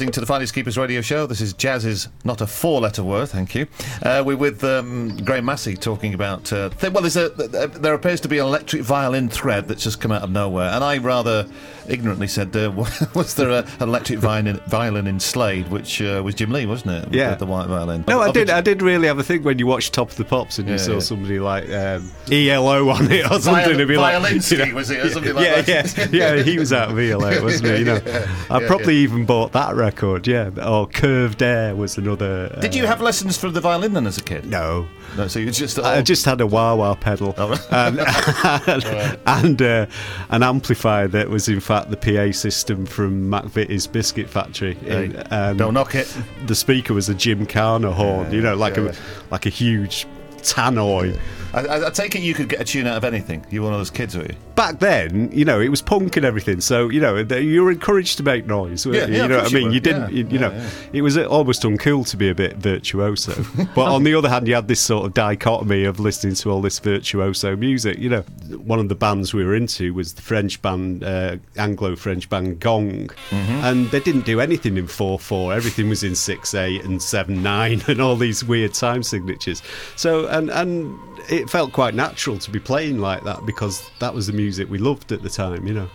Listening 0.00 0.12
to 0.12 0.20
the 0.20 0.26
Finders 0.26 0.50
Keepers 0.50 0.78
radio 0.78 1.02
show. 1.02 1.26
This 1.26 1.42
is 1.42 1.52
Jazz's 1.52 2.08
not 2.24 2.40
a 2.40 2.46
four 2.46 2.80
letter 2.80 3.04
word, 3.04 3.28
thank 3.28 3.54
you. 3.54 3.66
Uh, 4.02 4.22
we're 4.24 4.34
with 4.34 4.64
um, 4.64 5.14
Graham 5.18 5.44
Massey 5.44 5.76
talking 5.76 6.14
about. 6.14 6.50
Uh, 6.50 6.70
th- 6.70 6.90
well, 6.94 7.02
there's 7.02 7.18
a, 7.18 7.28
th- 7.36 7.72
there 7.72 7.92
appears 7.92 8.18
to 8.22 8.28
be 8.28 8.38
an 8.38 8.46
electric 8.46 8.80
violin 8.80 9.28
thread 9.28 9.68
that's 9.68 9.84
just 9.84 10.00
come 10.00 10.10
out 10.10 10.22
of 10.22 10.30
nowhere. 10.30 10.70
And 10.70 10.82
I 10.82 10.96
rather 10.96 11.46
ignorantly 11.86 12.28
said, 12.28 12.56
uh, 12.56 12.72
was 13.14 13.34
there 13.34 13.50
a, 13.50 13.58
an 13.78 13.90
electric 13.90 14.20
violin, 14.20 14.58
violin 14.68 15.06
in 15.06 15.20
Slade, 15.20 15.68
which 15.68 16.00
uh, 16.00 16.22
was 16.24 16.34
Jim 16.34 16.50
Lea, 16.50 16.64
wasn't 16.64 16.92
it? 16.92 17.12
Yeah. 17.12 17.32
The, 17.34 17.44
the 17.44 17.52
white 17.52 17.66
violin. 17.66 18.02
No, 18.08 18.22
I 18.22 18.32
did. 18.32 18.48
I 18.48 18.62
did 18.62 18.80
really 18.80 19.06
have 19.06 19.18
a 19.18 19.22
think 19.22 19.44
when 19.44 19.58
you 19.58 19.66
watched 19.66 19.92
Top 19.92 20.08
of 20.08 20.16
the 20.16 20.24
Pops 20.24 20.58
and 20.58 20.66
you 20.66 20.76
Yeah, 20.76 20.80
saw 20.80 20.92
yeah. 20.94 20.98
somebody 21.00 21.40
like 21.40 21.68
um, 21.68 22.10
ELO 22.32 22.88
on 22.88 23.12
it 23.12 23.26
or 23.30 23.38
something. 23.38 23.74
Viol- 23.74 23.86
be 23.86 23.98
like, 23.98 24.14
Violinsky, 24.14 24.72
was 24.72 24.90
it, 24.90 25.04
or 25.04 25.10
something 25.10 25.34
like 25.34 25.66
yeah, 25.66 25.82
that? 25.82 26.10
Yeah, 26.10 26.36
yeah, 26.36 26.42
he 26.42 26.58
was 26.58 26.72
out 26.72 26.90
of 26.90 26.98
ELO, 26.98 27.42
wasn't 27.42 27.70
he? 27.70 27.80
You 27.80 27.84
know, 27.84 28.00
I 28.50 28.60
yeah, 28.60 28.66
probably 28.66 28.96
even 28.96 29.26
bought 29.26 29.52
that 29.52 29.74
record. 29.74 29.89
Yeah, 30.26 30.50
or 30.66 30.86
Curved 30.86 31.42
Air 31.42 31.74
was 31.74 31.98
another. 31.98 32.48
Did 32.60 32.74
you 32.74 32.84
uh, 32.84 32.86
have 32.88 33.00
lessons 33.00 33.36
for 33.36 33.50
the 33.50 33.60
violin 33.60 33.92
then 33.92 34.06
as 34.06 34.18
a 34.18 34.22
kid? 34.22 34.46
No. 34.46 34.86
No, 35.16 35.26
so 35.28 35.38
you 35.40 35.50
just. 35.50 35.78
I 35.78 36.02
just 36.02 36.24
had 36.24 36.40
a 36.40 36.46
wah 36.46 36.74
wah 36.74 36.94
pedal 36.94 37.34
Oh, 37.36 37.48
right. 37.50 37.72
and, 37.72 39.18
and 39.26 39.62
uh, 39.62 39.86
an 40.30 40.42
amplifier 40.42 41.08
that 41.08 41.28
was 41.28 41.48
in 41.48 41.60
fact 41.60 41.90
the 41.90 41.96
PA 41.96 42.32
system 42.32 42.86
from 42.86 43.30
McVitie's 43.30 43.86
Biscuit 43.86 44.28
Factory. 44.28 44.74
Hey, 44.74 45.14
Um, 45.30 45.56
don't 45.56 45.74
knock 45.74 45.94
it. 45.94 46.14
The 46.46 46.54
speaker 46.54 46.94
was 46.94 47.08
a 47.08 47.14
Jim 47.14 47.46
Carner 47.46 47.92
horn, 47.92 48.32
you 48.32 48.40
know, 48.40 48.54
like 48.54 48.76
yeah, 48.76 48.82
a 48.82 48.86
yeah. 48.86 48.94
like 49.30 49.46
a 49.46 49.50
huge 49.50 50.06
tannoy. 50.38 51.18
I, 51.52 51.60
I, 51.66 51.86
I 51.86 51.90
take 51.90 52.14
it 52.14 52.20
you 52.22 52.34
could 52.34 52.48
get 52.48 52.60
a 52.60 52.64
tune 52.64 52.86
out 52.86 52.96
of 52.96 53.04
anything. 53.04 53.44
You 53.50 53.60
were 53.62 53.66
one 53.66 53.74
of 53.74 53.80
those 53.80 53.90
kids, 53.90 54.16
were 54.16 54.22
you? 54.24 54.34
Back 54.54 54.78
then, 54.78 55.30
you 55.32 55.44
know, 55.44 55.60
it 55.60 55.68
was 55.68 55.80
punk 55.82 56.16
and 56.16 56.24
everything, 56.26 56.60
so 56.60 56.88
you 56.90 57.00
know 57.00 57.16
you 57.16 57.62
were 57.64 57.70
encouraged 57.70 58.18
to 58.18 58.22
make 58.22 58.46
noise. 58.46 58.86
weren't 58.86 58.98
Yeah, 58.98 59.06
you? 59.06 59.14
yeah, 59.16 59.22
you 59.22 59.28
know 59.28 59.36
what 59.38 59.50
I 59.50 59.54
mean. 59.54 59.68
were. 59.68 59.72
You 59.74 59.80
didn't, 59.80 60.12
Yeah, 60.12 60.18
you, 60.24 60.28
you 60.28 60.38
know, 60.38 60.50
yeah, 60.50 60.70
it 60.92 61.02
was 61.02 61.16
almost 61.18 61.62
uncool 61.62 62.06
to 62.10 62.16
be 62.16 62.28
a 62.28 62.34
bit 62.34 62.56
virtuoso. 62.56 63.32
but 63.74 63.86
on 63.92 64.04
the 64.04 64.14
other 64.14 64.28
hand, 64.28 64.46
you 64.48 64.54
had 64.54 64.68
this 64.68 64.80
sort 64.80 65.06
of 65.06 65.14
dichotomy 65.14 65.84
of 65.84 65.98
listening 66.00 66.34
to 66.34 66.50
all 66.50 66.60
this 66.60 66.78
virtuoso 66.78 67.56
music. 67.56 67.98
You 67.98 68.10
know, 68.10 68.20
one 68.58 68.78
of 68.78 68.88
the 68.88 68.94
bands 68.94 69.32
we 69.32 69.44
were 69.44 69.54
into 69.54 69.94
was 69.94 70.14
the 70.14 70.22
French 70.22 70.60
band, 70.62 71.02
uh, 71.04 71.36
Anglo-French 71.56 72.28
band 72.28 72.60
Gong, 72.60 73.08
Mm-hmm. 73.30 73.64
and 73.64 73.90
they 73.90 74.00
didn't 74.00 74.24
do 74.26 74.40
anything 74.40 74.76
in 74.76 74.86
four 74.86 75.18
four. 75.18 75.52
Everything 75.54 75.88
was 75.88 76.02
in 76.02 76.14
six 76.14 76.54
eight 76.54 76.84
and 76.84 77.00
seven 77.02 77.42
nine, 77.42 77.82
and 77.88 78.00
all 78.00 78.16
these 78.16 78.44
weird 78.44 78.74
time 78.74 79.02
signatures. 79.02 79.62
So 79.96 80.26
and 80.26 80.50
and 80.50 80.98
it 81.28 81.50
felt 81.50 81.72
quite 81.72 81.94
natural 81.94 82.38
to 82.38 82.50
be 82.50 82.58
playing 82.60 82.98
like 82.98 83.24
that 83.24 83.44
because 83.46 83.88
that 83.98 84.14
was 84.14 84.26
the 84.26 84.32
music 84.32 84.70
we 84.70 84.78
loved 84.78 85.12
at 85.12 85.22
the 85.22 85.30
time, 85.30 85.66
you 85.66 85.74
know, 85.74 85.88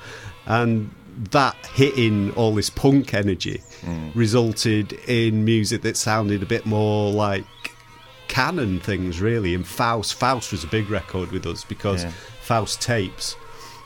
and 0.46 0.90
that 1.32 1.56
hitting 1.74 2.32
all 2.34 2.54
this 2.54 2.70
punk 2.70 3.14
energy 3.14 3.62
resulted 4.14 4.94
in 5.08 5.46
music 5.46 5.82
that 5.84 5.96
sounded 5.98 6.44
a 6.44 6.46
bit 6.46 6.66
more 6.66 7.12
like 7.12 7.46
canon 8.28 8.80
things 8.80 9.22
really. 9.22 9.54
And 9.56 9.66
faust 9.66 10.16
faust 10.16 10.52
was 10.52 10.64
a 10.64 10.68
big 10.68 10.90
record 10.90 11.32
with 11.32 11.46
us 11.46 11.64
because 11.64 12.04
Yeah. 12.04 12.12
faust 12.42 12.82
tapes 12.82 13.36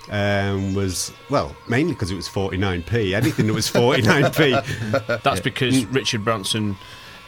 um, 0.10 0.74
was 0.74 1.12
well 1.30 1.56
mainly 1.68 1.94
because 1.94 2.10
it 2.10 2.16
was 2.16 2.28
49p 2.28 3.14
anything 3.14 3.46
that 3.48 3.54
was 3.54 3.70
49p 3.70 5.22
That's 5.24 5.40
because 5.42 5.86
Richard 5.86 6.24
Branson, 6.24 6.76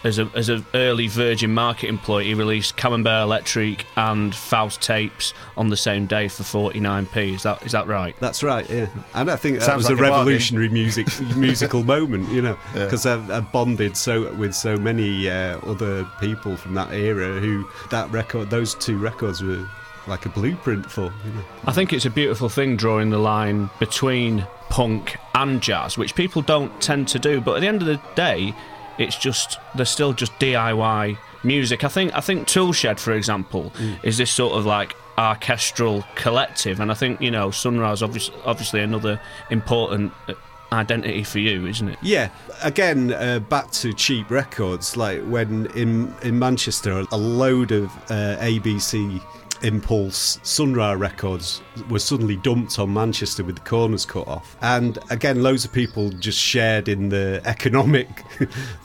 as 0.04 0.20
a 0.20 0.30
as 0.36 0.50
an 0.50 0.66
early 0.74 1.08
Virgin 1.08 1.54
Market 1.54 1.88
employee, 1.88 2.26
he 2.26 2.34
released 2.34 2.78
Camembert 2.78 3.24
Electrique 3.24 3.86
and 3.96 4.34
Faust 4.34 4.82
tapes 4.82 5.34
on 5.58 5.70
the 5.70 5.78
same 5.78 6.06
day 6.06 6.28
for 6.28 6.44
49p. 6.44 7.36
Is 7.36 7.44
that 7.44 7.64
is 7.66 7.72
that 7.72 7.88
right? 7.88 8.16
That's 8.20 8.44
right, 8.44 8.68
yeah. 8.70 8.88
And 9.14 9.30
I 9.30 9.36
think 9.36 9.60
that 9.60 9.66
Sounds 9.66 9.90
was 9.90 9.90
like 9.90 10.00
a 10.00 10.12
a 10.12 10.12
revolutionary 10.12 10.70
music 10.70 11.08
musical 11.36 11.84
moment, 11.84 12.30
you 12.30 12.42
know, 12.42 12.58
because 12.74 13.06
I've, 13.06 13.30
I've 13.30 13.52
bonded 13.52 13.96
so 13.96 14.34
with 14.36 14.54
so 14.54 14.78
many 14.78 15.30
uh, 15.30 15.60
other 15.60 16.06
people 16.20 16.58
from 16.58 16.74
that 16.76 16.92
era 16.94 17.40
who 17.40 17.68
that 17.90 18.12
record, 18.12 18.50
those 18.50 18.76
two 18.76 18.98
records 18.98 19.44
were 19.44 19.68
like 20.08 20.26
a 20.26 20.30
blueprint 20.30 20.90
for. 20.90 21.04
You 21.26 21.32
know. 21.34 21.44
I 21.66 21.74
think 21.74 21.94
it's 21.94 22.06
a 22.06 22.10
beautiful 22.10 22.50
thing 22.50 22.76
drawing 22.76 23.10
the 23.10 23.20
line 23.20 23.70
between 23.80 24.46
punk 24.70 25.18
and 25.36 25.62
jazz, 25.62 25.98
which 25.98 26.16
people 26.16 26.42
don't 26.42 26.82
tend 26.82 27.08
to 27.10 27.20
do. 27.20 27.42
But 27.42 27.58
at 27.58 27.60
the 27.62 27.68
end 27.68 27.82
of 27.82 27.88
the 27.88 28.02
day, 28.16 28.54
it's 29.02 29.18
just 29.18 29.60
they're 29.76 29.86
still 29.86 30.14
just 30.14 30.34
DIY 30.40 31.18
music. 31.44 31.84
I 31.84 31.88
think 31.88 32.16
I 32.16 32.22
think 32.22 32.48
Toolshed, 32.48 33.00
for 33.00 33.14
example, 33.14 33.74
is 34.04 34.18
this 34.18 34.32
sort 34.32 34.54
of 34.54 34.66
like 34.66 34.96
orchestral 35.18 36.04
collective, 36.16 36.80
and 36.80 36.92
I 36.92 36.96
think 36.96 37.22
you 37.22 37.32
know 37.32 37.52
Sun 37.52 37.80
Ra's, 37.80 38.02
obviously, 38.02 38.36
obviously 38.46 38.82
another 38.82 39.20
important 39.50 40.14
uh, 40.28 40.34
identity 40.72 41.24
for 41.24 41.40
you, 41.40 41.66
isn't 41.68 41.90
it? 41.90 41.98
Yeah, 42.02 42.30
again, 42.64 43.14
uh, 43.14 43.40
back 43.40 43.72
to 43.72 43.94
cheap 43.94 44.30
records. 44.30 44.98
Like 44.98 45.22
when 45.24 45.68
in 45.76 46.14
in 46.24 46.40
Manchester, 46.40 47.04
a 47.12 47.18
load 47.18 47.72
of 47.72 47.86
uh, 48.10 48.38
ABC 48.40 49.22
Impulse 49.64 50.40
Sun 50.44 50.74
Ra 50.74 50.94
records 50.94 51.62
were 51.90 52.00
suddenly 52.00 52.38
dumped 52.38 52.80
on 52.80 52.94
Manchester 52.94 53.44
with 53.44 53.56
the 53.56 53.62
corners 53.62 54.06
cut 54.06 54.28
off. 54.28 54.58
And 54.62 54.98
again, 55.10 55.44
loads 55.44 55.66
of 55.66 55.72
people 55.72 56.10
just 56.10 56.40
shared 56.40 56.88
in 56.88 57.10
the 57.10 57.42
economic 57.46 58.08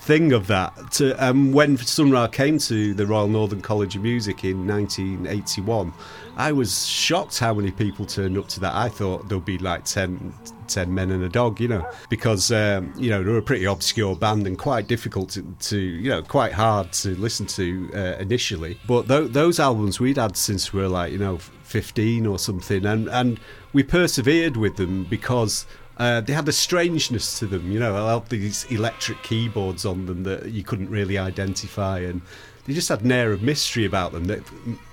thing 0.07 0.32
of 0.32 0.46
that. 0.46 0.92
To, 0.92 1.12
um, 1.14 1.52
when 1.52 1.76
Sun 1.76 2.12
Ra 2.12 2.28
came 2.28 2.59
to 2.59 2.94
the 2.94 3.04
Royal 3.04 3.26
Northern 3.26 3.61
College 3.61 3.96
of 3.96 4.02
Music 4.02 4.44
in 4.44 4.64
1981, 4.64 5.92
I 6.36 6.52
was 6.52 6.86
shocked 6.86 7.40
how 7.40 7.54
many 7.54 7.72
people 7.72 8.07
turned 8.07 8.38
up 8.38 8.46
to 8.50 8.61
that. 8.61 8.72
I 8.72 8.88
thought 8.88 9.28
there'd 9.28 9.44
be 9.44 9.59
like 9.59 9.84
10, 9.84 10.32
10 10.68 10.94
men 10.94 11.11
and 11.11 11.24
a 11.24 11.28
dog, 11.28 11.61
you 11.61 11.66
know, 11.66 11.90
because, 12.09 12.52
um, 12.52 12.92
you 12.96 13.11
know, 13.11 13.24
they're 13.24 13.36
a 13.36 13.42
pretty 13.42 13.64
obscure 13.64 14.14
band 14.14 14.46
and 14.46 14.57
quite 14.57 14.86
difficult 14.86 15.30
to, 15.30 15.42
to 15.42 15.76
you 15.76 16.09
know, 16.09 16.22
quite 16.22 16.52
hard 16.52 16.92
to 16.92 17.16
listen 17.16 17.46
to 17.46 17.90
uh, 17.92 18.16
initially. 18.20 18.78
But 18.86 19.09
th- 19.09 19.32
those 19.32 19.59
albums 19.59 19.98
we'd 19.98 20.18
had 20.18 20.36
since 20.36 20.72
we 20.72 20.82
were 20.82 20.88
like, 20.88 21.11
you 21.11 21.18
know, 21.18 21.38
15 21.64 22.26
or 22.26 22.38
something, 22.38 22.86
and, 22.86 23.09
and 23.09 23.40
we 23.72 23.82
persevered 23.82 24.57
with 24.57 24.76
them 24.76 25.04
because. 25.04 25.66
Uh, 25.99 26.20
they 26.20 26.32
had 26.32 26.47
a 26.47 26.53
strangeness 26.53 27.38
to 27.38 27.47
them, 27.47 27.70
you 27.70 27.80
know. 27.80 28.07
I 28.07 28.22
these 28.28 28.64
electric 28.70 29.22
keyboards 29.22 29.86
on 29.86 30.07
them 30.07 30.24
that 30.24 30.51
you 30.51 30.62
couldn't 30.62 30.90
really 30.90 31.16
identify, 31.16 32.01
and 32.01 32.20
they 32.66 32.74
just 32.74 32.88
had 32.88 33.03
an 33.03 33.12
air 33.12 33.32
of 33.32 33.42
mystery 33.42 33.86
about 33.86 34.12
them 34.12 34.26
that 34.26 34.42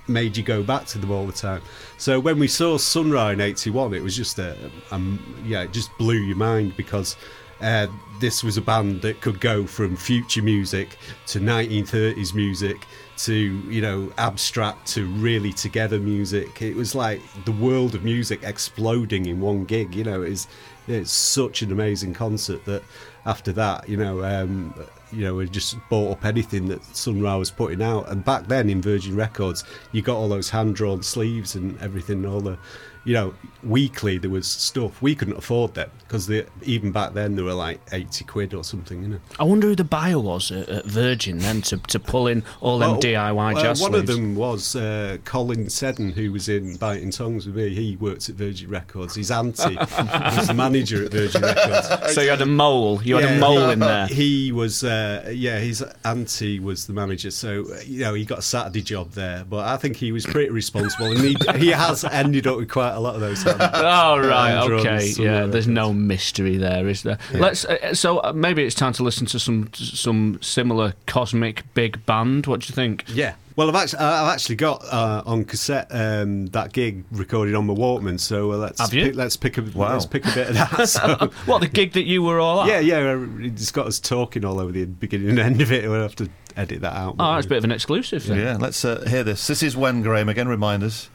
made 0.08 0.36
you 0.36 0.42
go 0.42 0.62
back 0.62 0.86
to 0.86 0.98
them 0.98 1.10
all 1.10 1.26
the 1.26 1.32
time. 1.32 1.60
So 1.98 2.18
when 2.20 2.38
we 2.38 2.48
saw 2.48 2.78
Sun 2.78 3.10
Ra's 3.10 3.34
in 3.34 3.40
'81, 3.40 3.92
it 3.92 4.02
was 4.02 4.16
just 4.16 4.38
a, 4.38 4.56
um, 4.90 5.44
yeah, 5.46 5.62
it 5.62 5.72
just 5.72 5.90
blew 5.98 6.16
your 6.16 6.36
mind 6.36 6.74
because 6.76 7.16
uh, 7.60 7.86
this 8.20 8.42
was 8.42 8.56
a 8.56 8.62
band 8.62 9.02
that 9.02 9.20
could 9.20 9.40
go 9.40 9.66
from 9.66 9.96
future 9.96 10.42
music 10.42 10.96
to 11.26 11.40
1930s 11.40 12.34
music 12.34 12.86
to 13.16 13.34
you 13.34 13.80
know 13.80 14.12
abstract 14.18 14.86
to 14.88 15.06
really 15.06 15.52
together 15.52 15.98
music. 15.98 16.62
It 16.62 16.74
was 16.74 16.94
like 16.94 17.20
the 17.44 17.52
world 17.52 17.94
of 17.94 18.04
music 18.04 18.42
exploding 18.42 19.26
in 19.26 19.40
one 19.40 19.64
gig. 19.64 19.94
You 19.94 20.04
know, 20.04 20.22
it's 20.22 20.48
it's 20.86 21.10
such 21.10 21.62
an 21.62 21.72
amazing 21.72 22.14
concert 22.14 22.64
that 22.66 22.82
after 23.26 23.52
that, 23.52 23.88
you 23.88 23.96
know, 23.96 24.22
um, 24.24 24.74
you 25.12 25.22
know, 25.24 25.34
we 25.34 25.48
just 25.48 25.76
bought 25.88 26.12
up 26.12 26.24
anything 26.24 26.68
that 26.68 26.84
Sun 26.96 27.22
Ra 27.22 27.38
was 27.38 27.50
putting 27.50 27.82
out. 27.82 28.10
And 28.10 28.24
back 28.24 28.46
then 28.46 28.68
in 28.68 28.82
Virgin 28.82 29.16
Records, 29.16 29.64
you 29.92 30.02
got 30.02 30.16
all 30.16 30.28
those 30.28 30.50
hand 30.50 30.74
drawn 30.74 31.02
sleeves 31.02 31.54
and 31.54 31.80
everything, 31.80 32.26
all 32.26 32.40
the, 32.40 32.58
you 33.04 33.12
know, 33.14 33.34
weekly 33.62 34.18
there 34.18 34.30
was 34.30 34.46
stuff 34.46 35.00
we 35.00 35.14
couldn't 35.14 35.36
afford 35.38 35.72
that 35.74 35.88
because 36.00 36.30
even 36.62 36.92
back 36.92 37.14
then 37.14 37.34
they 37.34 37.42
were 37.42 37.54
like 37.54 37.80
eighty 37.92 38.24
quid 38.24 38.54
or 38.54 38.62
something, 38.62 39.02
you 39.02 39.08
know. 39.08 39.20
I 39.38 39.44
wonder 39.44 39.68
who 39.68 39.74
the 39.74 39.84
buyer 39.84 40.18
was 40.18 40.50
at, 40.50 40.68
at 40.68 40.84
Virgin 40.84 41.38
then 41.38 41.62
to, 41.62 41.78
to 41.78 41.98
pull 41.98 42.28
in 42.28 42.42
all 42.60 42.78
them 42.78 42.92
Well, 42.92 43.00
DIY 43.00 43.56
uh, 43.56 43.62
jazz 43.62 43.80
One 43.80 43.94
of 43.94 44.06
them 44.06 44.34
was 44.34 44.76
uh, 44.76 45.18
Colin 45.24 45.68
Seddon, 45.70 46.10
who 46.12 46.32
was 46.32 46.48
in 46.48 46.76
Biting 46.76 47.10
Tongues 47.10 47.46
with 47.46 47.56
me. 47.56 47.74
He 47.74 47.96
worked 47.96 48.28
at 48.28 48.36
Virgin 48.36 48.70
Records. 48.70 49.14
His 49.14 49.30
auntie 49.30 49.76
was 49.78 50.46
the 50.46 50.54
manager 50.54 51.04
at 51.04 51.12
Virgin 51.12 51.42
Records. 51.42 51.88
So 52.14 52.20
you 52.20 52.30
had 52.30 52.42
a 52.42 52.46
mole. 52.46 53.02
You 53.02 53.16
had 53.16 53.36
a 53.36 53.40
mole 53.40 53.66
he- 53.66 53.72
in 53.72 53.78
there. 53.80 54.06
He 54.06 54.52
was, 54.52 54.84
uh, 54.84 55.30
yeah, 55.34 55.58
his 55.58 55.82
auntie 56.04 56.60
was 56.60 56.86
the 56.86 56.92
manager, 56.92 57.30
so 57.30 57.64
uh, 57.72 57.80
you 57.84 58.00
know 58.00 58.14
he 58.14 58.24
got 58.24 58.38
a 58.38 58.42
Saturday 58.42 58.82
job 58.82 59.12
there. 59.12 59.44
But 59.44 59.66
I 59.66 59.76
think 59.76 59.96
he 59.96 60.12
was 60.12 60.24
pretty 60.24 60.50
responsible, 60.50 61.06
and 61.06 61.20
he 61.20 61.36
he 61.56 61.70
has 61.70 62.04
ended 62.04 62.46
up 62.46 62.58
with 62.58 62.70
quite 62.70 62.93
a 62.96 63.00
lot 63.00 63.14
of 63.14 63.20
those. 63.20 63.42
hand- 63.42 63.60
Oh 63.60 64.18
right, 64.28 64.56
okay, 64.70 65.06
summer 65.08 65.28
yeah. 65.28 65.46
There's 65.46 65.68
no 65.68 65.92
mystery 65.92 66.56
there, 66.56 66.86
is 66.88 67.02
there? 67.02 67.18
Let's. 67.32 67.64
Uh, 67.64 67.94
so 67.94 68.18
uh, 68.18 68.32
maybe 68.34 68.64
it's 68.64 68.74
time 68.74 68.92
to 68.94 69.02
listen 69.02 69.26
to 69.28 69.38
some 69.38 69.68
some 69.74 70.38
similar 70.42 70.94
cosmic 71.06 71.62
big 71.74 72.04
band. 72.06 72.46
What 72.46 72.60
do 72.60 72.66
you 72.68 72.74
think? 72.74 73.04
Yeah. 73.08 73.34
Well, 73.56 73.68
I've 73.68 73.76
actually, 73.76 74.00
I've 74.00 74.32
actually 74.34 74.56
got 74.56 74.82
uh, 74.84 75.22
on 75.26 75.44
cassette 75.44 75.86
um, 75.92 76.46
that 76.46 76.72
gig 76.72 77.04
recorded 77.12 77.54
on 77.54 77.66
my 77.66 77.74
Walkman. 77.74 78.18
So 78.18 78.50
uh, 78.50 78.56
let's 78.56 78.80
Have 78.80 78.92
you? 78.92 79.04
Pick, 79.04 79.14
let's 79.14 79.36
pick 79.36 79.58
a 79.58 79.62
Wow. 79.62 79.92
let's 79.92 80.06
pick 80.06 80.26
a 80.26 80.32
bit 80.34 80.48
of 80.48 80.54
that. 80.54 80.88
So, 80.88 81.30
What 81.46 81.60
the 81.60 81.68
gig 81.68 81.92
that 81.92 82.02
you 82.02 82.20
were 82.24 82.40
all 82.40 82.62
at? 82.62 82.68
yeah, 82.68 82.80
yeah, 82.80 83.12
uh, 83.12 83.26
it's 83.38 83.70
got 83.70 83.86
us 83.86 84.00
talking 84.00 84.44
all 84.44 84.58
over 84.58 84.72
the 84.72 84.86
beginning 84.86 85.28
and 85.30 85.38
end 85.38 85.60
of 85.60 85.70
it. 85.70 85.88
We'll 85.88 86.02
have 86.02 86.16
to 86.16 86.28
edit 86.56 86.80
that 86.80 86.94
out. 86.96 87.14
Oh, 87.20 87.34
that's 87.34 87.46
a 87.46 87.48
bit 87.48 87.58
of 87.58 87.64
an 87.64 87.70
exclusive. 87.70 88.26
Then. 88.26 88.40
Yeah, 88.40 88.56
let's 88.58 88.84
uh, 88.84 89.04
hear 89.06 89.22
this. 89.22 89.46
This 89.46 89.62
is 89.62 89.76
when, 89.76 90.02
Graham, 90.02 90.28
again, 90.28 90.48
remind 90.48 90.82
us. 90.82 91.08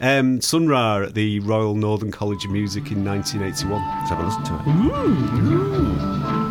Um, 0.00 0.40
Sun 0.40 0.66
Ra 0.66 1.02
at 1.02 1.14
the 1.14 1.40
Royal 1.40 1.74
Northern 1.74 2.10
College 2.10 2.46
of 2.46 2.50
Music 2.50 2.90
in 2.90 3.04
1981. 3.04 3.86
Let's 3.98 4.10
have 4.10 4.20
a 4.20 4.24
listen 4.24 4.44
to 4.44 4.54
it. 6.46 6.49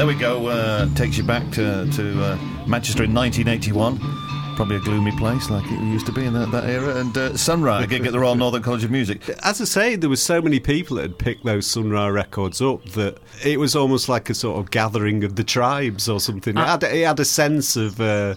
There 0.00 0.06
we 0.06 0.14
go. 0.14 0.46
Uh, 0.46 0.88
takes 0.94 1.18
you 1.18 1.22
back 1.22 1.44
to, 1.50 1.86
to 1.92 2.24
uh, 2.24 2.36
Manchester 2.66 3.04
in 3.04 3.12
1981. 3.12 3.98
Probably 4.56 4.76
a 4.76 4.80
gloomy 4.80 5.14
place 5.18 5.50
like 5.50 5.62
it 5.66 5.78
used 5.78 6.06
to 6.06 6.12
be 6.12 6.24
in 6.24 6.32
that, 6.32 6.50
that 6.52 6.64
era. 6.64 6.96
And 6.96 7.14
uh, 7.18 7.36
Sun 7.36 7.60
Ra, 7.60 7.80
a 7.80 7.86
gig 7.86 8.06
at 8.06 8.12
the 8.12 8.18
Royal 8.18 8.34
Northern 8.34 8.62
College 8.62 8.82
of 8.82 8.90
Music. 8.90 9.28
As 9.42 9.60
I 9.60 9.64
say, 9.64 9.96
there 9.96 10.08
were 10.08 10.16
so 10.16 10.40
many 10.40 10.58
people 10.58 10.96
that 10.96 11.02
had 11.02 11.18
picked 11.18 11.44
those 11.44 11.66
Sun 11.66 11.90
Ra 11.90 12.06
records 12.06 12.62
up 12.62 12.82
that 12.92 13.18
it 13.44 13.60
was 13.60 13.76
almost 13.76 14.08
like 14.08 14.30
a 14.30 14.34
sort 14.34 14.58
of 14.58 14.70
gathering 14.70 15.22
of 15.22 15.36
the 15.36 15.44
tribes 15.44 16.08
or 16.08 16.18
something. 16.18 16.56
It 16.56 16.66
had, 16.66 16.82
it 16.82 17.06
had 17.06 17.20
a 17.20 17.24
sense 17.26 17.76
of 17.76 18.00
uh, 18.00 18.36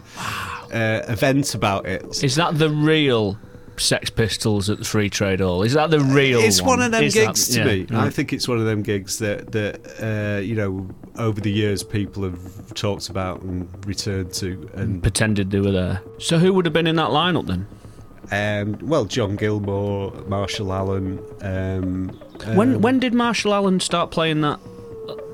uh, 0.74 1.04
event 1.08 1.56
about 1.56 1.86
it. 1.86 2.22
Is 2.26 2.36
that 2.36 2.58
the 2.58 2.70
real 2.70 3.38
Sex 3.80 4.10
Pistols 4.10 4.70
at 4.70 4.80
the 4.80 4.86
Free 4.86 5.10
Trade 5.10 5.40
Hall? 5.40 5.64
Is 5.64 5.74
that 5.74 5.90
the 5.92 6.00
real? 6.00 6.40
It's 6.40 6.62
one 6.62 6.82
of 6.82 6.92
them 6.92 7.04
Is 7.04 7.14
that- 7.14 7.28
gigs 7.28 7.48
to 7.50 7.60
yeah, 7.60 7.66
me. 7.66 7.88
I 7.92 8.10
think 8.10 8.34
it's 8.34 8.48
one 8.48 8.58
of 8.60 8.66
them 8.66 8.82
gigs 8.84 9.20
that 9.20 9.52
that 9.52 10.38
uh, 10.38 10.40
you 10.42 10.56
know 10.56 10.90
over 11.18 11.40
the 11.42 11.52
years 11.52 11.84
people 11.84 12.24
have 12.24 12.74
talked 12.74 13.10
about 13.10 13.42
and 13.42 13.68
returned 13.86 14.34
to, 14.34 14.70
and 14.74 15.02
pretended 15.02 15.52
they 15.52 15.60
were 15.60 15.72
there. 15.72 16.02
So 16.20 16.38
who 16.40 16.54
would 16.54 16.66
have 16.66 16.74
been 16.74 16.88
in 16.88 16.96
that 16.98 17.10
lineup 17.10 17.48
then? 17.48 17.68
um, 18.32 18.78
well, 18.88 19.06
John 19.06 19.36
Gilmore, 19.36 20.12
Marshall 20.28 20.72
Allen. 20.74 21.20
Um, 21.42 22.10
when 22.56 22.76
um, 22.76 22.82
when 22.82 23.00
did 23.00 23.14
Marshall 23.14 23.54
Allen 23.54 23.80
start 23.80 24.12
playing 24.12 24.42
that 24.42 24.60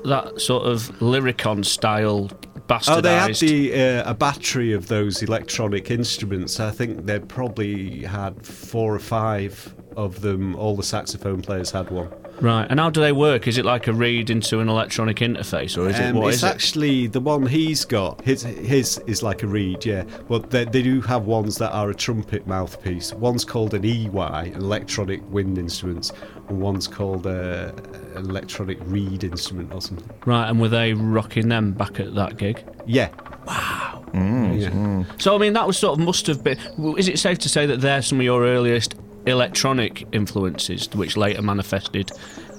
that 0.04 0.40
sort 0.40 0.66
of 0.66 0.90
lyricon 1.00 1.62
style 1.64 2.30
bastardized? 2.70 2.96
Oh, 2.96 3.00
they 3.00 3.14
had 3.14 3.34
the 3.36 3.74
uh, 3.74 4.10
a 4.10 4.14
battery 4.14 4.72
of 4.72 4.88
those 4.88 5.22
electronic 5.22 5.90
instruments. 5.90 6.60
I 6.60 6.70
think 6.70 7.06
they 7.06 7.18
probably 7.18 8.04
had 8.04 8.46
four 8.46 8.94
or 8.94 8.98
five 8.98 9.74
of 9.96 10.20
them. 10.20 10.54
All 10.56 10.76
the 10.76 10.82
saxophone 10.82 11.42
players 11.42 11.70
had 11.70 11.90
one. 11.90 12.08
Right, 12.40 12.66
and 12.70 12.80
how 12.80 12.90
do 12.90 13.00
they 13.00 13.12
work? 13.12 13.46
Is 13.46 13.58
it 13.58 13.64
like 13.64 13.86
a 13.86 13.92
reed 13.92 14.30
into 14.30 14.60
an 14.60 14.68
electronic 14.68 15.18
interface, 15.18 15.76
or 15.76 15.88
is 15.88 15.98
it 15.98 16.06
Um, 16.10 16.16
what 16.16 16.28
it's 16.28 16.38
is 16.38 16.42
it? 16.44 16.46
actually 16.46 17.06
the 17.06 17.20
one 17.20 17.46
he's 17.46 17.84
got. 17.84 18.20
His 18.22 18.42
his 18.42 18.98
is 19.06 19.22
like 19.22 19.42
a 19.42 19.46
reed, 19.46 19.84
yeah. 19.84 20.04
But 20.28 20.50
they, 20.50 20.64
they 20.64 20.82
do 20.82 21.00
have 21.02 21.24
ones 21.26 21.58
that 21.58 21.72
are 21.72 21.90
a 21.90 21.94
trumpet 21.94 22.46
mouthpiece. 22.46 23.12
One's 23.14 23.44
called 23.44 23.74
an 23.74 23.82
EWI, 23.82 24.54
an 24.56 24.62
electronic 24.62 25.20
wind 25.30 25.58
instrument, 25.58 26.12
and 26.48 26.60
one's 26.60 26.86
called 26.88 27.26
a, 27.26 27.74
an 28.16 28.30
electronic 28.30 28.78
reed 28.84 29.24
instrument 29.24 29.72
or 29.74 29.80
something. 29.80 30.08
Right, 30.24 30.48
and 30.48 30.60
were 30.60 30.68
they 30.68 30.94
rocking 30.94 31.48
them 31.48 31.72
back 31.72 32.00
at 32.00 32.14
that 32.14 32.36
gig? 32.38 32.64
Yeah. 32.86 33.08
Wow. 33.46 34.04
Yeah. 34.14 35.04
So 35.18 35.34
I 35.34 35.38
mean, 35.38 35.52
that 35.54 35.66
was 35.66 35.78
sort 35.78 35.98
of 35.98 36.04
must 36.04 36.26
have 36.26 36.42
been. 36.42 36.58
Is 36.98 37.08
it 37.08 37.18
safe 37.18 37.38
to 37.40 37.48
say 37.48 37.66
that 37.66 37.80
they're 37.80 38.02
some 38.02 38.18
of 38.18 38.24
your 38.24 38.44
earliest 38.44 38.94
electronic 39.26 40.06
influences, 40.12 40.88
which 40.94 41.16
later 41.16 41.42
manifested 41.42 42.10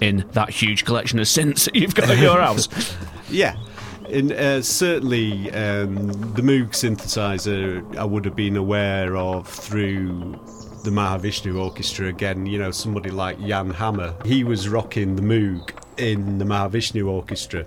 in 0.01 0.25
that 0.31 0.49
huge 0.49 0.85
collection 0.85 1.19
of 1.19 1.25
synths 1.25 1.65
that 1.65 1.75
you've 1.75 1.95
got 1.95 2.09
at 2.09 2.17
your 2.17 2.39
house? 2.39 2.67
Yeah. 3.29 3.55
In, 4.09 4.33
uh, 4.33 4.61
certainly, 4.61 5.49
um, 5.51 6.07
the 6.33 6.41
Moog 6.41 6.71
synthesizer 6.71 7.95
I 7.95 8.03
would 8.03 8.25
have 8.25 8.35
been 8.35 8.57
aware 8.57 9.15
of 9.15 9.47
through 9.47 10.37
the 10.83 10.91
Mahavishnu 10.91 11.57
Orchestra. 11.57 12.07
Again, 12.07 12.45
you 12.45 12.59
know, 12.59 12.71
somebody 12.71 13.09
like 13.09 13.39
Jan 13.39 13.69
Hammer, 13.69 14.13
he 14.25 14.43
was 14.43 14.67
rocking 14.67 15.15
the 15.15 15.21
Moog 15.21 15.71
in 15.97 16.39
the 16.39 16.45
Mahavishnu 16.45 17.07
Orchestra. 17.07 17.65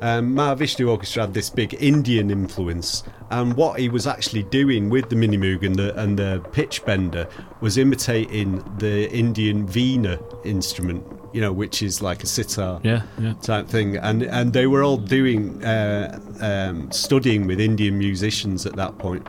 Um, 0.00 0.34
Mahavishnu 0.34 0.88
Orchestra 0.88 1.22
had 1.22 1.34
this 1.34 1.50
big 1.50 1.74
Indian 1.74 2.30
influence, 2.30 3.04
and 3.30 3.54
what 3.54 3.80
he 3.80 3.88
was 3.88 4.06
actually 4.06 4.44
doing 4.44 4.88
with 4.90 5.08
the 5.08 5.16
Mini 5.16 5.36
Moog 5.36 5.64
and 5.64 5.76
the, 5.76 5.94
and 6.00 6.18
the 6.18 6.42
pitch 6.52 6.84
bender 6.84 7.28
was 7.60 7.76
imitating 7.76 8.62
the 8.78 9.10
Indian 9.10 9.66
Veena 9.66 10.20
instrument, 10.46 11.04
you 11.32 11.40
know, 11.40 11.52
which 11.52 11.82
is 11.82 12.00
like 12.00 12.22
a 12.22 12.26
sitar 12.26 12.80
Yeah, 12.84 13.02
yeah. 13.18 13.34
type 13.42 13.68
thing, 13.68 13.96
and 13.96 14.22
and 14.22 14.52
they 14.52 14.66
were 14.66 14.82
all 14.82 14.96
doing 14.96 15.62
uh, 15.64 16.18
um, 16.40 16.90
studying 16.92 17.46
with 17.46 17.60
Indian 17.60 17.98
musicians 17.98 18.64
at 18.66 18.76
that 18.76 18.98
point. 18.98 19.26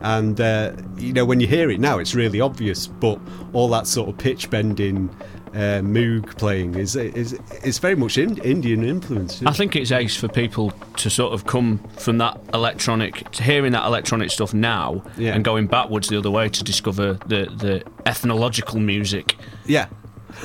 And 0.00 0.40
uh, 0.40 0.72
you 0.96 1.12
know, 1.12 1.24
when 1.24 1.40
you 1.40 1.46
hear 1.46 1.70
it 1.70 1.80
now, 1.80 1.98
it's 1.98 2.14
really 2.14 2.40
obvious, 2.40 2.86
but 2.86 3.18
all 3.52 3.68
that 3.70 3.86
sort 3.86 4.08
of 4.08 4.18
pitch 4.18 4.50
bending. 4.50 5.14
Uh, 5.54 5.80
Moog 5.82 6.36
playing 6.36 6.74
is 6.74 6.96
is 6.96 7.38
is 7.62 7.78
very 7.78 7.94
much 7.94 8.18
in, 8.18 8.38
Indian 8.38 8.82
influence. 8.84 9.40
I 9.46 9.52
think 9.52 9.76
it's 9.76 9.92
ace 9.92 10.16
for 10.16 10.26
people 10.26 10.72
to 10.96 11.08
sort 11.08 11.32
of 11.32 11.46
come 11.46 11.78
from 11.96 12.18
that 12.18 12.40
electronic, 12.52 13.30
to 13.32 13.42
hearing 13.44 13.70
that 13.72 13.86
electronic 13.86 14.30
stuff 14.30 14.52
now, 14.52 15.04
Yeah. 15.16 15.34
and 15.34 15.44
going 15.44 15.68
backwards 15.68 16.08
the 16.08 16.18
other 16.18 16.30
way 16.30 16.48
to 16.48 16.64
discover 16.64 17.14
the 17.28 17.46
the 17.56 17.84
ethnological 18.04 18.80
music. 18.80 19.36
Yeah. 19.64 19.86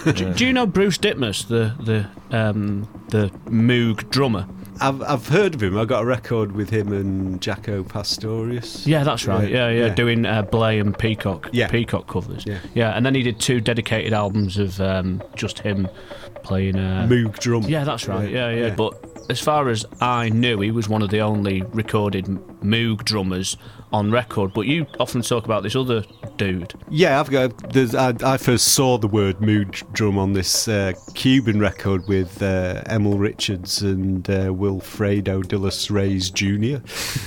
do, 0.06 0.32
do 0.34 0.46
you 0.46 0.54
know 0.54 0.68
Bruce 0.68 1.00
Ditmas, 1.00 1.48
the 1.48 1.74
the 1.84 2.38
um, 2.38 2.88
the 3.10 3.30
Moog 3.50 4.10
drummer? 4.12 4.46
I've 4.82 5.02
I've 5.02 5.28
heard 5.28 5.56
of 5.56 5.64
him. 5.64 5.78
I 5.78 5.86
got 5.86 6.04
a 6.04 6.06
record 6.06 6.54
with 6.54 6.70
him 6.70 6.92
and 6.92 7.40
Jaco 7.42 7.88
Pastorius. 7.88 8.86
Yeah, 8.88 9.04
that's 9.04 9.26
right. 9.26 9.50
Yeah, 9.50 9.70
yeah, 9.70 9.86
yeah. 9.88 9.94
doing 9.94 10.26
uh, 10.26 10.44
Bley 10.44 10.80
and 10.80 10.98
Peacock, 10.98 11.50
Yeah. 11.52 11.68
Peacock 11.68 12.08
covers. 12.08 12.46
Yeah. 12.46 12.60
yeah, 12.74 12.92
and 12.92 13.06
then 13.06 13.16
he 13.16 13.22
did 13.24 13.40
two 13.40 13.60
dedicated 13.62 14.14
albums 14.14 14.58
of 14.58 14.80
um, 14.82 15.22
just 15.36 15.60
him 15.60 15.88
playing 16.44 16.78
uh, 16.78 17.08
Moog 17.10 17.40
drum. 17.40 17.64
Yeah, 17.64 17.84
that's 17.84 18.08
right. 18.08 18.30
Yeah, 18.30 18.50
Yeah, 18.50 18.68
yeah. 18.68 18.76
But 18.76 18.94
as 19.30 19.40
far 19.40 19.70
as 19.70 19.86
I 20.02 20.30
knew, 20.30 20.60
he 20.60 20.72
was 20.72 20.90
one 20.90 21.02
of 21.02 21.10
the 21.10 21.20
only 21.20 21.62
recorded 21.62 22.26
Moog 22.26 23.06
drummers 23.06 23.58
on 23.94 24.12
record. 24.12 24.54
But 24.54 24.62
you 24.62 24.86
often 25.00 25.22
talk 25.22 25.46
about 25.46 25.64
this 25.64 25.76
other 25.76 26.04
dude. 26.38 26.74
Yeah, 26.90 27.20
I've 27.20 27.30
got. 27.30 27.74
There's, 27.74 27.94
I, 27.94 28.14
I 28.24 28.38
first 28.38 28.70
saw 28.70 28.98
the 28.98 29.08
word 29.08 29.38
Moog 29.38 29.92
drum 29.94 30.18
on 30.18 30.34
this 30.34 30.68
uh, 30.68 30.94
Cuban 31.14 31.60
record 31.60 32.08
with 32.08 32.42
uh, 32.42 32.82
Emil 32.90 33.18
Richards 33.18 33.82
and 33.82 34.28
uh, 34.30 34.48
Wilfredo 34.48 35.48
de 35.48 35.58
los 35.58 35.90
Reyes 35.92 36.32
Jr. 36.32 36.78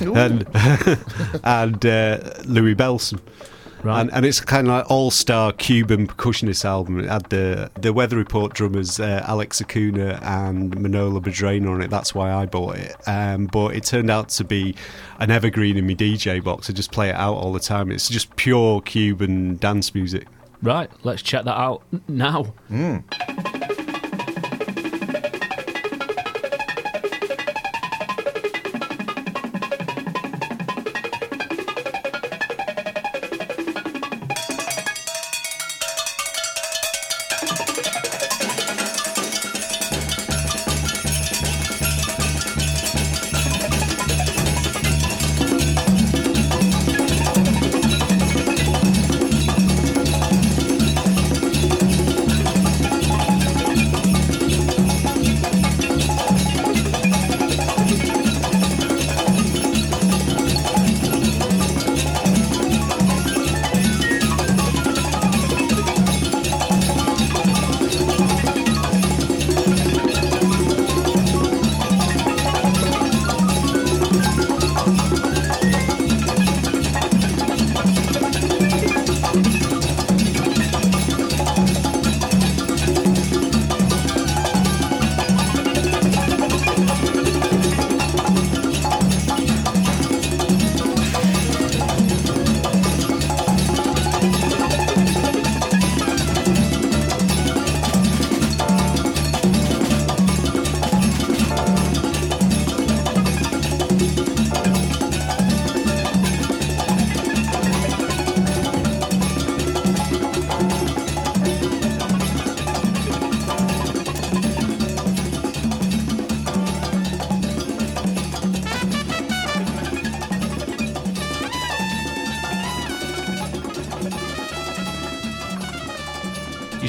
and 0.00 0.46
and 1.44 1.86
uh, 1.86 2.18
Louie 2.44 2.74
Bellson. 2.74 3.20
Right. 3.82 4.00
And, 4.00 4.12
and 4.12 4.24
it's 4.24 4.40
kind 4.40 4.68
of 4.68 4.74
like 4.74 4.90
all-star 4.90 5.52
Cuban 5.52 6.06
percussionist 6.06 6.64
album. 6.64 7.00
It 7.00 7.08
had 7.08 7.28
the 7.30 7.70
the 7.80 7.92
Weather 7.92 8.16
Report 8.16 8.54
drummers 8.54 9.00
uh, 9.00 9.24
Alex 9.26 9.60
Acuna 9.60 10.20
and 10.22 10.78
Manolo 10.80 11.20
Badrena 11.20 11.68
on 11.70 11.82
it. 11.82 11.90
That's 11.90 12.14
why 12.14 12.32
I 12.32 12.46
bought 12.46 12.76
it. 12.76 12.96
Um, 13.06 13.46
but 13.46 13.74
it 13.74 13.84
turned 13.84 14.10
out 14.10 14.28
to 14.30 14.44
be 14.44 14.76
an 15.18 15.30
evergreen 15.30 15.76
in 15.76 15.86
my 15.86 15.94
DJ 15.94 16.42
box. 16.42 16.70
I 16.70 16.72
just 16.72 16.92
play 16.92 17.08
it 17.08 17.16
out 17.16 17.34
all 17.34 17.52
the 17.52 17.60
time. 17.60 17.90
It's 17.90 18.08
just 18.08 18.34
pure 18.36 18.80
Cuban 18.82 19.56
dance 19.56 19.94
music. 19.94 20.26
Right, 20.62 20.88
let's 21.02 21.22
check 21.22 21.44
that 21.44 21.58
out 21.58 21.82
now. 22.06 22.54
Thank 22.68 23.41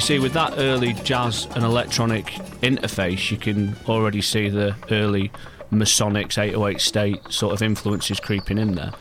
see 0.04 0.18
with 0.18 0.34
that 0.34 0.52
early 0.58 0.92
jazz 0.92 1.46
and 1.54 1.64
electronic 1.64 2.26
interface, 2.60 3.30
you 3.30 3.38
can 3.38 3.74
already 3.88 4.20
see 4.20 4.50
the 4.50 4.76
early 4.90 5.30
Masonics 5.72 6.36
808 6.36 6.78
state 6.78 7.32
sort 7.32 7.54
of 7.54 7.62
influences 7.62 8.20
creeping 8.20 8.58
in 8.58 8.74
there. 8.74 8.92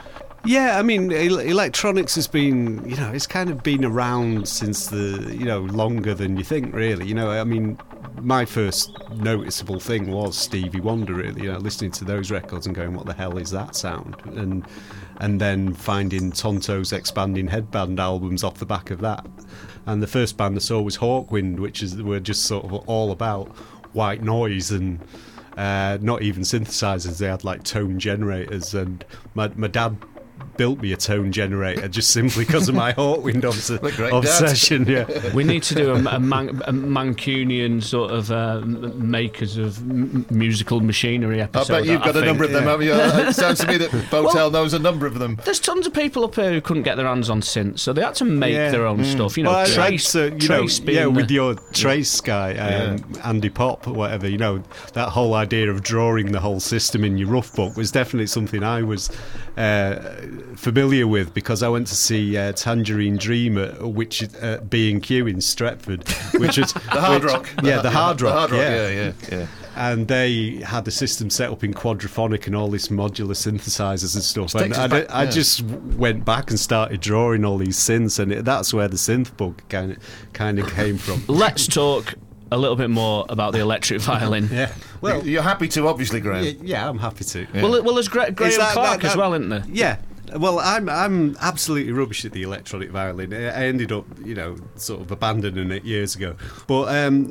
Yeah, 0.45 0.79
I 0.79 0.81
mean, 0.81 1.11
el- 1.11 1.39
electronics 1.39 2.15
has 2.15 2.25
been, 2.25 2.89
you 2.89 2.95
know, 2.95 3.11
it's 3.11 3.27
kind 3.27 3.49
of 3.49 3.63
been 3.63 3.83
around 3.83 4.47
since 4.47 4.87
the, 4.87 5.35
you 5.37 5.43
know, 5.43 5.59
longer 5.59 6.13
than 6.13 6.37
you 6.37 6.43
think, 6.45 6.73
really. 6.73 7.05
You 7.05 7.15
know, 7.15 7.31
I 7.31 7.43
mean, 7.43 7.77
my 8.21 8.45
first 8.45 8.97
noticeable 9.17 9.81
thing 9.81 10.09
was 10.09 10.37
Stevie 10.37 10.79
Wonder, 10.79 11.15
really. 11.15 11.43
You 11.43 11.51
know, 11.51 11.57
listening 11.57 11.91
to 11.91 12.05
those 12.05 12.31
records 12.31 12.65
and 12.65 12.73
going, 12.73 12.93
"What 12.93 13.07
the 13.07 13.13
hell 13.13 13.37
is 13.37 13.51
that 13.51 13.75
sound?" 13.75 14.15
and 14.37 14.65
and 15.19 15.39
then 15.39 15.73
finding 15.73 16.31
Tonto's 16.31 16.93
expanding 16.93 17.47
headband 17.47 17.99
albums 17.99 18.43
off 18.43 18.55
the 18.55 18.65
back 18.65 18.89
of 18.89 19.01
that. 19.01 19.25
And 19.85 20.01
the 20.01 20.07
first 20.07 20.37
band 20.37 20.55
I 20.55 20.59
saw 20.59 20.81
was 20.81 20.97
Hawkwind, 20.97 21.59
which 21.59 21.83
is 21.83 22.01
were 22.01 22.19
just 22.19 22.43
sort 22.43 22.65
of 22.65 22.73
all 22.87 23.11
about 23.11 23.47
white 23.93 24.23
noise 24.23 24.71
and 24.71 24.99
uh, 25.57 25.97
not 26.01 26.21
even 26.21 26.43
synthesizers. 26.43 27.17
They 27.17 27.27
had 27.27 27.43
like 27.43 27.63
tone 27.63 27.99
generators, 27.99 28.73
and 28.73 29.03
my 29.33 29.51
my 29.55 29.67
dad 29.67 29.97
built 30.57 30.79
me 30.81 30.93
a 30.93 30.97
tone 30.97 31.31
generator 31.31 31.87
just 31.87 32.11
simply 32.11 32.45
because 32.45 32.69
of 32.69 32.75
my 32.75 32.93
Hawkwind 32.97 33.43
obs- 33.45 33.69
Look, 33.69 33.81
great 33.95 34.11
dad. 34.11 34.17
obsession. 34.17 34.85
Yeah. 34.87 35.05
We 35.33 35.43
need 35.43 35.63
to 35.63 35.75
do 35.75 35.91
a, 35.91 35.95
a, 36.15 36.19
Man, 36.19 36.49
a 36.65 36.71
Mancunian 36.73 37.81
sort 37.83 38.11
of 38.11 38.31
uh, 38.31 38.61
makers 38.63 39.57
of 39.57 39.77
m- 39.79 40.25
musical 40.29 40.79
machinery 40.79 41.41
episode. 41.41 41.73
I 41.73 41.79
bet 41.79 41.87
you've 41.89 42.01
got 42.01 42.09
a 42.11 42.13
think. 42.13 42.25
number 42.25 42.43
of 42.43 42.51
them, 42.51 42.63
haven't 42.65 42.85
you? 42.85 42.93
It 42.93 43.33
sounds 43.35 43.59
to 43.61 43.67
me 43.67 43.77
that 43.77 43.89
Votel 44.11 44.51
knows 44.51 44.73
a 44.73 44.79
number 44.79 45.05
of 45.05 45.19
them. 45.19 45.39
There's 45.43 45.59
tons 45.59 45.87
of 45.87 45.93
people 45.93 46.23
up 46.23 46.35
here 46.35 46.51
who 46.51 46.61
couldn't 46.61 46.83
get 46.83 46.95
their 46.97 47.07
hands 47.07 47.29
on 47.29 47.41
synths, 47.41 47.79
so 47.79 47.93
they 47.93 48.01
had 48.03 48.15
to 48.15 48.25
make 48.25 48.53
Yeah. 48.53 48.69
their 48.71 48.85
own 48.85 49.03
stuff. 49.03 49.37
You 49.37 49.43
know, 49.43 49.51
Well, 49.51 49.65
trace, 49.67 50.15
I'd, 50.15 50.19
uh, 50.33 50.35
you 50.35 50.47
know, 50.49 50.57
trace 50.59 50.79
being 50.79 50.97
yeah, 50.99 51.05
with 51.07 51.31
your 51.31 51.55
trace 51.73 52.21
guy, 52.21 52.53
um, 52.55 53.03
Andy 53.23 53.49
Pop, 53.49 53.87
or 53.87 53.93
whatever. 53.93 54.29
You 54.29 54.37
know, 54.37 54.63
that 54.93 55.09
whole 55.09 55.33
idea 55.33 55.69
of 55.71 55.81
drawing 55.83 56.31
the 56.31 56.39
whole 56.39 56.59
system 56.59 57.03
in 57.03 57.17
your 57.17 57.29
rough 57.29 57.53
book 57.55 57.75
was 57.75 57.91
definitely 57.91 58.27
something 58.27 58.63
I 58.63 58.83
was 58.83 59.09
uh, 59.57 59.99
familiar 60.55 61.05
with 61.07 61.33
because 61.33 61.61
I 61.63 61.69
went 61.69 61.87
to 61.87 61.95
see 61.95 62.37
uh, 62.37 62.53
Tangerine 62.53 63.17
Dream 63.17 63.57
at 63.57 63.81
which 63.81 64.23
uh, 64.41 64.57
B 64.61 64.91
and 64.91 65.01
Q 65.01 65.27
in 65.27 65.37
Stretford, 65.37 66.07
which 66.39 66.57
was 66.57 66.73
The 66.73 66.79
Hard 66.79 67.23
which- 67.23 67.33
Rock. 67.33 67.49
Yeah, 67.63 67.81
the 67.81 67.91
Hard 67.91 68.17
The 68.19 68.25
Rock. 68.25 68.33
Hard 68.33 68.51
Rock, 68.51 68.59
yeah. 68.61 68.87
yeah, 68.89 69.11
yeah, 69.29 69.37
yeah. 69.37 69.47
And 69.75 70.07
they 70.07 70.57
had 70.63 70.85
the 70.85 70.91
system 70.91 71.31
set 71.31 71.49
up 71.49 71.63
in 71.63 71.73
quadraphonic 71.73 72.45
and 72.45 72.55
all 72.55 72.69
this 72.69 72.89
modular 72.89 73.31
synthesizers 73.33 74.13
and 74.13 74.23
stuff. 74.23 74.53
And 74.53 74.71
I, 74.71 74.83
us 74.85 74.91
back- 74.91 75.09
I 75.09 75.23
yeah. 75.23 75.29
just 75.31 75.63
went 75.63 76.23
back 76.25 76.51
and 76.51 76.59
started 76.59 77.01
drawing 77.01 77.43
all 77.43 77.57
these 77.57 77.77
synths, 77.79 78.19
and 78.19 78.31
it, 78.31 78.45
that's 78.45 78.71
where 78.71 78.87
the 78.87 78.97
synth 78.97 79.35
bug 79.35 79.61
kind 79.69 79.93
of 79.93 79.97
kind 80.33 80.59
of 80.59 80.71
came 80.73 80.97
from. 80.99 81.23
Let's 81.27 81.65
talk 81.67 82.13
a 82.53 82.57
little 82.57 82.75
bit 82.75 82.89
more 82.89 83.25
about 83.29 83.53
the 83.53 83.59
electric 83.59 84.01
violin. 84.11 84.49
Yeah. 84.51 84.71
Well, 85.01 85.25
You're 85.25 85.41
happy 85.43 85.67
to, 85.69 85.87
obviously, 85.87 86.19
Graham. 86.21 86.43
y- 86.45 86.55
yeah, 86.61 86.87
I'm 86.87 86.99
happy 86.99 87.23
to. 87.25 87.47
Well, 87.55 87.83
well, 87.83 87.95
there's 87.95 88.07
Gra- 88.07 88.31
Graham 88.31 88.51
Is 88.51 88.57
that- 88.57 88.73
Clarke 88.73 89.01
that- 89.01 89.11
as 89.11 89.17
well, 89.17 89.33
isn't 89.33 89.49
there? 89.49 89.63
Yeah. 89.67 89.97
Well, 90.35 90.59
I'm 90.59 90.89
I'm 90.89 91.37
absolutely 91.41 91.91
rubbish 91.91 92.25
at 92.25 92.31
the 92.31 92.41
electronic 92.41 92.89
violin. 92.89 93.33
I 93.35 93.49
I 93.49 93.63
ended 93.65 93.91
up, 93.91 94.05
you 94.25 94.33
know, 94.33 94.55
sort 94.77 95.01
of 95.01 95.11
abandoning 95.11 95.69
it 95.69 95.83
years 95.83 96.15
ago. 96.15 96.35
But 96.65 96.85
um, 96.95 97.25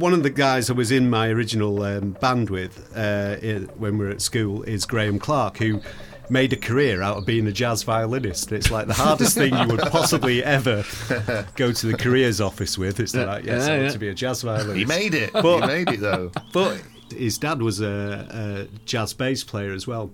one 0.00 0.12
of 0.12 0.24
the 0.24 0.30
guys 0.30 0.68
I 0.68 0.72
was 0.72 0.90
in 0.90 1.08
my 1.08 1.28
original 1.28 1.82
um, 1.84 2.12
band 2.20 2.50
with 2.50 2.90
uh, 2.96 3.36
when 3.76 3.96
we 3.98 4.06
were 4.06 4.10
at 4.10 4.20
school 4.22 4.64
is 4.64 4.86
Graham 4.86 5.20
Clarke, 5.20 5.58
who 5.58 5.80
made 6.30 6.52
a 6.52 6.56
career 6.56 7.02
out 7.02 7.16
of 7.18 7.26
being 7.26 7.46
a 7.46 7.52
jazz 7.52 7.82
violinist. 7.82 8.52
It's 8.52 8.70
like 8.70 8.86
the 8.86 8.94
hardest 8.94 9.34
thing 9.36 9.54
you 9.56 9.66
would 9.68 9.80
possibly 9.80 10.42
ever 10.44 10.84
go 11.56 11.72
to 11.72 11.86
the 11.86 11.96
careers 11.96 12.40
office 12.40 12.76
with. 12.78 13.00
It's 13.00 13.14
like, 13.14 13.44
yes, 13.44 13.66
Yeah, 13.66 13.72
I 13.72 13.76
want 13.76 13.82
yeah. 13.86 13.92
to 13.92 13.98
be 13.98 14.08
a 14.08 14.14
jazz 14.14 14.42
violinist. 14.42 14.76
He 14.76 14.84
made 14.84 15.14
it. 15.14 15.32
But- 15.32 15.60
he 15.62 15.66
made 15.66 15.88
it, 15.88 16.00
though. 16.00 16.30
But 16.52 16.82
his 17.16 17.38
dad 17.38 17.62
was 17.62 17.80
a, 17.80 18.68
a 18.70 18.78
jazz 18.84 19.12
bass 19.14 19.42
player 19.44 19.72
as 19.72 19.86
well. 19.86 20.10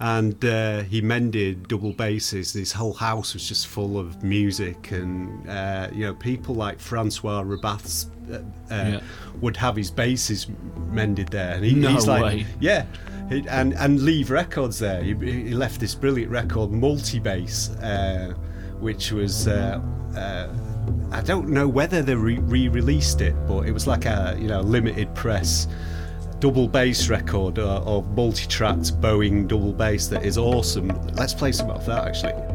And 0.00 0.44
uh, 0.44 0.82
he 0.82 1.00
mended 1.00 1.68
double 1.68 1.92
basses. 1.92 2.52
His 2.54 2.72
whole 2.72 2.92
house 2.92 3.34
was 3.34 3.46
just 3.48 3.68
full 3.68 3.96
of 4.00 4.20
music, 4.24 4.90
and 4.90 5.48
uh, 5.48 5.88
you 5.92 6.04
know, 6.06 6.14
people 6.14 6.56
like 6.56 6.80
Francois 6.80 7.44
Rabaths 7.44 8.06
uh, 8.28 8.34
uh, 8.38 8.40
Yeah. 8.70 9.00
would 9.40 9.56
have 9.58 9.76
his 9.76 9.92
basses 9.92 10.48
mended 10.90 11.28
there. 11.28 11.54
And 11.54 11.64
he, 11.64 11.74
No 11.74 11.90
he's 11.90 12.08
like, 12.08 12.22
way. 12.24 12.46
yeah, 12.58 12.84
and 13.30 13.74
and 13.74 14.02
leave 14.02 14.30
records 14.30 14.78
there. 14.78 15.02
He, 15.02 15.14
he 15.14 15.54
left 15.54 15.80
this 15.80 15.94
brilliant 15.94 16.30
record, 16.30 16.70
multi 16.70 17.18
bass, 17.18 17.70
uh, 17.76 18.34
which 18.80 19.12
was. 19.12 19.48
Uh, 19.48 19.80
uh, 20.16 20.48
I 21.12 21.20
don't 21.20 21.48
know 21.48 21.68
whether 21.68 22.02
they 22.02 22.14
re- 22.14 22.38
re-released 22.38 23.20
it, 23.20 23.34
but 23.46 23.66
it 23.66 23.72
was 23.72 23.86
like 23.86 24.06
a 24.06 24.36
you 24.38 24.48
know 24.48 24.60
limited 24.60 25.14
press 25.14 25.68
double 26.40 26.66
bass 26.66 27.08
record 27.08 27.60
uh, 27.60 27.82
of 27.82 28.16
multi-tracked 28.16 29.00
bowing 29.00 29.46
double 29.46 29.72
bass 29.72 30.08
that 30.08 30.24
is 30.24 30.36
awesome. 30.36 30.88
Let's 31.14 31.34
play 31.34 31.52
some 31.52 31.70
of 31.70 31.86
that 31.86 32.08
actually. 32.08 32.51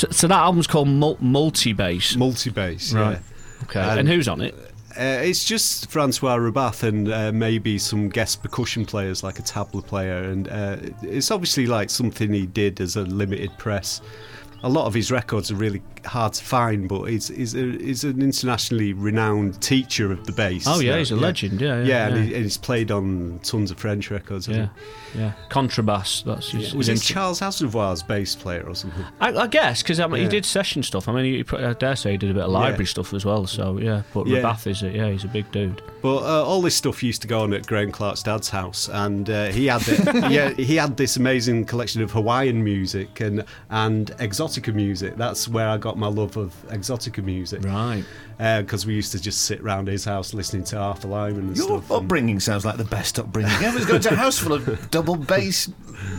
So, 0.00 0.08
so 0.10 0.26
that 0.28 0.38
album's 0.38 0.66
called 0.66 0.88
Mul- 0.88 1.18
Multi 1.20 1.72
Bass. 1.74 2.16
Multi 2.16 2.48
bass. 2.50 2.92
Right. 2.94 3.12
Yeah. 3.12 3.62
Okay. 3.64 3.80
And- 3.80 4.00
and 4.00 4.08
who's 4.08 4.28
on 4.28 4.40
it? 4.40 4.54
Uh, 4.98 5.20
it's 5.22 5.44
just 5.44 5.88
Francois 5.90 6.36
Rabath 6.36 6.82
and 6.82 7.12
uh, 7.12 7.30
maybe 7.32 7.78
some 7.78 8.08
guest 8.08 8.42
percussion 8.42 8.84
players 8.84 9.22
like 9.22 9.38
a 9.38 9.42
tabla 9.42 9.86
player, 9.86 10.24
and 10.24 10.48
uh, 10.48 10.76
it's 11.02 11.30
obviously 11.30 11.66
like 11.66 11.90
something 11.90 12.32
he 12.32 12.44
did 12.46 12.80
as 12.80 12.96
a 12.96 13.02
limited 13.02 13.50
press. 13.56 14.00
A 14.64 14.68
lot 14.68 14.86
of 14.86 14.94
his 14.94 15.12
records 15.12 15.50
are 15.52 15.54
really 15.54 15.80
hard 16.06 16.32
to 16.34 16.44
find, 16.44 16.88
but 16.88 17.04
he's 17.04 17.28
he's, 17.28 17.54
a, 17.54 17.58
he's 17.60 18.04
an 18.04 18.22
internationally 18.22 18.92
renowned 18.92 19.60
teacher 19.62 20.10
of 20.12 20.26
the 20.26 20.32
bass. 20.32 20.64
Oh 20.66 20.80
yeah, 20.80 20.94
Uh, 20.94 20.98
he's 20.98 21.10
a 21.10 21.16
legend. 21.16 21.60
Yeah, 21.60 21.78
yeah. 21.78 21.84
Yeah, 21.84 21.84
yeah. 21.84 22.06
and, 22.14 22.24
he, 22.28 22.34
and 22.34 22.42
he's 22.44 22.56
played 22.58 22.90
on 22.90 23.40
tons 23.42 23.70
of 23.70 23.78
French 23.78 24.10
records. 24.10 24.48
yeah, 24.48 24.68
yeah. 25.14 25.32
Contrabass. 25.50 26.24
That's 26.24 26.50
he? 26.50 26.58
his, 26.58 26.74
Was 26.74 26.86
his 26.86 27.00
it 27.02 27.04
Charles 27.04 27.40
Aznavour's 27.40 28.02
bass 28.02 28.34
player 28.34 28.64
or 28.66 28.74
something? 28.74 29.04
I, 29.20 29.32
I 29.34 29.46
guess 29.46 29.82
because 29.82 30.00
I 30.00 30.06
mean, 30.06 30.18
Yeah. 30.22 30.24
he 30.24 30.28
did 30.30 30.44
session 30.44 30.82
stuff. 30.82 31.08
I 31.08 31.12
mean, 31.12 31.24
he, 31.24 31.44
he- 31.56 31.64
I 31.64 31.72
dare 31.74 31.96
say 31.96 32.12
he 32.12 32.16
did 32.16 32.30
a 32.30 32.34
bit 32.34 32.44
of 32.44 32.50
library 32.50 32.86
stuff 32.86 33.12
as 33.14 33.24
well. 33.24 33.46
So 33.46 33.78
yeah, 33.78 34.02
but 34.14 34.26
Yeah. 34.26 34.38
Rabath 34.40 34.66
is 34.66 34.82
it? 34.82 34.94
Yeah, 34.94 35.10
he's 35.10 35.24
a 35.24 35.28
big 35.28 35.50
dude. 35.52 35.82
But 36.02 36.18
uh, 36.18 36.44
all 36.44 36.62
this 36.62 36.74
stuff 36.74 37.02
used 37.02 37.20
to 37.22 37.28
go 37.28 37.40
on 37.42 37.52
at 37.52 37.66
Graham 37.66 37.92
Clarke's 37.92 38.22
dad's 38.22 38.48
house, 38.48 38.88
and 38.88 39.28
uh, 39.28 39.46
he 39.48 39.66
had 39.66 39.82
the, 39.82 40.28
yeah, 40.30 40.50
he 40.50 40.76
had 40.76 40.96
this 40.96 41.16
amazing 41.16 41.66
collection 41.66 42.00
of 42.00 42.10
Hawaiian 42.10 42.64
music 42.64 43.20
and 43.20 43.44
and 43.68 44.06
exotica 44.18 44.72
music. 44.74 45.16
That's 45.16 45.46
where 45.46 45.68
I 45.68 45.76
got 45.76 45.89
my 45.96 46.06
love 46.08 46.36
of 46.36 46.54
exotica 46.68 47.22
music, 47.24 47.62
Right. 47.64 48.04
Uh, 48.38 48.62
because 48.62 48.86
we 48.86 48.94
used 48.94 49.12
to 49.12 49.20
just 49.20 49.42
sit 49.42 49.62
round 49.62 49.86
his 49.88 50.04
house 50.04 50.32
listening 50.32 50.64
to 50.64 50.78
Arthur 50.78 51.08
Lyman 51.08 51.48
and 51.48 51.56
Your 51.56 51.66
stuff. 51.66 51.90
and- 51.90 52.04
upbringing 52.04 52.40
sounds 52.40 52.64
like 52.64 52.76
the 52.78 52.84
best 52.84 53.18
upbringing 53.18 53.52
ever. 53.62 53.76
It's 53.76 53.86
going 53.86 54.00
to 54.00 54.12
a 54.12 54.16
house 54.16 54.38
full 54.38 54.52
of 54.54 54.90
double 54.90 55.16
bass 55.16 55.68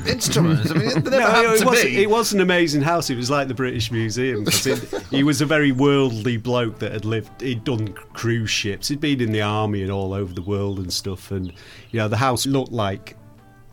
instruments. 0.07 0.69
I 0.71 0.73
mean, 0.75 0.87
it 0.89 0.95
never 1.03 1.09
No, 1.19 1.53
it 1.53 1.59
to 1.59 1.65
was, 1.65 1.83
it 1.83 2.09
was 2.09 2.33
an 2.33 2.41
amazing 2.41 2.81
house. 2.81 3.09
It 3.09 3.15
was 3.15 3.29
like 3.31 3.47
the 3.47 3.53
British 3.53 3.91
Museum. 3.91 4.45
it- 4.47 5.03
he 5.09 5.23
was 5.23 5.41
a 5.41 5.45
very 5.45 5.71
worldly 5.71 6.37
bloke 6.37 6.79
that 6.79 6.91
had 6.91 7.05
lived. 7.05 7.41
He'd 7.41 7.63
done 7.63 7.93
cruise 8.13 8.49
ships. 8.51 8.87
He'd 8.87 8.99
been 9.01 9.21
in 9.21 9.31
the 9.31 9.41
army 9.41 9.81
and 9.81 9.91
all 9.91 10.13
over 10.13 10.33
the 10.33 10.41
world 10.43 10.77
and 10.79 10.91
stuff. 10.93 11.31
And 11.31 11.47
you 11.91 11.99
know, 11.99 12.07
the 12.07 12.17
house 12.17 12.45
looked 12.45 12.71
like 12.71 13.17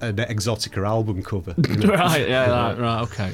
an 0.01 0.17
Exotica 0.17 0.87
album 0.87 1.23
cover. 1.23 1.55
you 1.69 1.77
know. 1.77 1.89
right. 1.95 2.29
Yeah. 2.29 2.49
Right. 2.51 2.79
right 2.79 3.03
okay. 3.03 3.33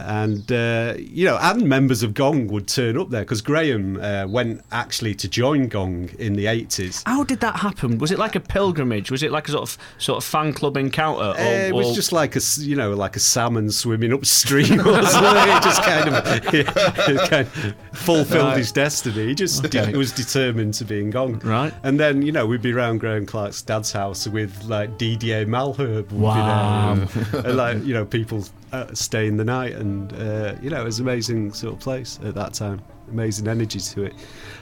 And 0.00 0.50
uh, 0.52 0.94
you 0.98 1.24
know, 1.26 1.38
and 1.40 1.68
members 1.68 2.02
of 2.02 2.14
Gong 2.14 2.48
would 2.48 2.68
turn 2.68 2.98
up 2.98 3.10
there 3.10 3.22
because 3.22 3.40
Graham 3.40 3.96
uh, 4.00 4.26
went 4.28 4.62
actually 4.72 5.14
to 5.16 5.28
join 5.28 5.68
Gong 5.68 6.10
in 6.18 6.34
the 6.34 6.46
eighties. 6.46 7.02
How 7.06 7.24
did 7.24 7.40
that 7.40 7.56
happen? 7.56 7.98
Was 7.98 8.10
it 8.10 8.18
like 8.18 8.34
a 8.34 8.40
pilgrimage? 8.40 9.10
Was 9.10 9.22
it 9.22 9.30
like 9.32 9.48
a 9.48 9.52
sort 9.52 9.62
of 9.62 9.78
sort 9.98 10.18
of 10.18 10.24
fan 10.24 10.52
club 10.52 10.76
encounter? 10.76 11.22
Or, 11.24 11.40
Uh, 11.40 11.68
it 11.68 11.74
was 11.74 11.90
or- 11.90 11.94
just 11.94 12.12
like 12.12 12.36
a 12.36 12.40
you 12.58 12.76
know 12.76 12.92
like 12.94 13.16
a 13.16 13.20
salmon 13.20 13.70
swimming 13.70 14.12
upstream 14.12 14.80
or 14.80 15.02
something. 15.06 15.56
It 15.56 15.62
just 15.62 15.82
kind 15.82 16.08
of, 16.14 16.54
it 16.54 17.30
kind 17.30 17.46
of 17.46 17.74
fulfilled 17.98 18.44
Right. 18.48 18.58
his 18.58 18.72
destiny. 18.72 19.26
He 19.28 19.34
just 19.34 19.64
Okay. 19.64 19.92
was 19.96 20.12
determined 20.12 20.74
to 20.74 20.84
be 20.84 21.00
in 21.00 21.10
Gong. 21.10 21.38
Right. 21.40 21.72
And 21.82 21.98
then 22.00 22.22
you 22.22 22.32
know 22.32 22.46
we'd 22.46 22.62
be 22.62 22.72
around 22.72 22.98
Graham 22.98 23.26
Clarke's 23.26 23.62
dad's 23.62 23.92
house 23.92 24.26
with 24.28 24.64
like 24.64 24.90
would 24.98 26.08
be 26.08 26.14
Wow. 26.16 26.92
and 27.32 27.56
like 27.56 27.84
you 27.84 27.94
know 27.94 28.04
people 28.04 28.44
uh, 28.74 28.94
staying 28.94 29.36
the 29.36 29.44
night, 29.44 29.74
and 29.74 30.12
uh, 30.14 30.54
you 30.60 30.70
know 30.70 30.80
it 30.80 30.84
was 30.84 30.98
an 30.98 31.06
amazing 31.06 31.52
sort 31.52 31.74
of 31.74 31.80
place 31.80 32.18
at 32.24 32.34
that 32.34 32.54
time. 32.54 32.80
Amazing 33.10 33.48
energy 33.48 33.80
to 33.80 34.04
it, 34.04 34.14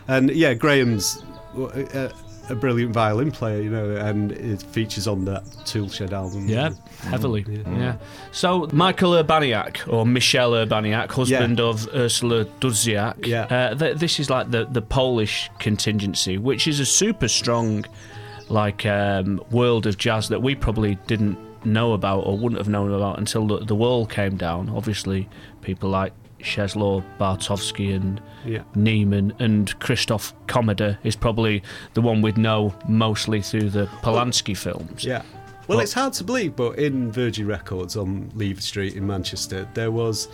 and 0.09 0.31
yeah, 0.31 0.55
Graham's. 0.55 1.23
Uh, 1.57 2.11
a 2.49 2.55
brilliant 2.55 2.93
violin 2.93 3.31
player, 3.31 3.63
you 3.63 3.71
know, 3.71 3.95
and 3.97 4.33
it 4.33 4.63
features 4.63 5.07
on 5.07 5.25
that 5.27 5.45
Toolshed 5.65 6.13
album. 6.13 6.49
Yeah, 6.49 6.71
heavily. 7.03 7.45
Yeah. 7.49 7.97
So 8.33 8.69
Michael 8.73 9.13
Urbaniak 9.13 9.91
or 9.93 10.05
Michel 10.05 10.53
Urbaniak, 10.53 11.11
husband 11.13 11.61
of 11.61 11.89
Ursula 11.95 12.45
Dudziak. 12.61 13.27
Yeah. 13.27 13.45
Uh, 13.45 13.75
th- 13.75 13.97
this 13.97 14.19
is 14.19 14.29
like 14.29 14.51
the 14.51 14.65
the 14.65 14.83
Polish 14.83 15.51
contingency, 15.61 16.37
which 16.37 16.67
is 16.67 16.81
a 16.81 16.87
super 16.87 17.29
strong, 17.29 17.85
like 18.49 18.85
um, 18.87 19.41
world 19.51 19.87
of 19.87 19.97
jazz 19.97 20.29
that 20.29 20.43
we 20.43 20.55
probably 20.55 20.97
didn't 21.07 21.39
know 21.65 21.93
about 21.93 22.21
or 22.27 22.37
wouldn't 22.37 22.59
have 22.59 22.69
known 22.69 22.93
about 22.93 23.19
until 23.19 23.47
the, 23.47 23.59
the 23.65 23.75
wall 23.75 24.07
came 24.07 24.37
down. 24.37 24.69
Obviously, 24.69 25.29
people 25.63 25.91
like 25.91 26.13
Czesław 26.41 27.03
Bartkowski 27.19 27.95
and 27.95 28.21
Yeah. 28.45 28.63
Niemen 28.75 29.33
and 29.39 29.79
Christoph 29.79 30.33
Komeda 30.49 30.99
is 31.05 31.15
probably 31.15 31.63
the 31.95 32.01
one 32.01 32.23
we'd 32.23 32.37
know 32.37 32.75
mostly 32.89 33.41
through 33.41 33.71
the 33.71 33.87
Polanski 34.03 34.57
films. 34.57 35.05
Yeah. 35.05 35.23
Well, 35.69 35.79
But- 35.79 35.85
it's 35.85 35.93
hard 35.93 36.13
to 36.15 36.25
believe, 36.25 36.57
but 36.57 36.77
in 36.79 37.13
Virgin 37.13 37.47
Records 37.47 37.97
on 37.97 38.31
Lever 38.35 38.61
Street 38.61 38.95
in 38.97 39.07
Manchester, 39.07 39.69
there 39.75 39.93
was, 39.93 40.27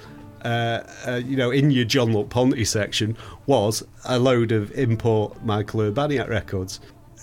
uh, 0.43 0.81
uh, 1.07 1.21
you 1.23 1.37
know, 1.37 1.51
in 1.51 1.71
your 1.71 1.85
Jean-Luc 1.85 2.31
Ponty 2.31 2.65
section 2.65 3.15
was 3.45 3.85
a 4.07 4.19
load 4.19 4.53
of 4.53 4.71
import 4.73 5.45
Michael 5.45 5.81
Urbaniak 5.81 6.29
records. 6.31 6.81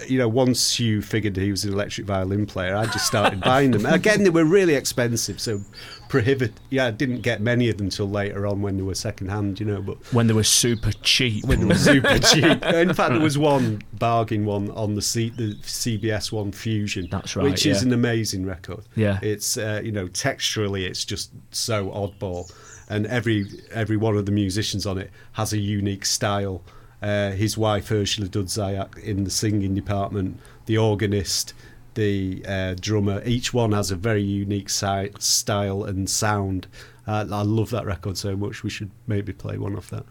You 0.08 0.18
know, 0.18 0.28
once 0.28 0.80
you 0.80 1.02
figured 1.02 1.38
he 1.38 1.52
was 1.52 1.64
an 1.64 1.74
electric 1.74 2.06
violin 2.06 2.46
player, 2.46 2.76
I 2.76 2.86
just 2.86 3.06
started 3.08 3.42
buying 3.42 3.72
them. 3.72 3.86
Again, 3.86 4.24
they 4.24 4.30
were 4.30 4.44
really 4.46 4.76
expensive, 4.76 5.40
so 5.40 5.62
prohibit. 6.10 6.54
Yeah, 6.70 6.88
I 6.88 6.92
didn't 6.92 7.22
get 7.22 7.42
many 7.42 7.70
of 7.70 7.78
them 7.78 7.90
till 7.90 8.10
later 8.10 8.46
on 8.46 8.62
when 8.62 8.78
they 8.78 8.84
were 8.84 8.96
second 8.96 9.30
hand. 9.30 9.60
You 9.60 9.66
know, 9.66 9.82
but 9.82 9.98
when 10.14 10.28
they 10.28 10.34
were 10.34 10.44
super 10.44 10.92
cheap. 11.02 11.46
when 11.46 11.62
they 11.62 11.66
were 11.66 11.76
super 11.76 12.20
cheap. 12.20 12.64
In 12.66 12.94
fact, 12.94 13.12
there 13.12 13.20
was 13.20 13.38
one 13.38 13.82
bargain 13.94 14.46
one 14.46 14.70
on 14.72 14.96
the 14.96 15.02
C, 15.02 15.30
the 15.30 15.56
CBS 15.62 16.32
one 16.32 16.52
Fusion. 16.52 17.08
That's 17.10 17.36
right, 17.36 17.44
Which 17.44 17.66
is 17.66 17.84
an 17.84 17.94
amazing 17.94 18.46
record. 18.46 18.84
Yeah. 18.96 19.20
it's 19.22 19.58
uh, 19.58 19.82
you 19.84 19.92
know 19.92 20.08
texturally 20.08 20.88
it's 20.88 21.06
just 21.06 21.32
so 21.52 21.90
oddball, 21.90 22.52
and 22.90 23.06
every 23.08 23.48
every 23.72 23.98
one 23.98 24.18
of 24.18 24.26
the 24.26 24.32
musicians 24.32 24.86
on 24.86 24.98
it 24.98 25.12
has 25.34 25.54
a 25.54 25.58
unique 25.58 26.06
style. 26.06 26.62
Uh, 27.02 27.32
his 27.32 27.58
wife 27.58 27.92
Ursula 27.92 28.28
Dudziak 28.28 28.98
in 29.00 29.24
the 29.24 29.30
singing 29.30 29.76
department, 29.76 30.40
the 30.66 30.78
organist. 30.78 31.54
The 31.94 32.44
uh, 32.46 32.76
drummer, 32.78 33.22
each 33.26 33.54
one 33.54 33.72
has 33.72 33.90
a 33.90 33.96
very 33.96 34.22
unique 34.22 34.70
si- 34.70 35.12
style 35.18 35.86
and 35.86 36.10
sound. 36.10 36.68
Uh, 37.08 37.26
I 37.32 37.44
love 37.44 37.70
that 37.70 37.86
record 37.86 38.18
so 38.18 38.36
much. 38.36 38.64
We 38.64 38.70
should 38.70 38.92
maybe 39.08 39.32
play 39.32 39.58
one 39.58 39.78
off 39.78 39.90
that. 39.92 40.06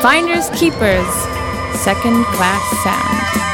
Finders 0.00 0.48
Keepers, 0.58 1.06
second 1.78 2.24
class 2.24 2.64
sound. 2.82 3.49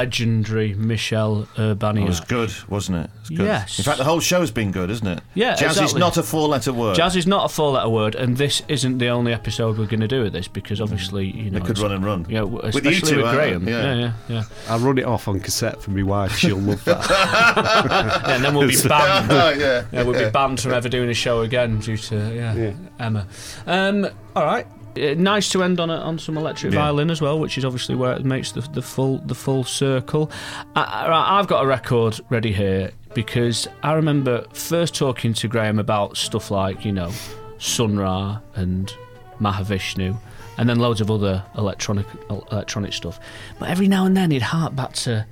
Legendary 0.00 0.72
Michel 0.74 1.46
Urbaniak. 1.56 2.04
It 2.04 2.08
was 2.08 2.20
good, 2.20 2.50
wasn't 2.70 2.96
it? 2.98 3.04
It 3.04 3.20
was 3.20 3.28
good. 3.28 3.46
Yes. 3.46 3.78
In 3.78 3.84
fact, 3.84 3.98
the 3.98 4.04
whole 4.04 4.20
show's 4.20 4.50
been 4.50 4.72
good, 4.72 4.88
isn't 4.90 5.06
it? 5.06 5.20
Yeah, 5.34 5.56
Jazz 5.56 5.78
is 5.78 5.94
not 5.94 6.16
a 6.16 6.22
four-letter 6.22 6.72
word. 6.72 6.96
Jazz 6.96 7.16
is 7.16 7.26
not 7.26 7.44
a 7.44 7.48
four-letter 7.52 7.90
word, 7.90 8.14
and 8.14 8.38
this 8.38 8.62
isn't 8.68 8.96
the 8.96 9.08
only 9.08 9.34
episode 9.34 9.76
we're 9.76 9.84
going 9.86 10.00
to 10.00 10.08
do 10.08 10.22
with 10.22 10.32
this 10.32 10.48
because 10.48 10.80
obviously 10.80 11.26
you 11.26 11.50
know 11.50 11.58
It 11.58 11.66
could 11.66 11.78
run 11.78 11.92
and 11.92 12.02
run. 12.04 12.24
Yeah, 12.30 12.40
w- 12.40 12.62
With 12.62 12.82
you 12.82 12.90
especially 12.92 13.10
two, 13.16 13.22
with 13.22 13.34
Graham. 13.34 13.68
yeah. 13.68 13.82
yeah, 13.82 13.94
yeah, 13.94 14.12
yeah. 14.28 14.42
I'll 14.70 14.78
run 14.78 14.96
it 14.96 15.04
off 15.04 15.28
on 15.28 15.38
cassette 15.38 15.82
for 15.82 15.90
my 15.90 16.02
wife. 16.02 16.34
She'll 16.36 16.56
love 16.56 16.82
that. 16.84 17.00
Yeah, 17.90 18.34
and 18.36 18.44
then 18.44 18.54
we'll 18.54 18.68
be 18.68 18.76
banned. 18.88 19.30
Oh, 19.40 19.50
yeah. 19.50 19.84
Yeah, 19.92 20.02
we'll 20.04 20.18
be 20.24 20.30
banned 20.30 20.60
from 20.60 20.72
ever 20.72 20.88
doing 20.88 21.10
a 21.10 21.14
show 21.14 21.42
again 21.42 21.78
due 21.80 21.96
to 21.98 22.16
yeah, 22.34 22.54
Yeah. 22.54 22.72
Emma. 22.98 23.26
Um, 23.66 24.08
all 24.34 24.44
right. 24.44 24.66
Uh, 24.96 25.14
nice 25.16 25.48
to 25.50 25.62
end 25.62 25.78
on 25.80 25.88
a, 25.90 25.96
on 25.96 26.18
some 26.18 26.36
electric 26.36 26.72
Yeah. 26.72 26.80
violin 26.80 27.10
as 27.10 27.20
well, 27.20 27.38
which 27.38 27.56
is 27.58 27.64
obviously 27.64 27.94
where 27.94 28.12
it 28.14 28.24
makes 28.24 28.52
the, 28.52 28.60
the 28.60 28.82
full 28.82 29.18
the 29.18 29.34
full 29.34 29.64
circle. 29.64 30.30
I, 30.74 31.38
I've 31.38 31.46
got 31.46 31.64
a 31.64 31.66
record 31.66 32.20
ready 32.30 32.52
here 32.52 32.90
because 33.14 33.68
I 33.82 33.92
remember 33.94 34.44
first 34.52 34.94
talking 34.94 35.32
to 35.34 35.48
Graham 35.48 35.78
about 35.78 36.16
stuff 36.16 36.50
like 36.50 36.84
you 36.84 36.92
know 36.92 37.10
Sun 37.58 37.98
Ra 37.98 38.40
and 38.54 38.92
Mahavishnu, 39.40 40.16
and 40.58 40.68
then 40.68 40.78
loads 40.78 41.00
of 41.00 41.10
other 41.10 41.44
electronic 41.56 42.06
electronic 42.28 42.92
stuff. 42.92 43.20
But 43.58 43.68
every 43.70 43.88
now 43.88 44.06
and 44.06 44.16
then 44.16 44.30
he'd 44.30 44.42
hark 44.42 44.74
back 44.74 44.92
to. 45.04 45.26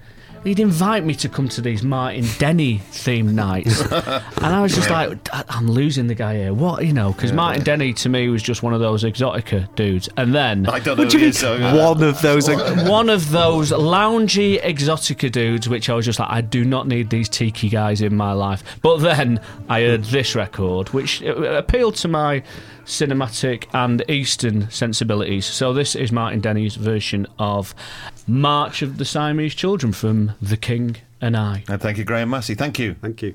He'd 0.44 0.60
invite 0.60 1.04
me 1.04 1.14
to 1.16 1.28
come 1.28 1.48
to 1.50 1.60
these 1.60 1.82
Martin 1.82 2.24
Denny 2.38 2.78
themed 2.92 3.32
nights, 3.32 3.80
and 3.92 4.46
I 4.46 4.60
was 4.62 4.74
just 4.74 4.88
like, 4.90 5.16
"I- 5.32 5.44
"I'm 5.48 5.70
losing 5.70 6.06
the 6.06 6.14
guy 6.14 6.36
here." 6.36 6.54
What 6.54 6.84
you 6.86 6.92
know? 6.92 7.12
Because 7.12 7.32
Martin 7.32 7.62
Denny 7.64 7.92
to 7.94 8.08
me 8.08 8.28
was 8.28 8.42
just 8.42 8.62
one 8.62 8.72
of 8.74 8.80
those 8.80 9.04
exotica 9.04 9.74
dudes, 9.74 10.08
and 10.16 10.34
then 10.34 10.66
I 10.66 10.78
don't 10.78 10.96
know 10.96 11.04
who 11.04 11.08
it 11.18 11.22
is, 11.22 11.38
so, 11.38 11.58
One 11.76 12.02
of 12.02 12.20
those. 12.22 12.48
one 12.88 13.08
of 13.08 13.30
those 13.30 13.70
loungy 13.72 14.60
exotica 14.62 15.30
dudes, 15.30 15.68
which 15.68 15.90
I 15.90 15.94
was 15.94 16.04
just 16.04 16.18
like, 16.18 16.30
I 16.30 16.40
do 16.40 16.64
not 16.64 16.86
need 16.86 17.10
these 17.10 17.28
tiki 17.28 17.68
guys 17.68 18.00
in 18.00 18.16
my 18.16 18.32
life. 18.32 18.62
But 18.82 18.98
then 18.98 19.40
I 19.68 19.82
heard 19.82 20.04
this 20.04 20.34
record, 20.34 20.90
which 20.90 21.22
uh, 21.22 21.34
appealed 21.34 21.96
to 21.96 22.08
my 22.08 22.42
cinematic 22.84 23.66
and 23.74 24.02
Eastern 24.08 24.70
sensibilities. 24.70 25.44
So 25.46 25.72
this 25.74 25.94
is 25.94 26.10
Martin 26.10 26.40
Denny's 26.40 26.74
version 26.76 27.26
of 27.38 27.74
March 28.28 28.82
of 28.82 28.98
the 28.98 29.04
Siamese 29.04 29.54
Children 29.54 29.92
from 29.92 30.32
The 30.40 30.56
King 30.56 30.96
and 31.20 31.36
I. 31.36 31.64
And 31.66 31.80
thank 31.80 31.96
you, 31.98 32.04
Graham 32.04 32.30
Massey. 32.30 32.54
Thank 32.54 32.78
you. 32.78 32.94
Thank 33.00 33.22
you. 33.22 33.34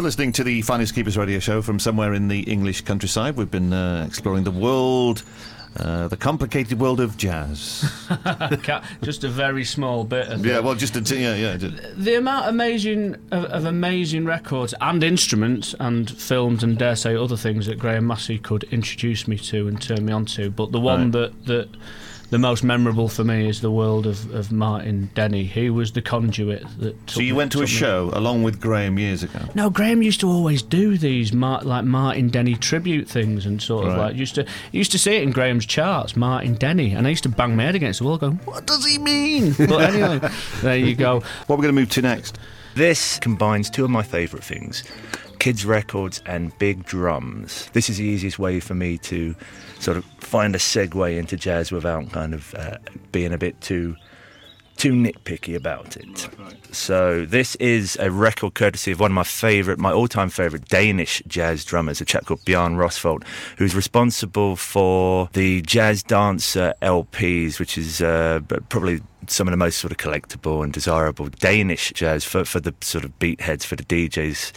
You're 0.00 0.06
listening 0.06 0.32
to 0.32 0.44
the 0.44 0.62
Finders 0.62 0.92
Keepers 0.92 1.18
radio 1.18 1.40
show 1.40 1.60
from 1.60 1.78
somewhere 1.78 2.14
in 2.14 2.28
the 2.28 2.40
English 2.44 2.80
countryside. 2.80 3.36
We've 3.36 3.50
been 3.50 3.74
uh, 3.74 4.02
exploring 4.08 4.44
the 4.44 4.50
world, 4.50 5.22
uh, 5.76 6.08
the 6.08 6.16
complicated 6.16 6.80
world 6.80 7.00
of 7.00 7.18
jazz. 7.18 7.84
Just 9.02 9.24
a 9.24 9.28
very 9.28 9.62
small 9.62 10.04
bit 10.04 10.28
of 10.28 10.46
yeah, 10.46 10.56
it. 10.56 10.64
well, 10.64 10.74
just 10.74 10.96
a, 10.96 11.14
yeah, 11.14 11.34
yeah. 11.34 11.58
just- 11.58 11.76
the 12.02 12.14
amount 12.14 12.44
of 12.46 12.54
amazing 12.54 13.16
of, 13.30 13.44
of 13.44 13.66
amazing 13.66 14.24
records 14.24 14.72
and 14.80 15.04
instruments 15.04 15.74
and 15.78 16.10
films 16.10 16.64
and 16.64 16.78
dare 16.78 16.96
say 16.96 17.14
other 17.14 17.36
things 17.36 17.66
that 17.66 17.78
Graham 17.78 18.06
Massey 18.06 18.38
could 18.38 18.62
introduce 18.72 19.28
me 19.28 19.36
to 19.36 19.68
and 19.68 19.82
turn 19.82 20.06
me 20.06 20.14
on 20.14 20.24
to. 20.24 20.50
But 20.50 20.72
the 20.72 20.80
one 20.80 21.12
Right. 21.12 21.12
that 21.12 21.44
that 21.44 21.68
the 22.30 22.38
most 22.38 22.62
memorable 22.64 23.08
for 23.08 23.24
me 23.24 23.48
is 23.48 23.60
the 23.60 23.70
world 23.70 24.06
of, 24.06 24.32
of 24.34 24.50
Martin 24.52 25.10
Denny. 25.14 25.44
He 25.44 25.68
was 25.68 25.92
the 25.92 26.00
conduit 26.02 26.62
that. 26.78 27.06
Took 27.06 27.10
So 27.16 27.20
you 27.20 27.32
me- 27.34 27.38
went 27.38 27.52
to 27.52 27.58
a 27.58 27.60
took 27.62 27.70
me- 27.70 27.76
show 27.76 28.10
along 28.14 28.42
with 28.44 28.60
Graham 28.60 28.98
years 28.98 29.22
ago. 29.22 29.40
No, 29.54 29.68
Graham 29.70 30.02
used 30.02 30.20
to 30.20 30.28
always 30.28 30.62
do 30.62 30.96
these 30.96 31.32
Mar- 31.32 31.62
like 31.62 31.84
Martin 31.84 32.28
Denny 32.28 32.54
tribute 32.54 33.08
things 33.08 33.46
and 33.46 33.60
sort 33.60 33.86
of 33.88 33.96
like 33.98 34.16
used 34.16 34.34
to 34.36 34.46
used 34.72 34.92
to 34.92 34.98
see 34.98 35.16
it 35.16 35.22
in 35.22 35.30
Graham's 35.32 35.66
charts, 35.66 36.16
Martin 36.16 36.54
Denny, 36.54 36.92
and 36.92 37.06
I 37.06 37.10
used 37.10 37.24
to 37.24 37.28
bang 37.28 37.56
my 37.56 37.64
head 37.64 37.74
against 37.74 37.98
the 38.00 38.04
wall, 38.06 38.18
going, 38.18 38.36
"What 38.44 38.66
does 38.66 38.84
he 38.86 38.98
mean?" 38.98 39.54
But 39.58 39.92
anyway, 39.94 40.20
there 40.62 40.76
you 40.76 40.94
go. 40.94 41.20
What 41.46 41.58
we're 41.58 41.62
going 41.64 41.74
to 41.74 41.80
move 41.80 41.90
to 41.90 42.02
next? 42.02 42.38
This 42.74 43.18
combines 43.18 43.68
two 43.68 43.84
of 43.84 43.90
my 43.90 44.02
favourite 44.04 44.44
things 44.44 44.84
kids' 45.40 45.64
records 45.64 46.22
and 46.26 46.56
big 46.58 46.84
drums. 46.84 47.68
This 47.72 47.88
is 47.88 47.96
the 47.96 48.04
easiest 48.04 48.38
way 48.38 48.60
for 48.60 48.74
me 48.74 48.98
to 48.98 49.34
sort 49.80 49.96
of 49.96 50.04
find 50.18 50.54
a 50.54 50.58
segue 50.58 51.18
into 51.18 51.36
jazz 51.36 51.72
without 51.72 52.12
kind 52.12 52.34
of 52.34 52.54
uh, 52.54 52.76
being 53.10 53.32
a 53.32 53.38
bit 53.38 53.60
too 53.60 53.96
too 54.76 54.92
nitpicky 54.92 55.54
about 55.54 55.94
it. 55.98 56.26
So 56.72 57.26
this 57.26 57.54
is 57.56 57.98
a 58.00 58.10
record 58.10 58.54
courtesy 58.54 58.92
of 58.92 59.00
one 59.00 59.10
of 59.10 59.14
my 59.14 59.24
favourite, 59.24 59.78
my 59.78 59.92
all-time 59.92 60.30
favourite 60.30 60.66
Danish 60.68 61.22
jazz 61.26 61.66
drummers, 61.66 62.00
a 62.00 62.06
chap 62.06 62.24
called 62.24 62.42
Bjarne 62.46 62.76
Rostvold, 62.76 63.24
who's 63.58 63.74
responsible 63.74 64.56
for 64.56 65.28
the 65.34 65.60
Jazz 65.62 66.02
Dancer 66.02 66.72
LPs, 66.80 67.58
which 67.58 67.76
is 67.76 68.00
uh, 68.00 68.40
probably 68.70 69.02
some 69.26 69.46
of 69.46 69.50
the 69.50 69.58
most 69.58 69.80
sort 69.80 69.92
of 69.92 69.98
collectible 69.98 70.64
and 70.64 70.72
desirable 70.72 71.28
Danish 71.28 71.92
jazz 71.94 72.24
for, 72.24 72.46
for 72.46 72.58
the 72.58 72.74
sort 72.80 73.04
of 73.04 73.18
beat 73.18 73.42
heads, 73.42 73.66
for 73.66 73.76
the 73.76 73.84
DJs 73.84 74.52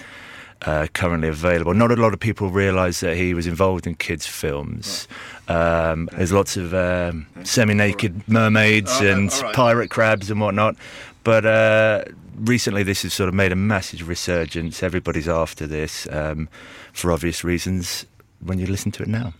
uh, 0.65 0.87
currently 0.93 1.27
available. 1.29 1.73
Not 1.73 1.91
a 1.91 1.95
lot 1.95 2.13
of 2.13 2.19
people 2.19 2.49
realise 2.49 2.99
that 3.01 3.15
he 3.17 3.33
was 3.33 3.47
involved 3.47 3.85
in 3.87 3.95
kids' 3.95 4.25
films. 4.27 5.07
Um, 5.47 6.09
there's 6.13 6.31
lots 6.31 6.57
of 6.57 6.73
um, 6.73 7.27
semi-naked 7.43 8.27
mermaids 8.27 8.91
Oh, 9.01 9.05
and 9.07 9.31
right. 9.43 9.53
pirate 9.55 9.89
crabs 9.89 10.29
and 10.31 10.39
whatnot. 10.39 10.75
But 11.23 11.45
uh, 11.45 12.03
recently, 12.37 12.83
this 12.83 13.03
has 13.03 13.13
sort 13.13 13.29
of 13.29 13.33
made 13.35 13.51
a 13.51 13.55
massive 13.55 14.07
resurgence. 14.07 14.83
Everybody's 14.83 15.27
after 15.27 15.67
this 15.67 16.07
um, 16.11 16.49
for 16.93 17.11
obvious 17.11 17.43
reasons. 17.43 18.05
When 18.45 18.59
you 18.59 18.67
listen 18.67 18.91
to 18.91 19.03
it 19.03 19.09
now. 19.09 19.33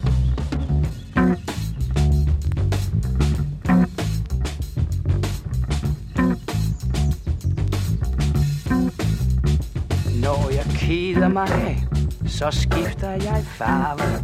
Keder 11.24 11.34
mig, 11.34 11.88
så 12.28 12.52
skifter 12.52 13.12
jeg 13.12 13.44
farve. 13.46 14.24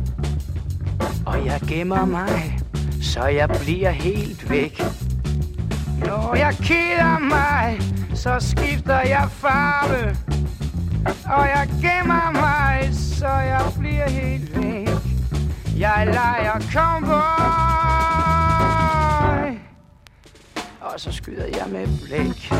Og 1.26 1.46
jeg 1.46 1.62
gemmer 1.68 2.06
mig, 2.06 2.60
så 3.02 3.26
jeg 3.26 3.50
bliver 3.50 3.90
helt 3.90 4.50
væk. 4.50 4.84
Når 6.00 6.36
jeg 6.36 6.54
keder 6.54 7.20
mig, 7.20 7.80
så 8.16 8.40
skifter 8.40 9.00
jeg 9.00 9.28
farve. 9.32 10.18
Og 11.26 11.48
jeg 11.48 11.70
gemmer 11.82 12.32
mig, 12.32 12.90
så 12.94 13.28
jeg 13.28 13.62
bliver 13.80 14.10
helt 14.10 14.56
væk. 14.56 14.90
Jeg 15.78 16.06
leger 16.06 16.60
cowboy. 16.74 17.20
Og 20.82 21.00
så 21.00 21.12
skyder 21.12 21.46
jeg 21.46 21.66
med 21.72 21.88
blæk. 22.08 22.54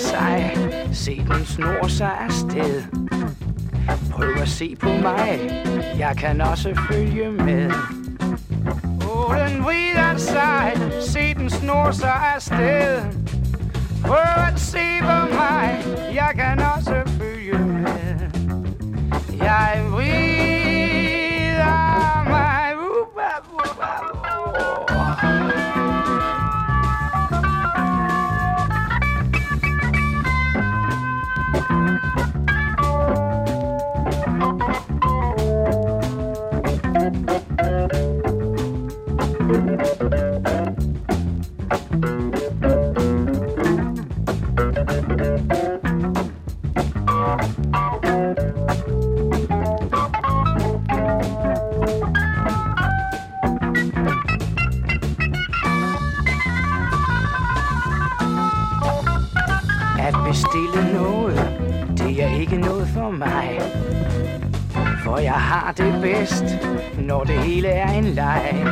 Sig, 0.00 0.56
se 0.92 1.24
den 1.28 1.44
snor 1.44 1.88
sig 1.88 2.10
afsted. 2.20 2.82
Prøv 4.10 4.34
at 4.42 4.48
se 4.48 4.76
på 4.76 4.88
mig, 4.88 5.64
jeg 5.98 6.16
kan 6.16 6.40
også 6.40 6.74
følge 6.90 7.30
med. 7.30 7.70
Åh, 9.02 9.30
oh, 9.30 9.36
den 9.36 9.64
vrider 9.64 10.16
sig, 10.16 10.72
se 11.00 11.34
den 11.34 11.50
snor 11.50 11.90
sig 11.90 12.20
afsted. 12.34 13.02
Prøv 14.02 14.44
at 14.48 14.60
se 14.60 14.86
på 15.00 15.34
mig, 15.34 15.84
jeg 16.14 16.30
kan 16.34 16.60
også 16.76 17.02
følge 17.06 17.58
med. 17.58 18.30
Jeg 19.38 19.82
vrider 19.90 20.39
bedst, 66.30 66.58
når 66.98 67.24
det 67.24 67.38
hele 67.38 67.68
er 67.68 67.92
en 67.92 68.04
leg. 68.04 68.66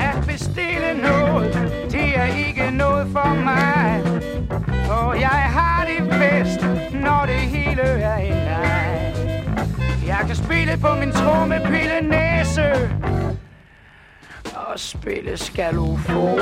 At 0.00 0.26
bestille 0.26 0.94
noget, 1.02 1.54
det 1.90 2.18
er 2.18 2.24
ikke 2.24 2.70
noget 2.70 3.08
for 3.12 3.34
mig. 3.34 4.02
For 4.86 5.12
jeg 5.12 5.28
har 5.28 5.86
det 5.86 6.08
bedst, 6.08 6.60
når 6.92 7.26
det 7.26 7.34
hele 7.34 7.82
er 7.82 8.16
en 8.16 8.32
leg. 8.32 9.14
Jeg 10.06 10.24
kan 10.26 10.36
spille 10.36 10.76
på 10.80 10.94
min 11.00 11.12
trommepille 11.12 12.00
næse 12.00 12.90
og 14.54 14.78
spille 14.78 15.36
skalofon. 15.36 16.40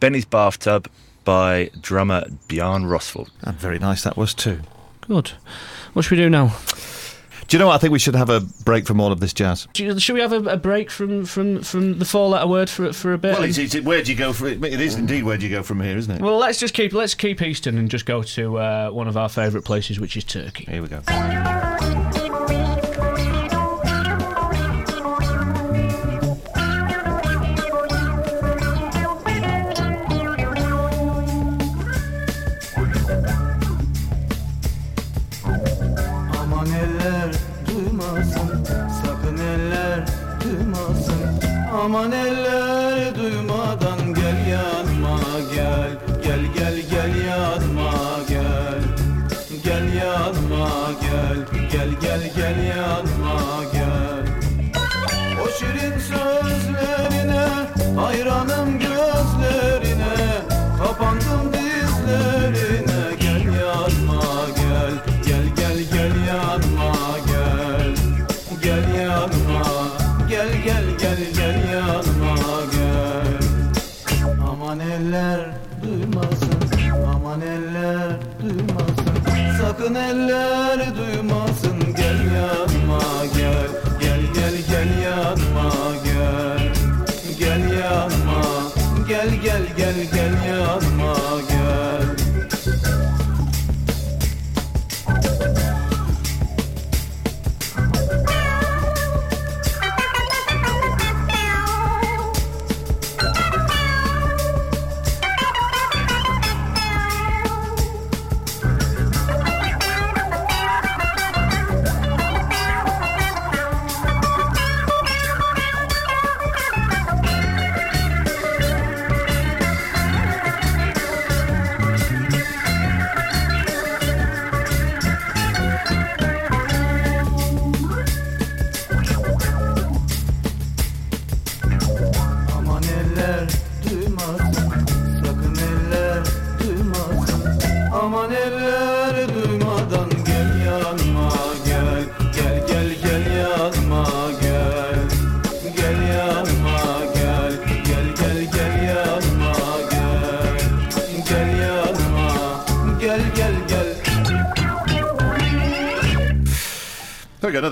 Benny's 0.00 0.24
Bathtub 0.24 0.88
by 1.24 1.70
drummer 1.80 2.24
Bjarne 2.48 2.84
Rostvold. 2.84 3.30
And 3.42 3.56
very 3.58 3.78
nice 3.78 4.02
that 4.04 4.16
was 4.16 4.34
too. 4.34 4.60
Good. 5.02 5.32
What 5.92 6.02
should 6.04 6.12
we 6.18 6.22
do 6.24 6.30
now? 6.30 6.56
Do 7.48 7.56
you 7.56 7.58
know 7.60 7.68
what? 7.68 7.76
I 7.76 7.78
think 7.78 7.92
we 7.92 7.98
should 7.98 8.14
have 8.14 8.28
a 8.28 8.40
break 8.64 8.86
from 8.86 9.00
all 9.00 9.10
of 9.10 9.20
this 9.20 9.32
jazz. 9.32 9.66
You- 9.74 9.98
Should 9.98 10.12
we 10.14 10.20
have 10.20 10.32
a, 10.34 10.42
a 10.50 10.56
break 10.58 10.90
from, 10.90 11.24
from, 11.24 11.62
from 11.62 11.98
the 11.98 12.04
four-letter 12.04 12.46
word 12.46 12.68
for 12.68 12.92
for 12.92 13.14
a 13.14 13.18
bit? 13.18 13.32
Well, 13.32 13.44
it's, 13.44 13.56
it's, 13.56 13.74
where 13.80 14.02
do 14.02 14.12
you 14.12 14.18
go 14.18 14.34
from? 14.34 14.62
It 14.64 14.78
is 14.80 14.96
indeed 14.96 15.24
where 15.24 15.38
do 15.38 15.46
you 15.46 15.50
go 15.56 15.62
from 15.62 15.80
here, 15.80 15.96
isn't 15.96 16.14
it? 16.14 16.20
Well, 16.20 16.36
let's 16.36 16.58
just 16.60 16.74
keep 16.74 16.92
let's 16.92 17.14
keep 17.14 17.40
Easton 17.40 17.78
and 17.78 17.90
just 17.90 18.04
go 18.04 18.22
to 18.22 18.58
uh, 18.58 18.90
one 18.90 19.08
of 19.08 19.16
our 19.16 19.30
favourite 19.30 19.64
places, 19.64 19.98
which 19.98 20.14
is 20.14 20.24
Turkey. 20.24 20.66
Here 20.70 20.82
we 20.82 20.88
go. 20.88 21.00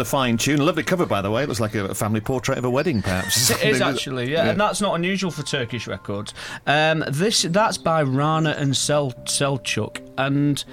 Fine 0.07 0.39
tune. 0.39 0.65
Lovely 0.65 0.83
cover, 0.83 1.05
by 1.05 1.21
the 1.21 1.31
way. 1.31 1.43
It 1.43 1.49
looks 1.49 1.61
like 1.61 1.75
a 1.75 1.95
family 1.95 2.21
portrait 2.21 2.57
of 2.57 2.65
a 2.65 2.71
wedding, 2.71 3.03
perhaps. 3.03 3.51
It 3.51 3.63
is 3.65 3.81
actually, 3.81 4.33
yeah, 4.33 4.51
and 4.51 4.61
that's 4.61 4.81
not 4.81 4.95
unusual 4.95 5.31
for 5.31 5.43
Turkish 5.43 5.87
records. 5.87 6.33
Um, 6.67 7.05
this 7.09 7.43
that's 7.43 7.79
by 7.79 8.03
Rana 8.03 8.51
and 8.59 8.77
Sel 8.77 9.13
Selçuk, 9.25 10.01
and 10.17 10.65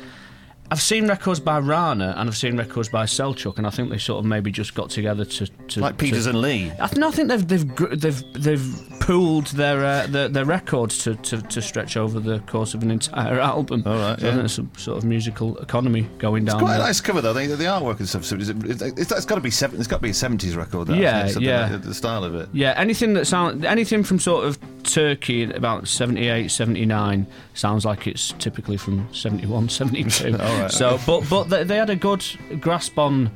I've 0.73 0.81
seen 0.81 1.07
records 1.07 1.39
by 1.39 1.59
Rana 1.59 2.15
and 2.17 2.27
I've 2.27 2.35
seen 2.35 2.57
records 2.57 2.89
by 2.89 3.05
Selçuk, 3.05 3.59
and 3.59 3.67
I 3.67 3.69
think 3.69 3.91
they 3.91 3.99
sort 3.99 4.17
of 4.17 4.25
maybe 4.25 4.51
just 4.51 4.73
got 4.73 4.89
together 4.89 5.23
to, 5.23 5.45
to 5.45 5.79
Like 5.81 5.99
Peters 5.99 6.23
to- 6.23 6.31
and 6.31 6.41
Lee. 6.41 6.71
I, 6.81 6.87
th- 6.87 6.97
no, 6.97 7.09
I 7.09 7.11
think 7.11 7.27
they've 7.27 7.47
they've 7.47 7.99
they've 8.01 8.33
they've 8.33 8.99
pooled 8.99 9.45
their 9.47 9.85
uh, 9.85 10.07
their, 10.07 10.29
their 10.29 10.45
records 10.45 10.97
to, 11.03 11.13
to, 11.13 11.43
to 11.43 11.61
stretch 11.61 11.95
over 11.95 12.19
the 12.19 12.39
course 12.39 12.73
of 12.73 12.81
an 12.81 12.89
entire 12.89 13.39
album. 13.53 13.83
All 13.85 13.99
right, 13.99 14.19
so 14.19 14.31
I 14.31 14.35
yeah. 14.35 14.47
some 14.47 14.71
sort 14.75 14.97
of 14.97 15.03
musical 15.03 15.55
economy 15.59 16.09
going 16.17 16.45
down. 16.45 16.55
It's 16.55 16.63
quite 16.63 16.77
a 16.77 16.79
nice 16.79 17.01
cover, 17.01 17.21
though. 17.21 17.33
The, 17.33 17.55
the 17.55 17.65
artwork 17.65 17.99
and 17.99 18.09
stuff. 18.09 18.25
So 18.25 18.35
it's, 18.35 18.49
it's, 18.49 19.11
it's, 19.11 19.25
got 19.25 19.35
to 19.35 19.41
be 19.41 19.51
seven, 19.51 19.77
it's 19.77 19.87
got 19.87 19.97
to 19.97 20.01
be 20.01 20.09
a 20.09 20.13
seventies 20.15 20.55
record. 20.55 20.87
That, 20.87 20.97
Yeah, 20.97 21.11
hasn't 21.11 21.29
it? 21.29 21.33
Something 21.33 21.49
yeah. 21.49 21.69
like 21.71 21.81
the 21.83 21.93
style 21.93 22.23
of 22.23 22.33
it. 22.33 22.49
Yeah, 22.51 22.73
anything 22.77 23.13
that 23.13 23.25
sound 23.25 23.63
anything 23.63 24.03
from 24.03 24.17
sort 24.17 24.45
of 24.45 24.57
Turkey 24.83 25.43
about 25.43 25.87
78, 25.87 26.49
79 26.49 27.27
sounds 27.53 27.85
like 27.85 28.07
it's 28.07 28.33
typically 28.33 28.77
from 28.77 29.07
71, 29.13 29.69
72. 29.69 30.37
All 30.39 30.59
right, 30.59 30.62
so, 30.67 30.99
but 31.05 31.29
but 31.29 31.67
they, 31.67 31.75
had 31.75 31.89
a 31.89 31.95
good 31.95 32.25
grasp 32.59 32.97
on 32.97 33.31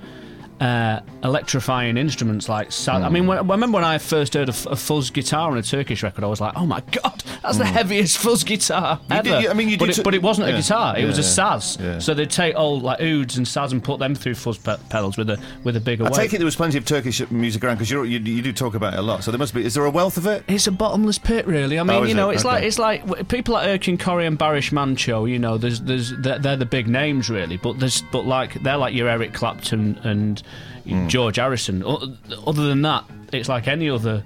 uh, 0.59 1.01
electrifying 1.23 1.97
instruments 1.97 2.49
like 2.49 2.71
sa- 2.71 2.93
I 2.95 3.09
mean, 3.09 3.27
when, 3.27 3.38
I 3.38 3.41
remember 3.41 3.75
when 3.75 3.84
I 3.84 3.97
first 3.99 4.34
heard 4.34 4.49
a, 4.49 4.51
f- 4.51 4.65
a 4.65 4.75
fuzz 4.75 5.11
guitar 5.11 5.51
on 5.51 5.57
a 5.57 5.61
Turkish 5.61 6.01
record, 6.01 6.23
I 6.23 6.27
was 6.27 6.41
like, 6.41 6.53
"Oh 6.55 6.65
my 6.65 6.81
god, 6.91 7.23
that's 7.43 7.57
the 7.57 7.65
heaviest 7.65 8.17
fuzz 8.23 8.43
guitar 8.43 8.99
ever!" 9.11 9.23
did- 9.23 9.43
you- 9.43 9.49
I 9.49 9.53
mean, 9.53 9.69
you 9.69 9.77
but, 9.77 9.88
did 9.88 9.99
it, 9.99 10.03
but 10.03 10.15
it 10.15 10.21
wasn't 10.23 10.47
yeah. 10.47 10.55
a 10.55 10.57
guitar; 10.57 10.97
it 10.97 11.05
was 11.05 11.17
a 11.19 11.21
Yeah, 11.21 11.27
saz. 11.57 11.79
yeah. 11.79 11.99
So 11.99 12.13
they'd 12.13 12.29
take 12.29 12.55
old 12.55 12.81
like 12.84 12.99
ouds 13.01 13.38
and 13.38 13.45
saz 13.45 13.71
and 13.71 13.84
put 13.84 13.99
them 13.99 14.15
through 14.15 14.34
fuzz 14.35 14.57
pe- 14.57 14.77
pedals 14.89 15.15
with 15.17 15.29
a 15.29 15.39
with 15.63 15.75
a 15.75 15.79
bigger 15.79 16.05
I 16.05 16.09
weight. 16.09 16.15
take 16.15 16.34
it 16.34 16.38
there 16.39 16.45
was 16.45 16.55
plenty 16.55 16.77
of 16.77 16.85
Turkish 16.85 17.29
music 17.29 17.63
around 17.63 17.75
because 17.75 17.91
you, 17.91 18.03
you 18.03 18.41
do 18.41 18.51
talk 18.51 18.73
about 18.73 18.93
it 18.93 18.99
a 18.99 19.03
lot. 19.03 19.23
So 19.23 19.31
there 19.31 19.39
must 19.39 19.53
be. 19.53 19.63
Is 19.63 19.73
there 19.75 19.85
a 19.85 19.91
wealth 19.91 20.17
of 20.17 20.25
it? 20.25 20.43
It's 20.47 20.65
a 20.67 20.71
bottomless 20.71 21.19
pit, 21.19 21.45
really. 21.45 21.77
I 21.79 21.84
mean, 21.84 21.97
Oh, 21.97 22.03
you 22.03 22.13
know, 22.15 22.29
it? 22.31 22.35
it's 22.35 22.45
Okay. 22.45 22.55
like 22.55 22.63
it's 22.63 22.79
like 22.79 23.27
people 23.27 23.53
like 23.53 23.67
Erkin 23.67 23.97
Koray 23.97 24.25
and 24.25 24.38
Barış 24.39 24.71
Manço. 24.71 25.29
You 25.29 25.38
know, 25.39 25.57
there's 25.57 25.81
there's 25.81 26.13
they're, 26.17 26.39
they're 26.39 26.55
the 26.57 26.65
big 26.65 26.88
names, 26.88 27.29
really. 27.29 27.57
But 27.57 27.79
there's 27.79 28.01
but 28.11 28.25
like 28.25 28.55
they're 28.63 28.77
like 28.77 28.95
your 28.95 29.07
Eric 29.07 29.34
Clapton 29.34 29.99
and 30.03 30.41
Hmm. 30.88 31.07
George 31.07 31.35
Harrison. 31.38 31.84
Other 31.85 32.68
than 32.68 32.81
that, 32.84 33.03
it's 33.34 33.49
like 33.49 33.68
any 33.68 33.89
other 33.89 34.23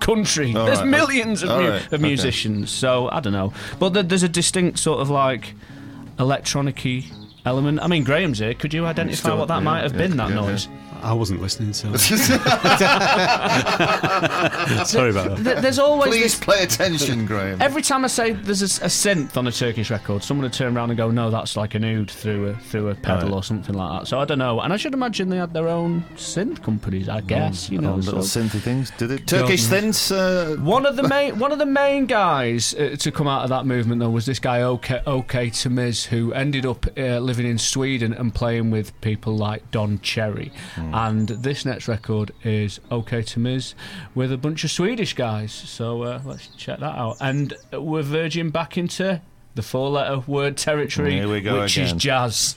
country. 0.00 0.54
All 0.54 0.66
there's 0.66 0.78
right. 0.80 0.88
millions 0.88 1.42
of, 1.42 1.50
mu- 1.50 1.68
right. 1.68 1.86
of 1.86 1.92
Okay. 1.94 2.02
musicians. 2.02 2.70
So 2.70 3.08
I 3.10 3.20
don't 3.20 3.32
know, 3.32 3.52
but 3.78 3.90
there, 3.90 4.02
there's 4.02 4.22
a 4.22 4.28
distinct 4.28 4.78
sort 4.78 5.00
of 5.00 5.10
like 5.10 5.54
electronic-y 6.18 7.04
element. 7.44 7.80
I 7.80 7.86
mean, 7.86 8.04
Graham's 8.04 8.38
here. 8.38 8.54
Could 8.54 8.74
you 8.74 8.86
identify 8.86 9.16
Still- 9.16 9.38
what 9.38 9.48
that 9.48 9.58
yeah, 9.58 9.60
might 9.60 9.82
have 9.82 9.92
yeah, 9.92 9.98
been? 9.98 10.16
That 10.16 10.30
yeah, 10.30 10.34
noise. 10.36 10.68
I 11.06 11.12
wasn't 11.12 11.40
listening, 11.40 11.72
so 11.72 11.94
sorry 14.84 15.10
about 15.10 15.36
that. 15.38 15.62
There's 15.62 15.78
always 15.78 16.10
Please 16.10 16.22
this 16.22 16.34
play 16.40 16.62
attention, 16.62 17.26
Graham. 17.26 17.60
Every 17.62 17.82
time 17.82 18.04
I 18.04 18.08
say 18.08 18.32
there's 18.32 18.62
a, 18.62 18.84
a 18.84 18.88
synth 18.88 19.36
on 19.36 19.46
a 19.46 19.52
Turkish 19.52 19.90
record, 19.90 20.22
someone 20.24 20.42
would 20.44 20.52
turn 20.52 20.76
around 20.76 20.90
and 20.90 20.96
go, 20.96 21.10
"No, 21.10 21.30
that's 21.30 21.56
like 21.56 21.74
an 21.74 21.84
oud 21.84 22.10
through 22.10 22.48
a 22.48 22.54
through 22.54 22.88
a 22.88 22.94
pedal 22.94 23.28
Right. 23.28 23.34
or 23.36 23.42
something 23.44 23.74
like 23.74 24.00
that." 24.00 24.06
So 24.08 24.18
I 24.18 24.24
don't 24.24 24.38
know, 24.38 24.60
and 24.60 24.72
I 24.72 24.76
should 24.76 24.94
imagine 24.94 25.28
they 25.28 25.36
had 25.36 25.52
their 25.52 25.68
own 25.68 26.04
synth 26.16 26.62
companies. 26.62 27.08
I 27.08 27.20
guess 27.20 27.70
you 27.70 27.80
know. 27.80 27.94
Little 27.96 28.22
so- 28.22 28.40
synthy 28.40 28.60
things. 28.60 28.90
Did 28.98 29.10
it? 29.12 29.26
Turkish 29.26 29.62
synths. 29.64 30.10
Uh, 30.10 30.56
One 30.60 30.86
of 30.86 30.96
the 30.96 31.06
main 31.08 31.38
one 31.38 31.52
of 31.52 31.58
the 31.58 31.66
main 31.66 32.06
guys 32.06 32.74
uh, 32.74 32.96
to 32.98 33.12
come 33.12 33.28
out 33.28 33.42
of 33.44 33.50
that 33.50 33.64
movement 33.66 34.00
though 34.00 34.10
was 34.10 34.26
this 34.26 34.38
guy 34.38 34.62
OK 34.62 35.00
Okay 35.06 35.50
Temiz 35.50 36.06
who 36.06 36.32
ended 36.32 36.66
up 36.66 36.86
uh, 36.98 37.18
living 37.18 37.46
in 37.46 37.58
Sweden 37.58 38.12
and 38.12 38.34
playing 38.34 38.70
with 38.70 38.98
people 39.00 39.36
like 39.36 39.70
Don 39.70 40.00
Cherry. 40.00 40.52
And 40.96 41.28
this 41.28 41.66
next 41.66 41.88
record 41.88 42.32
is 42.42 42.80
Okay 42.90 43.20
Temiz 43.20 43.74
with 44.14 44.32
a 44.32 44.38
bunch 44.38 44.64
of 44.64 44.70
Swedish 44.70 45.12
guys. 45.12 45.52
So 45.52 46.02
uh, 46.04 46.22
let's 46.24 46.46
check 46.56 46.80
that 46.80 46.96
out. 46.96 47.18
And 47.20 47.52
we're 47.70 48.00
verging 48.00 48.48
back 48.48 48.78
into 48.78 49.20
the 49.54 49.62
four 49.62 49.90
letter 49.90 50.20
word 50.20 50.56
territory, 50.56 51.24
which 51.26 51.76
again. 51.76 51.84
is 51.84 51.92
jazz. 51.92 52.56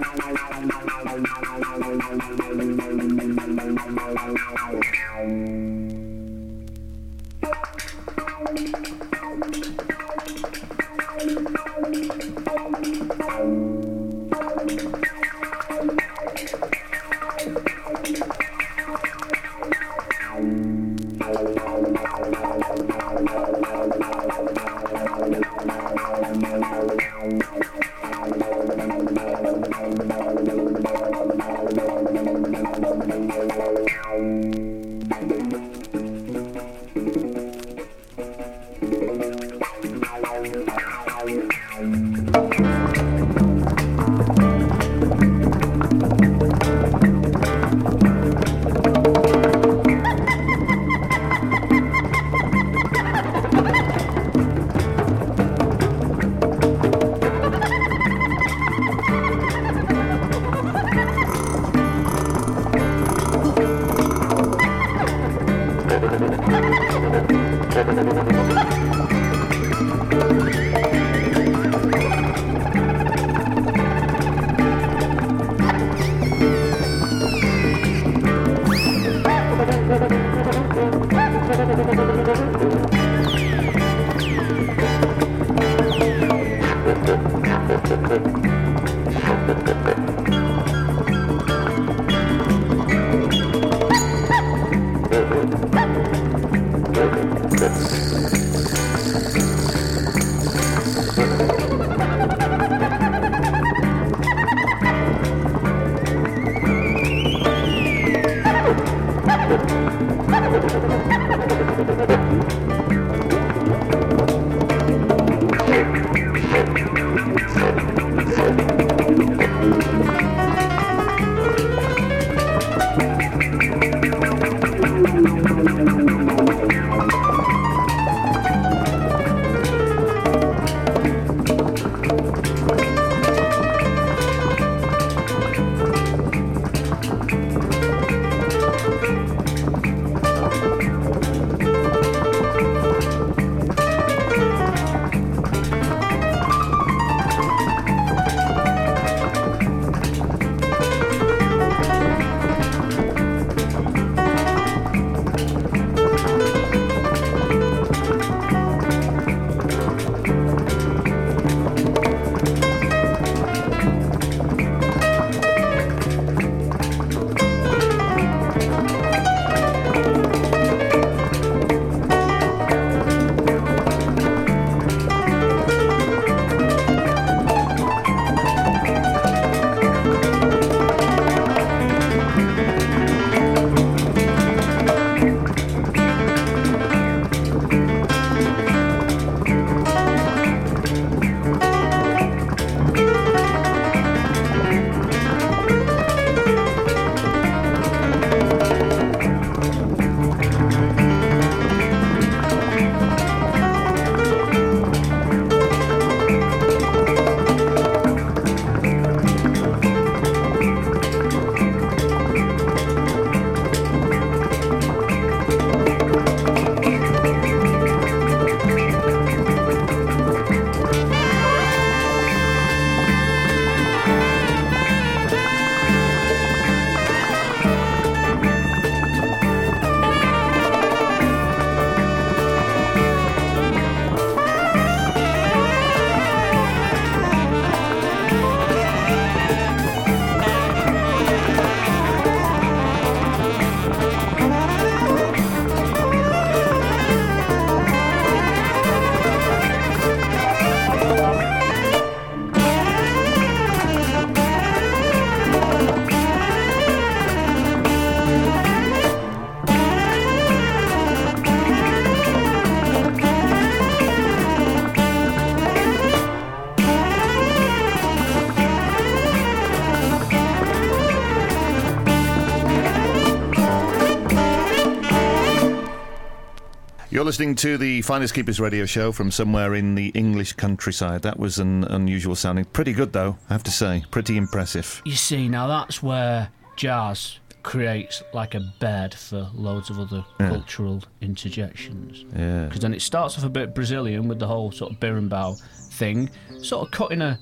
listening 277.31 277.55
to 277.55 277.77
the 277.77 278.01
Finders 278.01 278.33
Keepers 278.33 278.59
radio 278.59 278.85
show 278.85 279.09
from 279.13 279.31
somewhere 279.31 279.75
in 279.75 279.95
the 279.95 280.07
English 280.09 280.51
countryside. 280.51 281.21
That 281.21 281.39
was 281.39 281.59
an 281.59 281.85
unusual 281.85 282.35
sounding. 282.35 282.65
Pretty 282.65 282.91
good, 282.91 283.13
though, 283.13 283.37
I 283.49 283.53
have 283.53 283.63
to 283.63 283.71
say. 283.71 284.03
Pretty 284.11 284.35
impressive. 284.35 285.01
You 285.05 285.13
see, 285.15 285.47
now 285.47 285.65
that's 285.67 286.03
where 286.03 286.49
jazz 286.75 287.39
creates 287.63 288.21
like 288.33 288.53
a 288.53 288.59
bed 288.81 289.13
for 289.13 289.49
loads 289.53 289.89
of 289.89 289.97
other 289.97 290.25
Yeah. 290.41 290.49
cultural 290.49 291.03
interjections. 291.21 292.25
Yeah. 292.37 292.65
Because 292.65 292.81
then 292.81 292.93
it 292.93 293.01
starts 293.01 293.37
off 293.37 293.45
a 293.45 293.49
bit 293.49 293.73
Brazilian 293.73 294.27
with 294.27 294.39
the 294.39 294.47
whole 294.47 294.69
sort 294.73 294.91
of 294.91 294.99
berimbau 294.99 295.57
thing, 295.91 296.29
sort 296.61 296.85
of 296.85 296.91
cutting 296.91 297.21
a 297.21 297.39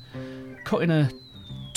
cutting 0.65 0.91
a 0.91 1.09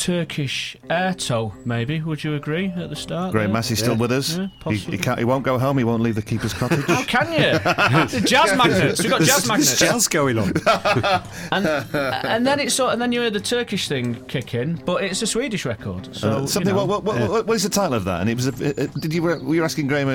Turkish 0.06 0.76
air 0.90 1.14
toe, 1.14 1.54
maybe. 1.64 2.00
Would 2.00 2.24
you 2.24 2.34
agree 2.34 2.66
at 2.76 2.90
the 2.90 2.96
start? 2.96 3.30
Graham 3.30 3.46
there? 3.50 3.54
Massey's 3.54 3.78
still 3.78 3.94
with 3.96 4.10
us. 4.10 4.36
Yeah, 4.36 4.48
he, 4.66 4.76
he, 4.76 4.98
can't, 4.98 5.16
he 5.16 5.24
won't 5.24 5.44
go 5.44 5.60
home. 5.60 5.78
He 5.78 5.84
won't 5.84 6.02
leave 6.02 6.16
the 6.16 6.22
keeper's 6.22 6.52
cottage. 6.52 6.84
How 6.86 7.04
can 7.04 7.30
you? 7.30 7.58
The 7.60 8.20
jazz 8.26 8.56
magnets. 8.58 9.00
We've 9.00 9.12
got 9.12 9.22
jazz 9.22 9.46
magnets. 9.46 9.78
jazz 9.78 10.08
going 10.08 10.38
on. 10.38 10.52
and, 11.52 11.66
and 11.94 12.44
then 12.44 12.58
it's 12.58 12.74
sort, 12.74 12.92
and 12.94 13.00
then 13.00 13.12
you 13.12 13.20
hear 13.20 13.30
the 13.30 13.38
Turkish 13.38 13.86
thing 13.86 14.16
kick 14.24 14.54
in, 14.54 14.74
but 14.84 15.04
it's 15.04 15.22
a 15.22 15.26
Swedish 15.26 15.64
record. 15.64 16.12
So 16.16 16.32
Uh, 16.32 16.40
you 16.40 16.46
something. 16.48 16.74
know. 16.74 16.84
what, 16.84 17.04
what, 17.04 17.20
what, 17.20 17.30
what- 17.30 17.46
what 17.46 17.54
is 17.54 17.62
the 17.62 17.68
title 17.68 17.94
of 17.94 18.02
that? 18.04 18.22
And 18.22 18.28
it 18.28 18.34
was. 18.34 18.48
A, 18.48 18.50
uh, 18.50 18.86
did 18.98 19.14
you? 19.14 19.22
Were 19.22 19.54
you 19.54 19.62
asking 19.62 19.86
Graham? 19.86 20.08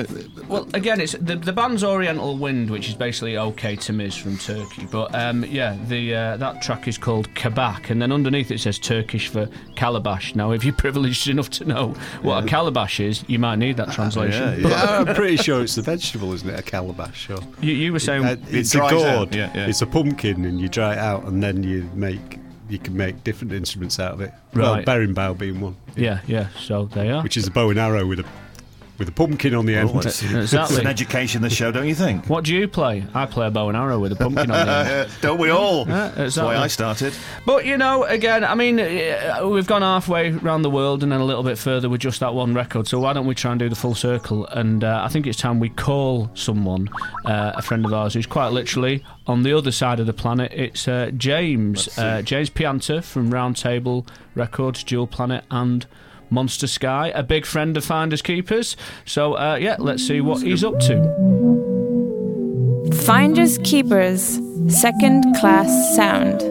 Uh, 0.48 0.52
Well, 0.54 0.68
again, 0.74 1.00
it's 1.00 1.12
the, 1.12 1.36
the 1.36 1.52
band's 1.52 1.84
Oriental 1.84 2.36
Wind, 2.36 2.70
which 2.70 2.88
is 2.88 2.94
basically 2.94 3.36
OK 3.36 3.76
to 3.76 3.92
Temiz 3.92 4.18
from 4.18 4.38
Turkey. 4.38 4.86
But 4.90 5.14
um, 5.14 5.44
yeah, 5.44 5.76
the 5.88 6.14
uh, 6.14 6.36
that 6.38 6.62
track 6.62 6.88
is 6.88 6.96
called 6.98 7.32
Kabak, 7.34 7.90
and 7.90 8.00
then 8.00 8.12
underneath 8.12 8.50
it 8.50 8.60
says 8.60 8.78
Turkish 8.78 9.28
for 9.28 9.48
calabash. 9.76 10.34
Now, 10.34 10.52
if 10.52 10.64
you're 10.64 10.74
privileged 10.86 11.28
enough 11.28 11.50
to 11.50 11.64
know 11.64 11.88
what 12.22 12.44
a 12.44 12.46
calabash 12.46 13.00
is, 13.00 13.24
you 13.28 13.38
might 13.38 13.56
need 13.56 13.76
that 13.76 13.92
translation. 13.92 14.62
But 14.62 14.70
Yeah, 14.70 15.04
I'm 15.08 15.14
pretty 15.14 15.36
sure 15.36 15.62
it's 15.62 15.74
the 15.74 15.82
vegetable, 15.82 16.32
isn't 16.32 16.48
it? 16.48 16.58
A 16.58 16.62
calabash. 16.62 17.18
Sure. 17.26 17.38
you, 17.60 17.72
you 17.74 17.92
were 17.92 17.98
saying 17.98 18.24
Uh, 18.24 18.36
it's 18.48 18.74
a 18.74 18.78
gourd. 18.78 19.34
yeah, 19.34 19.50
yeah. 19.54 19.66
It's 19.66 19.82
a 19.82 19.86
pumpkin, 19.86 20.44
and 20.44 20.60
you 20.60 20.68
dry 20.68 20.92
it 20.94 20.98
out, 20.98 21.24
and 21.24 21.42
then 21.42 21.62
you 21.62 21.88
make 21.94 22.38
you 22.70 22.78
can 22.78 22.94
make 22.94 23.24
different 23.24 23.50
instruments 23.54 23.98
out 23.98 24.12
of 24.12 24.20
it. 24.20 24.30
Well, 24.54 24.74
Right. 24.74 24.84
berimbau 24.86 25.38
being 25.38 25.58
one, 25.60 25.74
yeah, 25.96 26.20
yeah. 26.26 26.48
So 26.58 26.84
they 26.92 27.10
are. 27.10 27.22
which 27.22 27.38
is 27.38 27.46
a 27.46 27.50
bow 27.50 27.70
and 27.70 27.78
arrow 27.78 28.04
with 28.04 28.20
a 28.20 28.24
with 28.98 29.08
a 29.08 29.12
pumpkin 29.12 29.54
on 29.54 29.64
the 29.64 29.76
end. 29.76 29.90
Oh, 29.92 30.00
it's, 30.00 30.22
it's 30.22 30.52
an 30.52 30.86
education, 30.86 31.40
the 31.40 31.50
show, 31.50 31.70
don't 31.70 31.86
you 31.86 31.94
think? 31.94 32.26
What 32.28 32.44
do 32.44 32.54
you 32.54 32.66
play? 32.66 33.04
I 33.14 33.26
play 33.26 33.46
a 33.46 33.50
bow 33.50 33.68
and 33.68 33.76
arrow 33.76 34.00
with 34.00 34.10
a 34.12 34.16
pumpkin 34.16 34.50
on 34.50 34.66
the 34.66 34.92
end. 34.92 35.10
Don't 35.20 35.38
we 35.38 35.50
all? 35.50 35.86
Yeah, 35.86 36.08
That's 36.08 36.36
why 36.36 36.54
exactly. 36.54 36.56
I 36.56 36.66
started. 36.66 37.14
But 37.46 37.64
you 37.64 37.76
know, 37.78 38.04
again, 38.04 38.42
I 38.44 38.54
mean, 38.54 38.80
uh, 38.80 39.40
we've 39.44 39.66
gone 39.66 39.82
halfway 39.82 40.32
around 40.32 40.62
the 40.62 40.70
world 40.70 41.02
and 41.02 41.12
then 41.12 41.20
a 41.20 41.24
little 41.24 41.44
bit 41.44 41.58
further 41.58 41.88
with 41.88 42.00
just 42.00 42.18
that 42.20 42.34
one 42.34 42.54
record. 42.54 42.88
So 42.88 42.98
why 42.98 43.12
don't 43.12 43.26
we 43.26 43.34
try 43.34 43.52
and 43.52 43.60
do 43.60 43.68
the 43.68 43.76
full 43.76 43.94
circle? 43.94 44.46
And 44.46 44.82
uh, 44.82 45.02
I 45.04 45.08
think 45.08 45.26
it's 45.26 45.38
time 45.38 45.60
we 45.60 45.68
call 45.68 46.30
someone, 46.34 46.88
uh, 47.24 47.52
a 47.54 47.62
friend 47.62 47.84
of 47.84 47.92
ours, 47.92 48.14
who's 48.14 48.26
quite 48.26 48.48
literally 48.48 49.04
on 49.26 49.42
the 49.44 49.56
other 49.56 49.70
side 49.70 50.00
of 50.00 50.06
the 50.06 50.12
planet. 50.12 50.52
It's 50.52 50.88
uh, 50.88 51.12
James, 51.16 51.96
uh, 51.98 52.22
James 52.22 52.50
Pianta 52.50 53.02
from 53.04 53.30
Roundtable 53.30 54.08
Records, 54.34 54.82
Dual 54.82 55.06
Planet, 55.06 55.44
and. 55.50 55.86
Monster 56.30 56.66
Sky, 56.66 57.12
a 57.14 57.22
big 57.22 57.46
friend 57.46 57.76
of 57.76 57.84
Finders 57.84 58.22
Keepers. 58.22 58.76
So, 59.04 59.34
uh, 59.34 59.56
yeah, 59.60 59.76
let's 59.78 60.06
see 60.06 60.20
what 60.20 60.42
he's 60.42 60.62
up 60.64 60.78
to. 60.80 60.98
Finders 63.04 63.58
Keepers, 63.58 64.38
second 64.68 65.34
class 65.36 65.68
sound. 65.96 66.42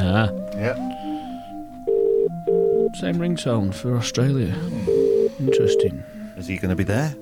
Ah, 0.00 0.30
Yeah. 0.56 0.74
same 2.94 3.16
ringtone 3.18 3.72
for 3.72 3.96
Australia. 3.96 4.54
Interesting. 5.40 6.02
Is 6.36 6.46
he 6.46 6.56
going 6.56 6.70
to 6.70 6.76
be 6.76 6.84
there? 6.84 7.14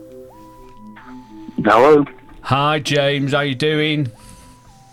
Hello, 1.65 2.05
Hi, 2.43 2.79
James. 2.79 3.33
How 3.33 3.41
you 3.41 3.57
doing? 3.57 4.07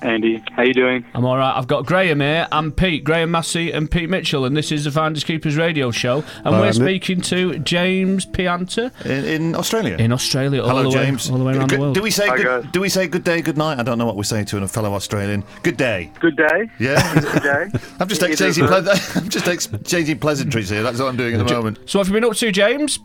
Andy. 0.04 0.44
How 0.52 0.64
you 0.64 0.74
doing? 0.74 1.06
I'm 1.14 1.26
all 1.26 1.38
right. 1.38 1.56
I've 1.58 1.68
got 1.68 1.86
Graham 1.86 2.20
here 2.20 2.48
and 2.52 2.76
Pete, 2.76 3.04
Graham 3.04 3.32
Massey 3.32 3.72
and 3.72 3.90
Pete 3.90 4.10
Mitchell, 4.10 4.46
and 4.46 4.56
this 4.56 4.72
is 4.72 4.84
the 4.84 4.92
Finders 4.92 5.24
Keepers 5.24 5.56
radio 5.56 5.92
show. 5.92 6.18
And 6.44 6.54
Hi, 6.56 6.60
we're 6.60 6.66
Andy. 6.68 6.74
speaking 6.80 7.22
to 7.22 7.58
James 7.60 8.26
Pianta 8.26 8.92
In, 9.06 9.26
in 9.26 9.56
Australia. 9.56 9.96
in 9.98 10.12
Australia, 10.12 10.62
all 10.62 10.70
Hello, 10.70 10.84
the 10.84 10.90
way, 10.90 11.06
James. 11.06 11.30
all 11.30 11.38
the 11.38 11.44
way 11.46 11.56
around 11.56 11.70
the 11.70 11.80
world. 11.80 11.96
Do 11.96 12.02
we 12.02 12.12
say 12.12 12.28
Hi, 12.28 12.36
good, 12.38 12.46
guys. 12.46 12.66
do 12.72 12.82
we 12.82 12.90
say 12.90 13.08
good 13.08 13.24
day, 13.24 13.42
good 13.42 13.58
night? 13.58 13.80
I 13.80 13.84
don't 13.84 13.98
know 13.98 14.06
what 14.06 14.18
we 14.18 14.24
say 14.24 14.44
to 14.44 14.58
a 14.64 14.68
fellow 14.68 14.94
Australian. 14.94 15.44
Good 15.64 15.78
day. 15.78 16.12
Good 16.20 16.36
day. 16.36 16.70
Yeah. 16.80 17.02
Good 17.34 17.44
day. 17.44 17.80
I'm 18.00 18.08
just 18.08 18.22
Either 18.22 18.32
exchanging. 18.34 18.68
Ple- 18.68 18.90
I'm 19.16 19.30
just 19.30 19.48
exchanging 19.48 20.20
pleasantries 20.20 20.70
here. 20.70 20.84
That's 20.84 21.00
what 21.00 21.08
I'm 21.08 21.18
doing 21.18 21.36
at 21.40 21.46
the 21.48 21.54
moment. 21.54 21.80
So, 21.90 22.00
what 22.00 22.08
have 22.08 22.14
you 22.16 22.20
been 22.22 22.30
up 22.30 22.36
to, 22.38 22.52
James? 22.52 23.00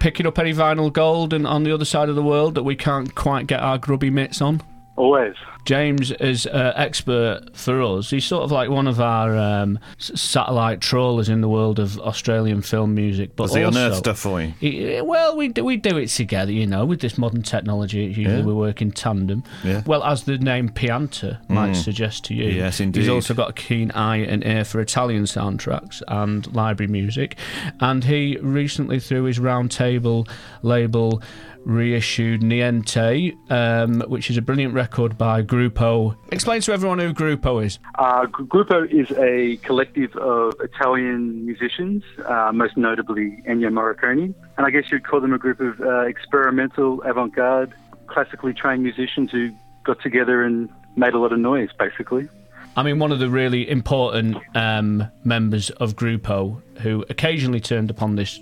Picking 0.00 0.26
up 0.26 0.38
any 0.38 0.52
vinyl 0.54 0.92
gold 0.92 1.32
and 1.32 1.46
on 1.46 1.64
the 1.64 1.72
other 1.74 1.84
side 1.84 2.08
of 2.08 2.14
the 2.14 2.22
world 2.22 2.54
that 2.54 2.62
we 2.62 2.76
can't 2.76 3.14
quite 3.14 3.46
get 3.48 3.60
our 3.60 3.78
grubby 3.78 4.10
mitts 4.10 4.40
on? 4.40 4.62
Always. 4.96 5.34
James 5.68 6.10
is 6.12 6.46
uh, 6.46 6.72
expert 6.76 7.54
for 7.54 7.82
us. 7.82 8.08
He's 8.08 8.24
sort 8.24 8.42
of 8.42 8.50
like 8.50 8.70
one 8.70 8.86
of 8.86 9.02
our 9.02 9.36
um, 9.36 9.78
satellite 9.98 10.80
trawlers 10.80 11.28
in 11.28 11.42
the 11.42 11.48
world 11.48 11.78
of 11.78 11.98
Australian 12.00 12.62
film 12.62 12.94
music. 12.94 13.36
But 13.36 13.48
Does 13.48 13.54
he 13.56 13.64
also, 13.64 13.78
unearth 13.78 13.98
stuff 13.98 14.18
for 14.18 14.40
you? 14.40 14.54
He- 14.60 15.02
well, 15.02 15.36
we 15.36 15.48
do, 15.48 15.62
we 15.66 15.76
do 15.76 15.98
it 15.98 16.06
together, 16.06 16.52
you 16.52 16.66
know, 16.66 16.86
with 16.86 17.02
this 17.02 17.18
modern 17.18 17.42
technology. 17.42 17.98
Usually 18.04 18.24
Yeah. 18.38 18.44
we 18.44 18.54
work 18.54 18.80
in 18.80 18.92
tandem. 18.92 19.44
Yeah. 19.62 19.82
Well, 19.84 20.02
as 20.04 20.22
the 20.22 20.38
name 20.38 20.70
Pianta 20.70 21.38
might 21.50 21.74
suggest 21.74 22.24
to 22.26 22.34
you. 22.34 22.44
Yes, 22.48 22.80
indeed. 22.80 23.00
He's 23.00 23.10
also 23.10 23.34
got 23.34 23.50
a 23.50 23.52
keen 23.52 23.90
eye 23.90 24.16
and 24.24 24.42
ear 24.46 24.64
for 24.64 24.80
Italian 24.80 25.24
soundtracks 25.24 26.02
and 26.08 26.50
library 26.54 26.90
music. 26.90 27.36
And 27.78 28.04
he 28.04 28.38
recently, 28.40 29.00
through 29.00 29.24
his 29.24 29.38
roundtable 29.38 30.26
label, 30.62 31.22
reissued 31.64 32.40
Niente, 32.42 33.36
um, 33.50 34.00
which 34.08 34.30
is 34.30 34.36
a 34.36 34.42
brilliant 34.42 34.74
record 34.74 35.18
by 35.18 35.42
Gruppo. 35.42 36.16
Explain 36.32 36.60
to 36.62 36.72
everyone 36.72 36.98
who 36.98 37.12
Gruppo 37.12 37.64
is. 37.64 37.78
Uh, 37.96 38.26
Gr- 38.26 38.44
Gruppo 38.44 38.90
is 38.90 39.10
a 39.18 39.56
collective 39.64 40.14
of 40.16 40.54
Italian 40.60 41.44
musicians, 41.44 42.02
uh, 42.26 42.50
most 42.52 42.76
notably 42.76 43.42
Ennio 43.46 43.70
Morricone. 43.70 44.34
And 44.56 44.66
I 44.66 44.70
guess 44.70 44.90
you'd 44.90 45.06
call 45.06 45.20
them 45.20 45.32
a 45.32 45.38
group 45.38 45.60
of 45.60 45.80
uh, 45.80 46.00
experimental, 46.00 47.02
avant 47.02 47.34
garde, 47.34 47.72
classically 48.06 48.54
trained 48.54 48.82
musicians 48.82 49.30
who 49.30 49.50
got 49.84 50.00
together 50.00 50.42
and 50.42 50.68
made 50.96 51.14
a 51.14 51.18
lot 51.18 51.32
of 51.32 51.38
noise, 51.38 51.70
basically. 51.78 52.28
I 52.76 52.82
mean, 52.82 52.98
one 52.98 53.12
of 53.12 53.18
the 53.18 53.28
really 53.28 53.68
important 53.68 54.36
um, 54.54 55.08
members 55.24 55.70
of 55.70 55.96
Gruppo 55.96 56.62
who 56.78 57.04
occasionally 57.08 57.60
turned 57.60 57.90
upon 57.90 58.14
this 58.14 58.40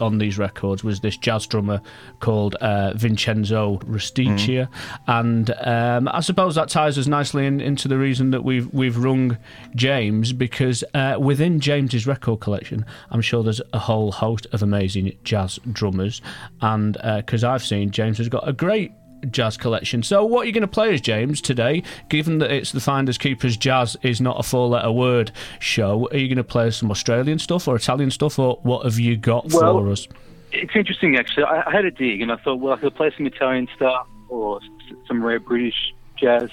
on 0.00 0.18
these 0.18 0.38
records 0.38 0.84
was 0.84 1.00
this 1.00 1.16
jazz 1.16 1.46
drummer 1.46 1.80
called 2.20 2.54
uh, 2.56 2.92
Vincenzo 2.94 3.78
Restuccia, 3.78 4.68
and 5.06 5.50
um, 5.62 6.08
I 6.08 6.20
suppose 6.20 6.54
that 6.54 6.68
ties 6.68 6.98
us 6.98 7.06
nicely 7.06 7.46
in, 7.46 7.60
into 7.60 7.88
the 7.88 7.98
reason 7.98 8.30
that 8.30 8.44
we've 8.44 8.72
we've 8.72 8.96
rung 8.96 9.36
James 9.74 10.32
because 10.32 10.84
uh, 10.94 11.16
within 11.18 11.60
James's 11.60 12.06
record 12.06 12.40
collection, 12.40 12.84
I'm 13.10 13.22
sure 13.22 13.42
there's 13.42 13.62
a 13.72 13.78
whole 13.78 14.12
host 14.12 14.46
of 14.52 14.62
amazing 14.62 15.16
jazz 15.24 15.58
drummers, 15.72 16.22
and 16.60 16.96
because 17.16 17.44
I've 17.44 17.64
seen 17.64 17.90
James 17.90 18.18
has 18.18 18.28
got 18.28 18.48
a 18.48 18.52
great 18.52 18.92
jazz 19.30 19.56
collection. 19.56 20.02
So, 20.02 20.24
what 20.24 20.42
are 20.42 20.44
you 20.46 20.52
going 20.52 20.62
to 20.62 20.66
play 20.68 20.92
as 20.94 21.00
James 21.00 21.40
today? 21.40 21.82
Given 22.08 22.38
that 22.38 22.50
it's 22.50 22.72
the 22.72 22.80
Finders 22.80 23.18
Keepers 23.18 23.56
Jazz 23.56 23.96
is 24.02 24.20
not 24.20 24.38
a 24.38 24.42
four-letter 24.42 24.92
word 24.92 25.32
show, 25.60 26.08
are 26.10 26.16
you 26.16 26.28
going 26.28 26.36
to 26.36 26.44
play 26.44 26.70
some 26.70 26.90
Australian 26.90 27.38
stuff 27.38 27.68
or 27.68 27.76
Italian 27.76 28.10
stuff, 28.10 28.38
or 28.38 28.58
what 28.62 28.84
have 28.84 28.98
you 28.98 29.16
got 29.16 29.52
Well- 29.52 29.78
for 29.80 29.90
us? 29.90 30.08
It's 30.54 30.76
interesting, 30.76 31.16
actually. 31.16 31.44
I, 31.44 31.62
I 31.66 31.72
had 31.72 31.86
a 31.86 31.90
dig, 31.90 32.20
and 32.20 32.30
I 32.30 32.36
thought, 32.36 32.56
well, 32.56 32.74
I 32.74 32.76
could 32.76 32.94
play 32.94 33.10
some 33.16 33.26
Italian 33.26 33.68
stuff 33.74 34.06
or 34.28 34.60
some 35.08 35.24
rare 35.24 35.40
British 35.40 35.94
jazz. 36.16 36.50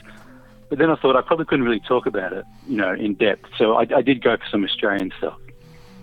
But 0.70 0.78
then 0.78 0.90
I 0.90 0.96
thought 0.96 1.18
I 1.18 1.22
probably 1.22 1.46
couldn't 1.46 1.66
really 1.66 1.82
talk 1.82 2.06
about 2.06 2.32
it, 2.32 2.46
you 2.68 2.78
know, 2.78 2.94
in 2.94 3.16
depth. 3.16 3.50
So 3.58 3.74
I, 3.74 3.86
I 3.94 4.02
did 4.02 4.24
go 4.24 4.38
for 4.38 4.46
some 4.50 4.64
Australian 4.64 5.12
stuff. 5.18 5.38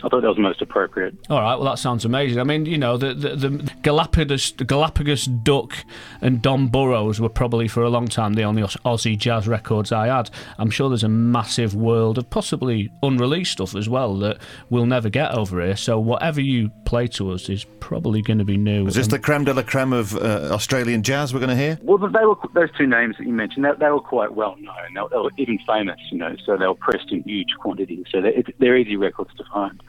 I 0.05 0.09
thought 0.09 0.21
that 0.23 0.29
was 0.29 0.39
most 0.39 0.63
appropriate. 0.63 1.15
All 1.31 1.41
right, 1.41 1.57
well 1.57 1.65
that 1.65 1.79
sounds 1.79 2.05
amazing. 2.05 2.39
I 2.39 2.45
mean, 2.45 2.67
you 2.67 2.79
know, 2.79 2.97
the 2.97 3.15
the, 3.15 3.35
the 3.37 3.73
Galapagos 3.83 4.53
Galapagos 4.53 5.25
Duck 5.25 5.75
and 6.21 6.41
Don 6.43 6.69
Burrows 6.69 7.21
were 7.21 7.29
probably 7.29 7.67
for 7.69 7.83
a 7.83 7.89
long 7.91 8.07
time 8.07 8.35
the 8.35 8.43
only 8.45 8.63
Aussie 8.63 9.19
jazz 9.19 9.49
records 9.49 9.93
I 9.93 10.09
had. 10.09 10.31
I'm 10.59 10.71
sure 10.71 10.89
there's 10.89 11.03
a 11.05 11.09
massive 11.09 11.75
world 11.75 12.19
of 12.19 12.29
possibly 12.31 12.91
unreleased 13.03 13.53
stuff 13.53 13.75
as 13.75 13.89
well 13.89 14.17
that 14.19 14.39
we'll 14.71 14.87
never 14.87 15.09
get 15.09 15.33
over 15.33 15.65
here. 15.65 15.77
So 15.77 15.99
whatever 15.99 16.41
you 16.41 16.71
play 16.85 17.07
to 17.09 17.31
us 17.33 17.49
is 17.49 17.65
probably 17.81 18.21
going 18.23 18.39
to 18.39 18.45
be 18.45 18.57
new. 18.57 18.87
Is 18.87 18.95
this 18.95 19.07
And- 19.07 19.13
the 19.15 19.19
creme 19.19 19.45
de 19.45 19.55
la 19.55 19.63
creme 19.63 19.93
of 19.93 20.15
uh, 20.17 20.51
Australian 20.53 21.03
jazz 21.03 21.33
we're 21.33 21.41
going 21.41 21.51
to 21.51 21.57
hear? 21.57 21.79
Well, 21.83 21.99
they 21.99 22.25
were 22.25 22.37
those 22.55 22.71
two 22.77 22.87
names 22.87 23.17
that 23.19 23.27
you 23.27 23.33
mentioned. 23.33 23.65
They, 23.65 23.71
they 23.79 23.91
were 23.91 24.01
quite 24.01 24.35
well 24.35 24.57
known. 24.61 24.75
They, 24.95 25.01
were- 25.01 25.09
they 25.09 25.17
were 25.17 25.31
even 25.39 25.59
famous, 25.67 25.99
you 26.11 26.19
know. 26.19 26.35
So 26.45 26.57
they 26.57 26.67
were 26.67 26.75
pressed 26.75 27.11
in 27.11 27.23
huge 27.23 27.49
quantities. 27.61 28.05
So 28.11 28.21
they're, 28.21 28.43
they're 28.59 28.77
easy 28.77 28.97
records 28.97 29.31
to 29.39 29.45
find. 29.53 29.81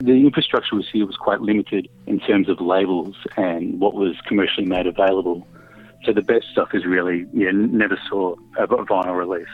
The 0.00 0.12
infrastructure 0.12 0.76
was 0.76 0.86
here 0.92 1.06
was 1.06 1.16
quite 1.16 1.40
limited 1.40 1.88
in 2.06 2.20
terms 2.20 2.48
of 2.48 2.60
labels 2.60 3.16
and 3.36 3.80
what 3.80 3.94
was 3.94 4.14
commercially 4.26 4.66
made 4.66 4.86
available. 4.86 5.46
So 6.04 6.12
the 6.12 6.22
best 6.22 6.46
stuff 6.52 6.68
is 6.72 6.86
really 6.86 7.26
yeah 7.32 7.50
never 7.52 7.98
saw 8.08 8.36
a 8.58 8.66
vinyl 8.66 9.16
release. 9.16 9.48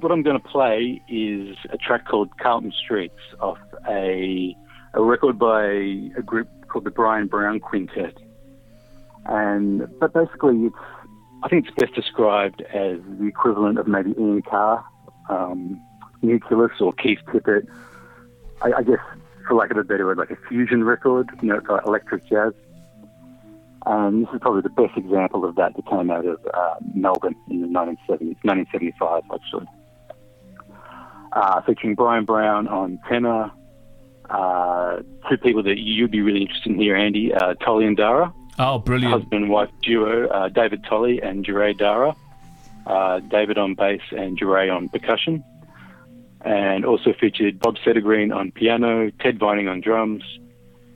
What 0.00 0.12
I'm 0.12 0.22
going 0.22 0.40
to 0.40 0.48
play 0.48 1.02
is 1.08 1.56
a 1.70 1.76
track 1.76 2.06
called 2.06 2.30
Carlton 2.38 2.72
Streets 2.72 3.18
off 3.40 3.58
a 3.88 4.56
a 4.94 5.02
record 5.02 5.38
by 5.38 5.64
a 5.64 6.22
group 6.22 6.48
called 6.68 6.84
the 6.84 6.90
Brian 6.90 7.26
Brown 7.26 7.58
Quintet. 7.58 8.16
And 9.26 9.86
but 9.98 10.12
basically, 10.12 10.66
it's 10.66 10.76
I 11.42 11.48
think 11.48 11.66
it's 11.66 11.74
best 11.76 11.94
described 11.94 12.62
as 12.62 12.98
the 13.18 13.26
equivalent 13.26 13.78
of 13.78 13.86
maybe 13.86 14.10
Ian 14.18 14.42
Carr, 14.42 14.84
um, 15.28 15.80
Nucleus, 16.22 16.72
or 16.80 16.92
Keith 16.92 17.20
Tippett. 17.28 17.66
I, 18.60 18.72
I 18.78 18.82
guess, 18.82 18.98
for 19.48 19.54
lack 19.54 19.70
of 19.70 19.76
a 19.78 19.84
better 19.84 20.06
word, 20.06 20.18
like 20.18 20.30
a 20.30 20.36
fusion 20.48 20.84
record. 20.84 21.30
You 21.42 21.48
know, 21.48 21.56
it's 21.56 21.68
like 21.68 21.86
electric 21.86 22.28
jazz. 22.28 22.52
And 23.86 24.26
this 24.26 24.34
is 24.34 24.40
probably 24.40 24.62
the 24.62 24.68
best 24.70 24.96
example 24.96 25.44
of 25.44 25.54
that 25.56 25.74
that 25.74 25.86
came 25.86 26.10
out 26.10 26.26
of 26.26 26.38
uh, 26.52 26.74
Melbourne 26.94 27.34
in 27.48 27.62
the 27.62 27.68
1970s, 27.68 28.36
1975 28.42 29.22
actually. 29.32 29.66
Uh, 31.32 31.62
featuring 31.62 31.94
Brian 31.94 32.24
Brown 32.24 32.68
on 32.68 32.98
tenor, 33.08 33.50
uh, 34.28 34.98
two 35.28 35.38
people 35.38 35.62
that 35.62 35.78
you'd 35.78 36.10
be 36.10 36.20
really 36.20 36.42
interested 36.42 36.72
in 36.72 36.78
here, 36.78 36.96
Andy, 36.96 37.32
uh, 37.32 37.54
Tolley 37.54 37.86
and 37.86 37.96
Dara 37.96 38.32
oh, 38.58 38.78
brilliant! 38.78 39.12
husband 39.12 39.44
and 39.44 39.50
wife 39.50 39.70
duo, 39.82 40.28
uh, 40.28 40.48
David 40.48 40.84
Tolley 40.84 41.22
and 41.22 41.44
Jure 41.44 41.72
Dara. 41.72 42.14
Uh, 42.86 43.20
David 43.20 43.58
on 43.58 43.74
bass 43.74 44.00
and 44.12 44.38
Jure 44.38 44.70
on 44.70 44.88
percussion. 44.88 45.44
And 46.48 46.86
also 46.86 47.12
featured 47.20 47.60
Bob 47.60 47.76
Sedergreen 47.84 48.34
on 48.34 48.52
piano, 48.52 49.10
Ted 49.20 49.38
Vining 49.38 49.68
on 49.68 49.82
drums, 49.82 50.22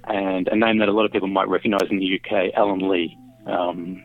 and 0.04 0.48
a 0.48 0.56
name 0.56 0.78
that 0.78 0.88
a 0.88 0.92
lot 0.92 1.04
of 1.04 1.12
people 1.12 1.28
might 1.28 1.46
recognise 1.48 1.88
in 1.90 1.98
the 1.98 2.18
UK, 2.18 2.54
Alan 2.56 2.88
Lee. 2.88 3.14
Um, 3.46 4.02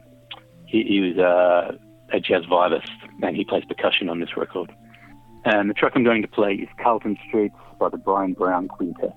he, 0.65 0.84
he 0.84 0.99
was 0.99 1.18
uh, 1.18 1.78
a 2.11 2.19
jazz 2.19 2.44
vibist, 2.52 2.90
and 3.22 3.34
he 3.34 3.45
plays 3.45 3.64
percussion 3.65 4.10
on 4.10 4.19
this 4.19 4.36
record. 4.36 4.74
And 5.45 5.69
the 5.69 5.74
track 5.74 5.94
I'm 5.95 6.03
going 6.03 6.22
to 6.22 6.28
play 6.28 6.56
is 6.56 6.68
Carlton 6.84 7.18
Streets 7.30 7.56
by 7.80 7.88
the 7.88 7.98
Brian 7.98 8.34
Brown 8.34 8.68
Quintet. 8.68 9.15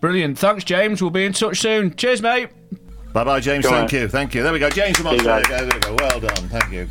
Brilliant. 0.00 0.38
Thanks, 0.38 0.64
James. 0.64 1.00
We'll 1.00 1.12
be 1.12 1.24
in 1.24 1.32
touch 1.32 1.60
soon. 1.60 1.94
Cheers, 1.94 2.20
mate. 2.20 2.50
Bye 3.12 3.22
bye, 3.24 3.38
James. 3.38 3.64
Go 3.64 3.70
Thank 3.70 3.92
on. 3.92 4.00
you. 4.00 4.08
Thank 4.08 4.34
you. 4.34 4.42
There 4.42 4.52
we 4.52 4.58
go. 4.58 4.70
James 4.70 4.96
from 4.96 5.06
See 5.06 5.28
Australia. 5.28 5.46
There 5.48 5.64
we 5.66 5.78
go. 5.78 5.94
Well 5.94 6.20
done. 6.20 6.48
Thank 6.48 6.72
you. 6.72 6.88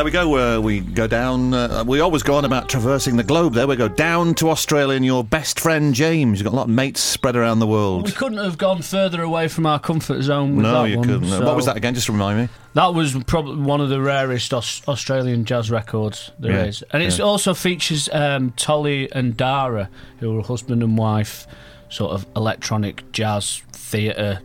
There 0.00 0.04
we 0.06 0.10
go. 0.12 0.56
Uh, 0.56 0.60
we 0.62 0.80
go 0.80 1.06
down. 1.06 1.52
Uh, 1.52 1.84
we 1.86 2.00
always 2.00 2.22
go 2.22 2.36
on 2.36 2.46
about 2.46 2.70
traversing 2.70 3.18
the 3.18 3.22
globe. 3.22 3.52
There 3.52 3.66
we 3.66 3.76
go 3.76 3.86
down 3.86 4.34
to 4.36 4.48
Australia, 4.48 4.96
and 4.96 5.04
your 5.04 5.22
best 5.22 5.60
friend 5.60 5.92
James. 5.92 6.38
You've 6.38 6.46
got 6.46 6.54
a 6.54 6.56
lot 6.56 6.62
of 6.62 6.70
mates 6.70 7.02
spread 7.02 7.36
around 7.36 7.58
the 7.58 7.66
world. 7.66 8.06
We 8.06 8.12
couldn't 8.12 8.38
have 8.38 8.56
gone 8.56 8.80
further 8.80 9.22
away 9.22 9.46
from 9.48 9.66
our 9.66 9.78
comfort 9.78 10.22
zone 10.22 10.56
with 10.56 10.64
no, 10.64 10.84
you 10.84 10.96
one. 11.00 11.06
couldn't. 11.06 11.28
so- 11.28 11.44
What 11.44 11.54
was 11.54 11.66
that 11.66 11.76
again? 11.76 11.92
Just 11.94 12.08
remind 12.08 12.38
me. 12.38 12.48
That 12.72 12.94
was 12.94 13.12
probably 13.24 13.56
one 13.62 13.82
of 13.82 13.90
the 13.90 14.00
rarest 14.00 14.54
Aus- 14.54 14.80
Australian 14.88 15.44
jazz 15.44 15.70
records 15.70 16.30
there 16.38 16.66
is, 16.66 16.80
Yeah, 16.80 16.88
and 16.94 17.02
it 17.02 17.18
yeah. 17.18 17.24
also 17.26 17.52
features 17.52 18.08
um, 18.10 18.52
Tolley 18.52 19.12
and 19.12 19.36
Dara, 19.36 19.90
who 20.20 20.38
are 20.38 20.42
husband 20.42 20.82
and 20.82 20.96
wife, 20.96 21.46
sort 21.90 22.12
of 22.12 22.24
electronic 22.34 23.12
jazz 23.12 23.60
theatre, 23.72 24.40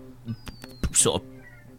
sort 0.92 1.22
of 1.24 1.28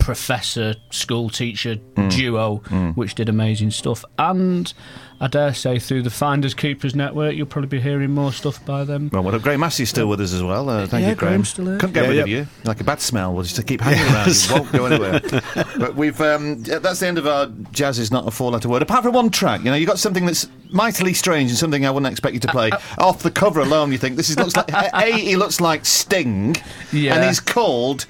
professor 0.06 0.76
school 0.90 1.28
teacher 1.28 1.76
Mm. 1.96 2.10
duo, 2.14 2.62
Mm. 2.70 2.94
which 2.96 3.16
did 3.16 3.28
amazing 3.28 3.72
stuff. 3.72 4.04
And 4.18 4.72
I 5.20 5.26
dare 5.26 5.52
say, 5.52 5.78
through 5.80 6.02
the 6.02 6.10
Finders 6.10 6.54
Keepers 6.54 6.94
network, 6.94 7.34
you'll 7.34 7.46
probably 7.46 7.68
be 7.68 7.80
hearing 7.80 8.12
more 8.12 8.32
stuff 8.32 8.64
by 8.64 8.84
them. 8.84 9.10
Well, 9.12 9.22
well 9.24 9.38
Graham 9.40 9.60
Massey's 9.60 9.88
still 9.88 10.06
with 10.06 10.20
us 10.20 10.32
as 10.32 10.42
well. 10.44 10.68
Uh, 10.70 10.86
thank 10.86 11.02
Yeah, 11.02 11.08
you, 11.10 11.14
Graham. 11.16 11.30
Graham's 11.32 11.48
still 11.48 11.64
here. 11.66 11.78
Couldn't 11.78 11.94
get 11.94 12.02
Yeah, 12.04 12.08
rid 12.10 12.16
yeah. 12.18 12.22
of 12.22 12.28
you. 12.28 12.46
Like 12.64 12.80
a 12.80 12.84
bad 12.84 13.00
smell. 13.00 13.32
We'll 13.34 13.42
just 13.42 13.66
keep 13.66 13.80
hanging 13.86 14.04
around. 14.14 14.28
You 14.28 14.54
won't 14.54 14.72
go 14.72 14.84
anywhere. 14.86 15.20
but 15.78 15.96
we've 15.96 16.20
um, 16.20 16.62
that's 16.62 17.00
the 17.00 17.06
end 17.08 17.18
of 17.18 17.26
our 17.26 17.46
jazz 17.72 17.98
is 17.98 18.12
not 18.12 18.28
a 18.28 18.30
four-letter 18.30 18.68
word. 18.68 18.82
Apart 18.82 19.02
from 19.02 19.14
one 19.14 19.30
track, 19.30 19.60
you 19.64 19.70
know, 19.70 19.76
you 19.76 19.86
got 19.86 19.98
something 19.98 20.24
that's 20.26 20.46
mightily 20.70 21.14
strange 21.14 21.50
and 21.50 21.58
something 21.58 21.84
I 21.84 21.90
wouldn't 21.90 22.12
expect 22.12 22.34
you 22.34 22.40
to 22.40 22.48
play. 22.48 22.70
Off 22.98 23.22
the 23.24 23.30
cover 23.32 23.60
alone, 23.60 23.90
you 23.90 23.98
think 23.98 24.16
this 24.16 24.30
is 24.30 24.38
looks 24.38 24.54
like 24.54 24.70
a. 24.72 25.12
He 25.16 25.34
looks 25.36 25.60
like 25.60 25.84
Sting, 25.84 26.56
Yeah. 26.92 27.16
and 27.16 27.24
he's 27.24 27.40
called. 27.40 28.06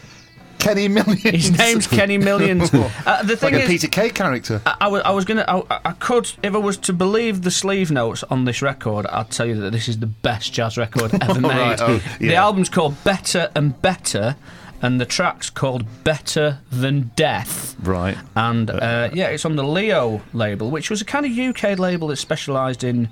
Kenny 0.67 0.89
Millions. 0.89 1.23
His 1.23 1.57
name's 1.59 1.87
Kenny 1.87 2.19
Millions. 2.19 2.71
Uh, 3.07 3.23
the 3.23 3.37
thing 3.37 3.53
like 3.53 3.63
a 3.63 3.65
is- 3.65 3.69
Peter 3.71 3.87
Kay 3.89 4.11
character. 4.11 4.61
I, 4.67 4.77
I 4.83 4.89
was, 4.89 5.03
I 5.03 5.11
was 5.13 5.25
gonna. 5.25 5.45
I, 5.47 5.81
I 5.85 5.93
could, 5.93 6.31
if 6.43 6.55
I 6.55 6.59
was 6.59 6.77
to 6.79 6.93
believe 6.93 7.43
the 7.43 7.51
sleeve 7.51 7.91
notes 7.91 8.25
on 8.25 8.45
this 8.45 8.63
record, 8.63 9.07
I'd 9.07 9.31
tell 9.31 9.47
you 9.47 9.55
that 9.61 9.71
this 9.71 9.89
is 9.89 9.99
the 10.01 10.07
best 10.07 10.53
jazz 10.53 10.77
record 10.77 11.15
ever 11.23 11.41
made. 11.41 11.49
Right, 11.51 11.81
oh, 11.81 12.03
The 12.19 12.35
album's 12.35 12.69
called 12.69 13.03
Better 13.05 13.51
and 13.55 13.81
Better, 13.81 14.35
and 14.83 15.01
the 15.01 15.07
track's 15.07 15.51
called 15.51 15.85
Better 16.05 16.59
Than 16.71 17.13
Death. 17.17 17.77
Right. 17.81 18.17
And 18.35 18.71
uh, 18.71 19.11
yeah, 19.13 19.29
it's 19.29 19.45
on 19.45 19.55
the 19.57 19.65
Leo 19.65 20.23
label, 20.33 20.71
which 20.71 20.91
was 20.91 21.01
a 21.01 21.05
kind 21.05 21.25
of 21.27 21.33
UK 21.39 21.79
label 21.79 22.09
that 22.09 22.17
specialised 22.17 22.83
in 22.83 23.09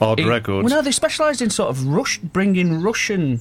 Odd 0.00 0.20
in- 0.20 0.28
records. 0.28 0.64
Well, 0.70 0.76
no, 0.76 0.82
they 0.82 0.92
specialised 0.92 1.42
in 1.42 1.50
sort 1.50 1.70
of 1.70 1.86
Rush, 1.86 2.18
bringing 2.18 2.80
Russian 2.80 3.40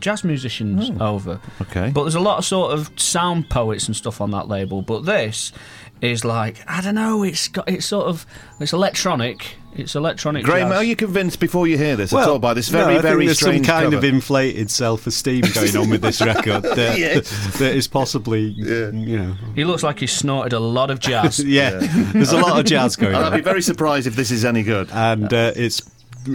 jazz 0.00 0.24
musicians 0.24 0.90
over. 1.00 1.40
Oh, 1.42 1.62
Okay. 1.62 1.90
But 1.92 2.04
there's 2.04 2.14
a 2.14 2.20
lot 2.20 2.38
of 2.38 2.44
sort 2.44 2.72
of 2.72 2.90
sound 2.96 3.48
poets 3.50 3.86
and 3.86 3.96
stuff 3.96 4.20
on 4.20 4.30
that 4.32 4.48
label. 4.48 4.82
But 4.82 5.04
this 5.04 5.52
is 6.00 6.24
like 6.24 6.62
I 6.68 6.80
don't 6.80 6.94
know. 6.94 7.22
It's 7.24 7.48
got 7.48 7.68
it's 7.68 7.86
sort 7.86 8.06
of 8.06 8.24
it's 8.60 8.72
electronic. 8.72 9.56
It's 9.76 9.94
electronic. 9.94 10.44
Graham, 10.44 10.70
jazz. 10.70 10.76
are 10.78 10.82
you 10.84 10.96
convinced 10.96 11.38
before 11.38 11.68
you 11.68 11.76
hear 11.78 11.94
this 11.94 12.12
at 12.12 12.28
all 12.28 12.40
by 12.40 12.52
this 12.52 12.72
no, 12.72 12.84
very, 12.84 12.96
I 12.96 13.00
very 13.00 13.26
there's 13.26 13.38
strange 13.38 13.64
some 13.66 13.74
kind 13.76 13.84
cover? 13.92 13.96
of 13.98 14.04
inflated 14.04 14.70
self-esteem 14.72 15.42
going 15.54 15.76
on 15.76 15.88
with 15.90 16.00
this 16.02 16.20
record 16.20 16.62
that, 16.74 16.98
Yes. 16.98 17.58
that 17.58 17.76
is 17.76 17.86
possibly, 17.86 18.40
you 18.40 19.18
know, 19.18 19.34
He 19.54 19.64
looks 19.64 19.84
like 19.84 20.00
he 20.00 20.08
snorted 20.08 20.52
a 20.52 20.58
lot 20.58 20.90
of 20.90 20.98
jazz. 20.98 21.38
yeah, 21.44 21.78
there's 22.12 22.32
a 22.32 22.38
lot 22.40 22.58
of 22.58 22.64
jazz 22.66 22.96
going 22.96 23.14
on. 23.14 23.22
I'd 23.24 23.36
be 23.36 23.40
very 23.42 23.62
surprised 23.62 24.08
if 24.08 24.16
this 24.16 24.32
is 24.32 24.44
any 24.44 24.64
good. 24.64 24.90
and 24.90 25.32
uh, 25.32 25.52
it's 25.54 25.80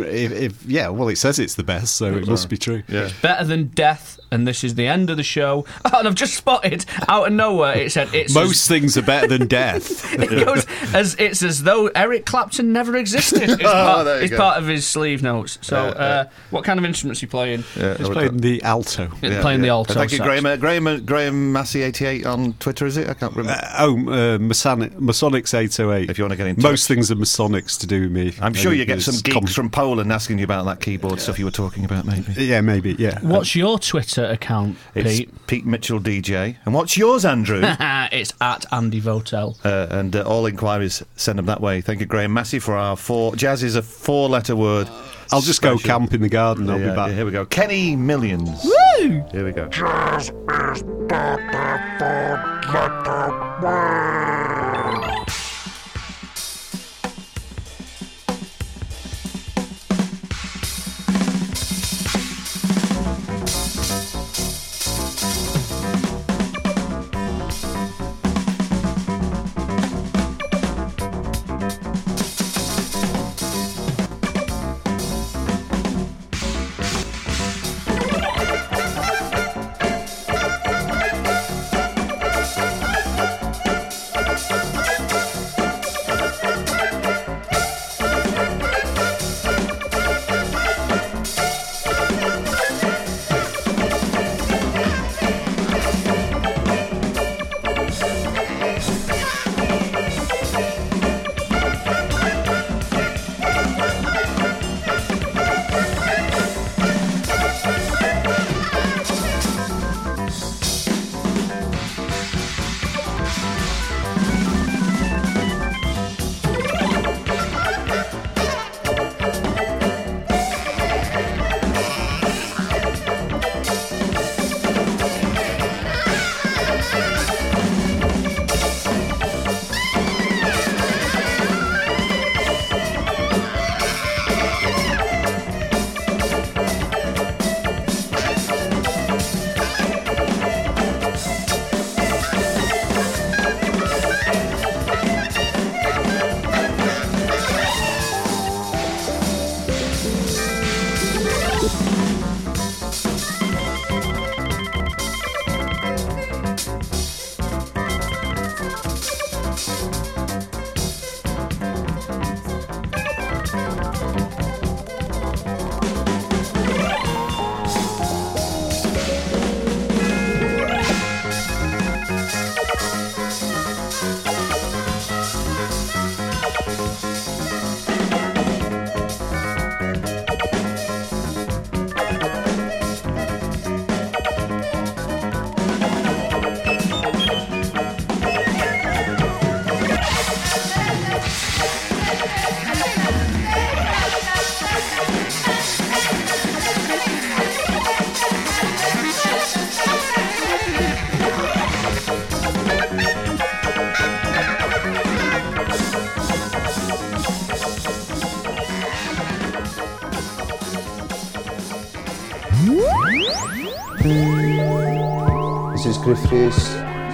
if, 0.02 0.32
if 0.32 0.66
yeah, 0.66 0.90
well, 0.90 1.08
it 1.10 1.18
says 1.18 1.40
it's 1.40 1.56
the 1.56 1.64
best, 1.64 1.96
so 1.96 2.14
it 2.16 2.28
must 2.28 2.50
be 2.50 2.58
true. 2.58 2.84
Yeah. 2.88 3.10
Better 3.22 3.44
than 3.46 3.68
death, 3.68 4.20
and 4.32 4.48
this 4.48 4.64
is 4.64 4.76
the 4.76 4.88
end 4.88 5.10
of 5.10 5.18
the 5.18 5.24
show. 5.24 5.66
and 5.86 6.08
I've 6.08 6.16
just 6.16 6.34
spotted 6.36 6.86
out 7.08 7.28
of 7.28 7.34
nowhere. 7.34 7.78
It 7.78 7.92
said 7.92 8.14
it's 8.14 8.34
Most 8.34 8.68
things 8.68 8.98
are 8.98 9.02
better 9.02 9.28
than 9.28 9.48
death. 9.48 10.12
It 10.24 10.46
goes 10.46 10.66
as 10.94 11.16
it's 11.16 11.44
as 11.44 11.64
though 11.64 11.88
Eric 11.88 12.26
Clapton 12.26 12.72
never 12.74 12.96
existed. 12.98 13.50
It's, 13.50 13.62
Oh, 13.64 13.72
part, 13.72 14.06
there 14.06 14.18
you 14.18 14.24
it's 14.24 14.32
go. 14.32 14.38
part 14.38 14.58
of 14.58 14.68
his 14.68 14.86
sleeve 14.88 15.22
notes. 15.24 15.58
So, 15.62 15.76
Yeah, 15.86 15.90
uh, 15.92 16.30
what 16.50 16.64
kind 16.64 16.80
of 16.80 16.86
instruments 16.86 17.22
are 17.22 17.26
you 17.26 17.30
playing? 17.30 17.64
Yeah, 17.78 17.98
He's 17.98 18.10
playing 18.10 18.38
the 18.38 18.62
alto. 18.64 19.08
He's 19.22 19.38
playing 19.40 19.62
the 19.62 19.70
alto. 19.70 19.94
Thank 19.94 20.12
you. 20.14 20.20
Graham. 20.20 20.46
Uh, 20.46 20.56
Graham, 20.58 20.88
uh, 20.88 20.98
Graham 20.98 21.52
Massey 21.52 21.82
eighty 21.84 22.06
eight 22.06 22.26
on 22.26 22.54
Twitter. 22.54 22.86
Is 22.86 22.98
it? 22.98 23.10
I 23.10 23.14
can't 23.14 23.36
remember. 23.36 23.60
Uh, 23.62 23.76
oh, 23.80 24.36
uh, 24.36 24.38
Masonic, 24.40 24.94
Masonics 24.94 25.54
808. 25.54 26.10
if 26.10 26.18
you 26.18 26.24
want 26.24 26.32
to 26.32 26.38
get 26.38 26.48
in 26.48 26.56
touch, 26.56 26.64
Most 26.64 26.88
things 26.88 27.12
are 27.12 27.16
Masonics 27.16 27.80
to 27.80 27.88
do 27.88 28.02
with 28.04 28.12
me. 28.12 28.34
I'm 28.42 28.54
sure 28.54 28.74
you 28.74 28.86
get 28.86 29.02
some 29.02 29.16
geeks 29.16 29.34
com- 29.34 29.48
from 29.48 29.70
Poland 29.84 30.14
asking 30.14 30.38
you 30.40 30.46
about 30.46 30.64
that 30.66 30.80
keyboard 30.80 31.20
stuff 31.20 31.38
you 31.38 31.44
were 31.44 31.52
talking 31.52 31.84
about. 31.84 32.06
Maybe 32.06 32.46
Yeah, 32.46 32.62
maybe, 32.62 32.96
yeah. 32.98 33.20
What's 33.22 33.54
your 33.54 33.78
Twitter 33.80 34.24
account, 34.24 34.78
it's 34.96 35.18
Pete? 35.20 35.48
Pete 35.48 35.66
Mitchell 35.66 36.00
DJ. 36.00 36.56
And 36.64 36.74
what's 36.74 36.96
yours, 36.96 37.26
Andrew? 37.26 37.60
it's 38.12 38.32
at 38.40 38.66
Andy 38.72 39.02
Votel. 39.02 39.58
Uh, 39.66 39.88
and 39.94 40.16
uh, 40.16 40.22
all 40.22 40.46
inquiries 40.46 41.04
send 41.18 41.38
them 41.38 41.48
that 41.48 41.60
way. 41.60 41.82
Thank 41.82 42.00
you, 42.00 42.06
Graham 42.06 42.34
Massey, 42.34 42.60
for 42.60 42.78
our 42.78 42.96
four. 42.96 43.36
Jazz 43.36 43.62
is 43.62 43.76
a 43.76 43.82
four-letter 43.82 44.56
word. 44.56 44.88
I'll 45.34 45.42
just 45.42 45.62
go 45.62 45.76
Special. 45.76 46.00
camp 46.00 46.14
in 46.14 46.22
the 46.22 46.30
garden. 46.30 46.70
I'll 46.70 46.80
Yeah, 46.80 46.92
be 46.92 46.96
back. 46.96 47.12
Here 47.12 47.26
we 47.26 47.32
go. 47.32 47.46
Kenny 47.46 47.98
Millions. 47.98 48.64
Woo! 48.64 49.26
Here 49.34 49.44
we 49.44 49.52
go. 49.52 49.68
Jazz 49.68 50.30
is 50.30 50.84
better 51.10 51.98
than 52.00 52.72
letter 52.72 53.60
word. 53.62 55.13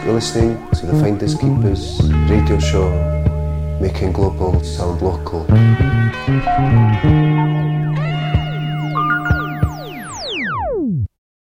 You're 0.10 0.16
listening 0.16 0.58
to 0.72 0.88
the 0.88 0.94
Finders 0.94 1.36
Keepers 1.36 2.02
radio 2.28 2.58
show, 2.58 2.90
making 3.80 4.12
global 4.14 4.60
sound 4.64 5.04
local. 5.04 5.46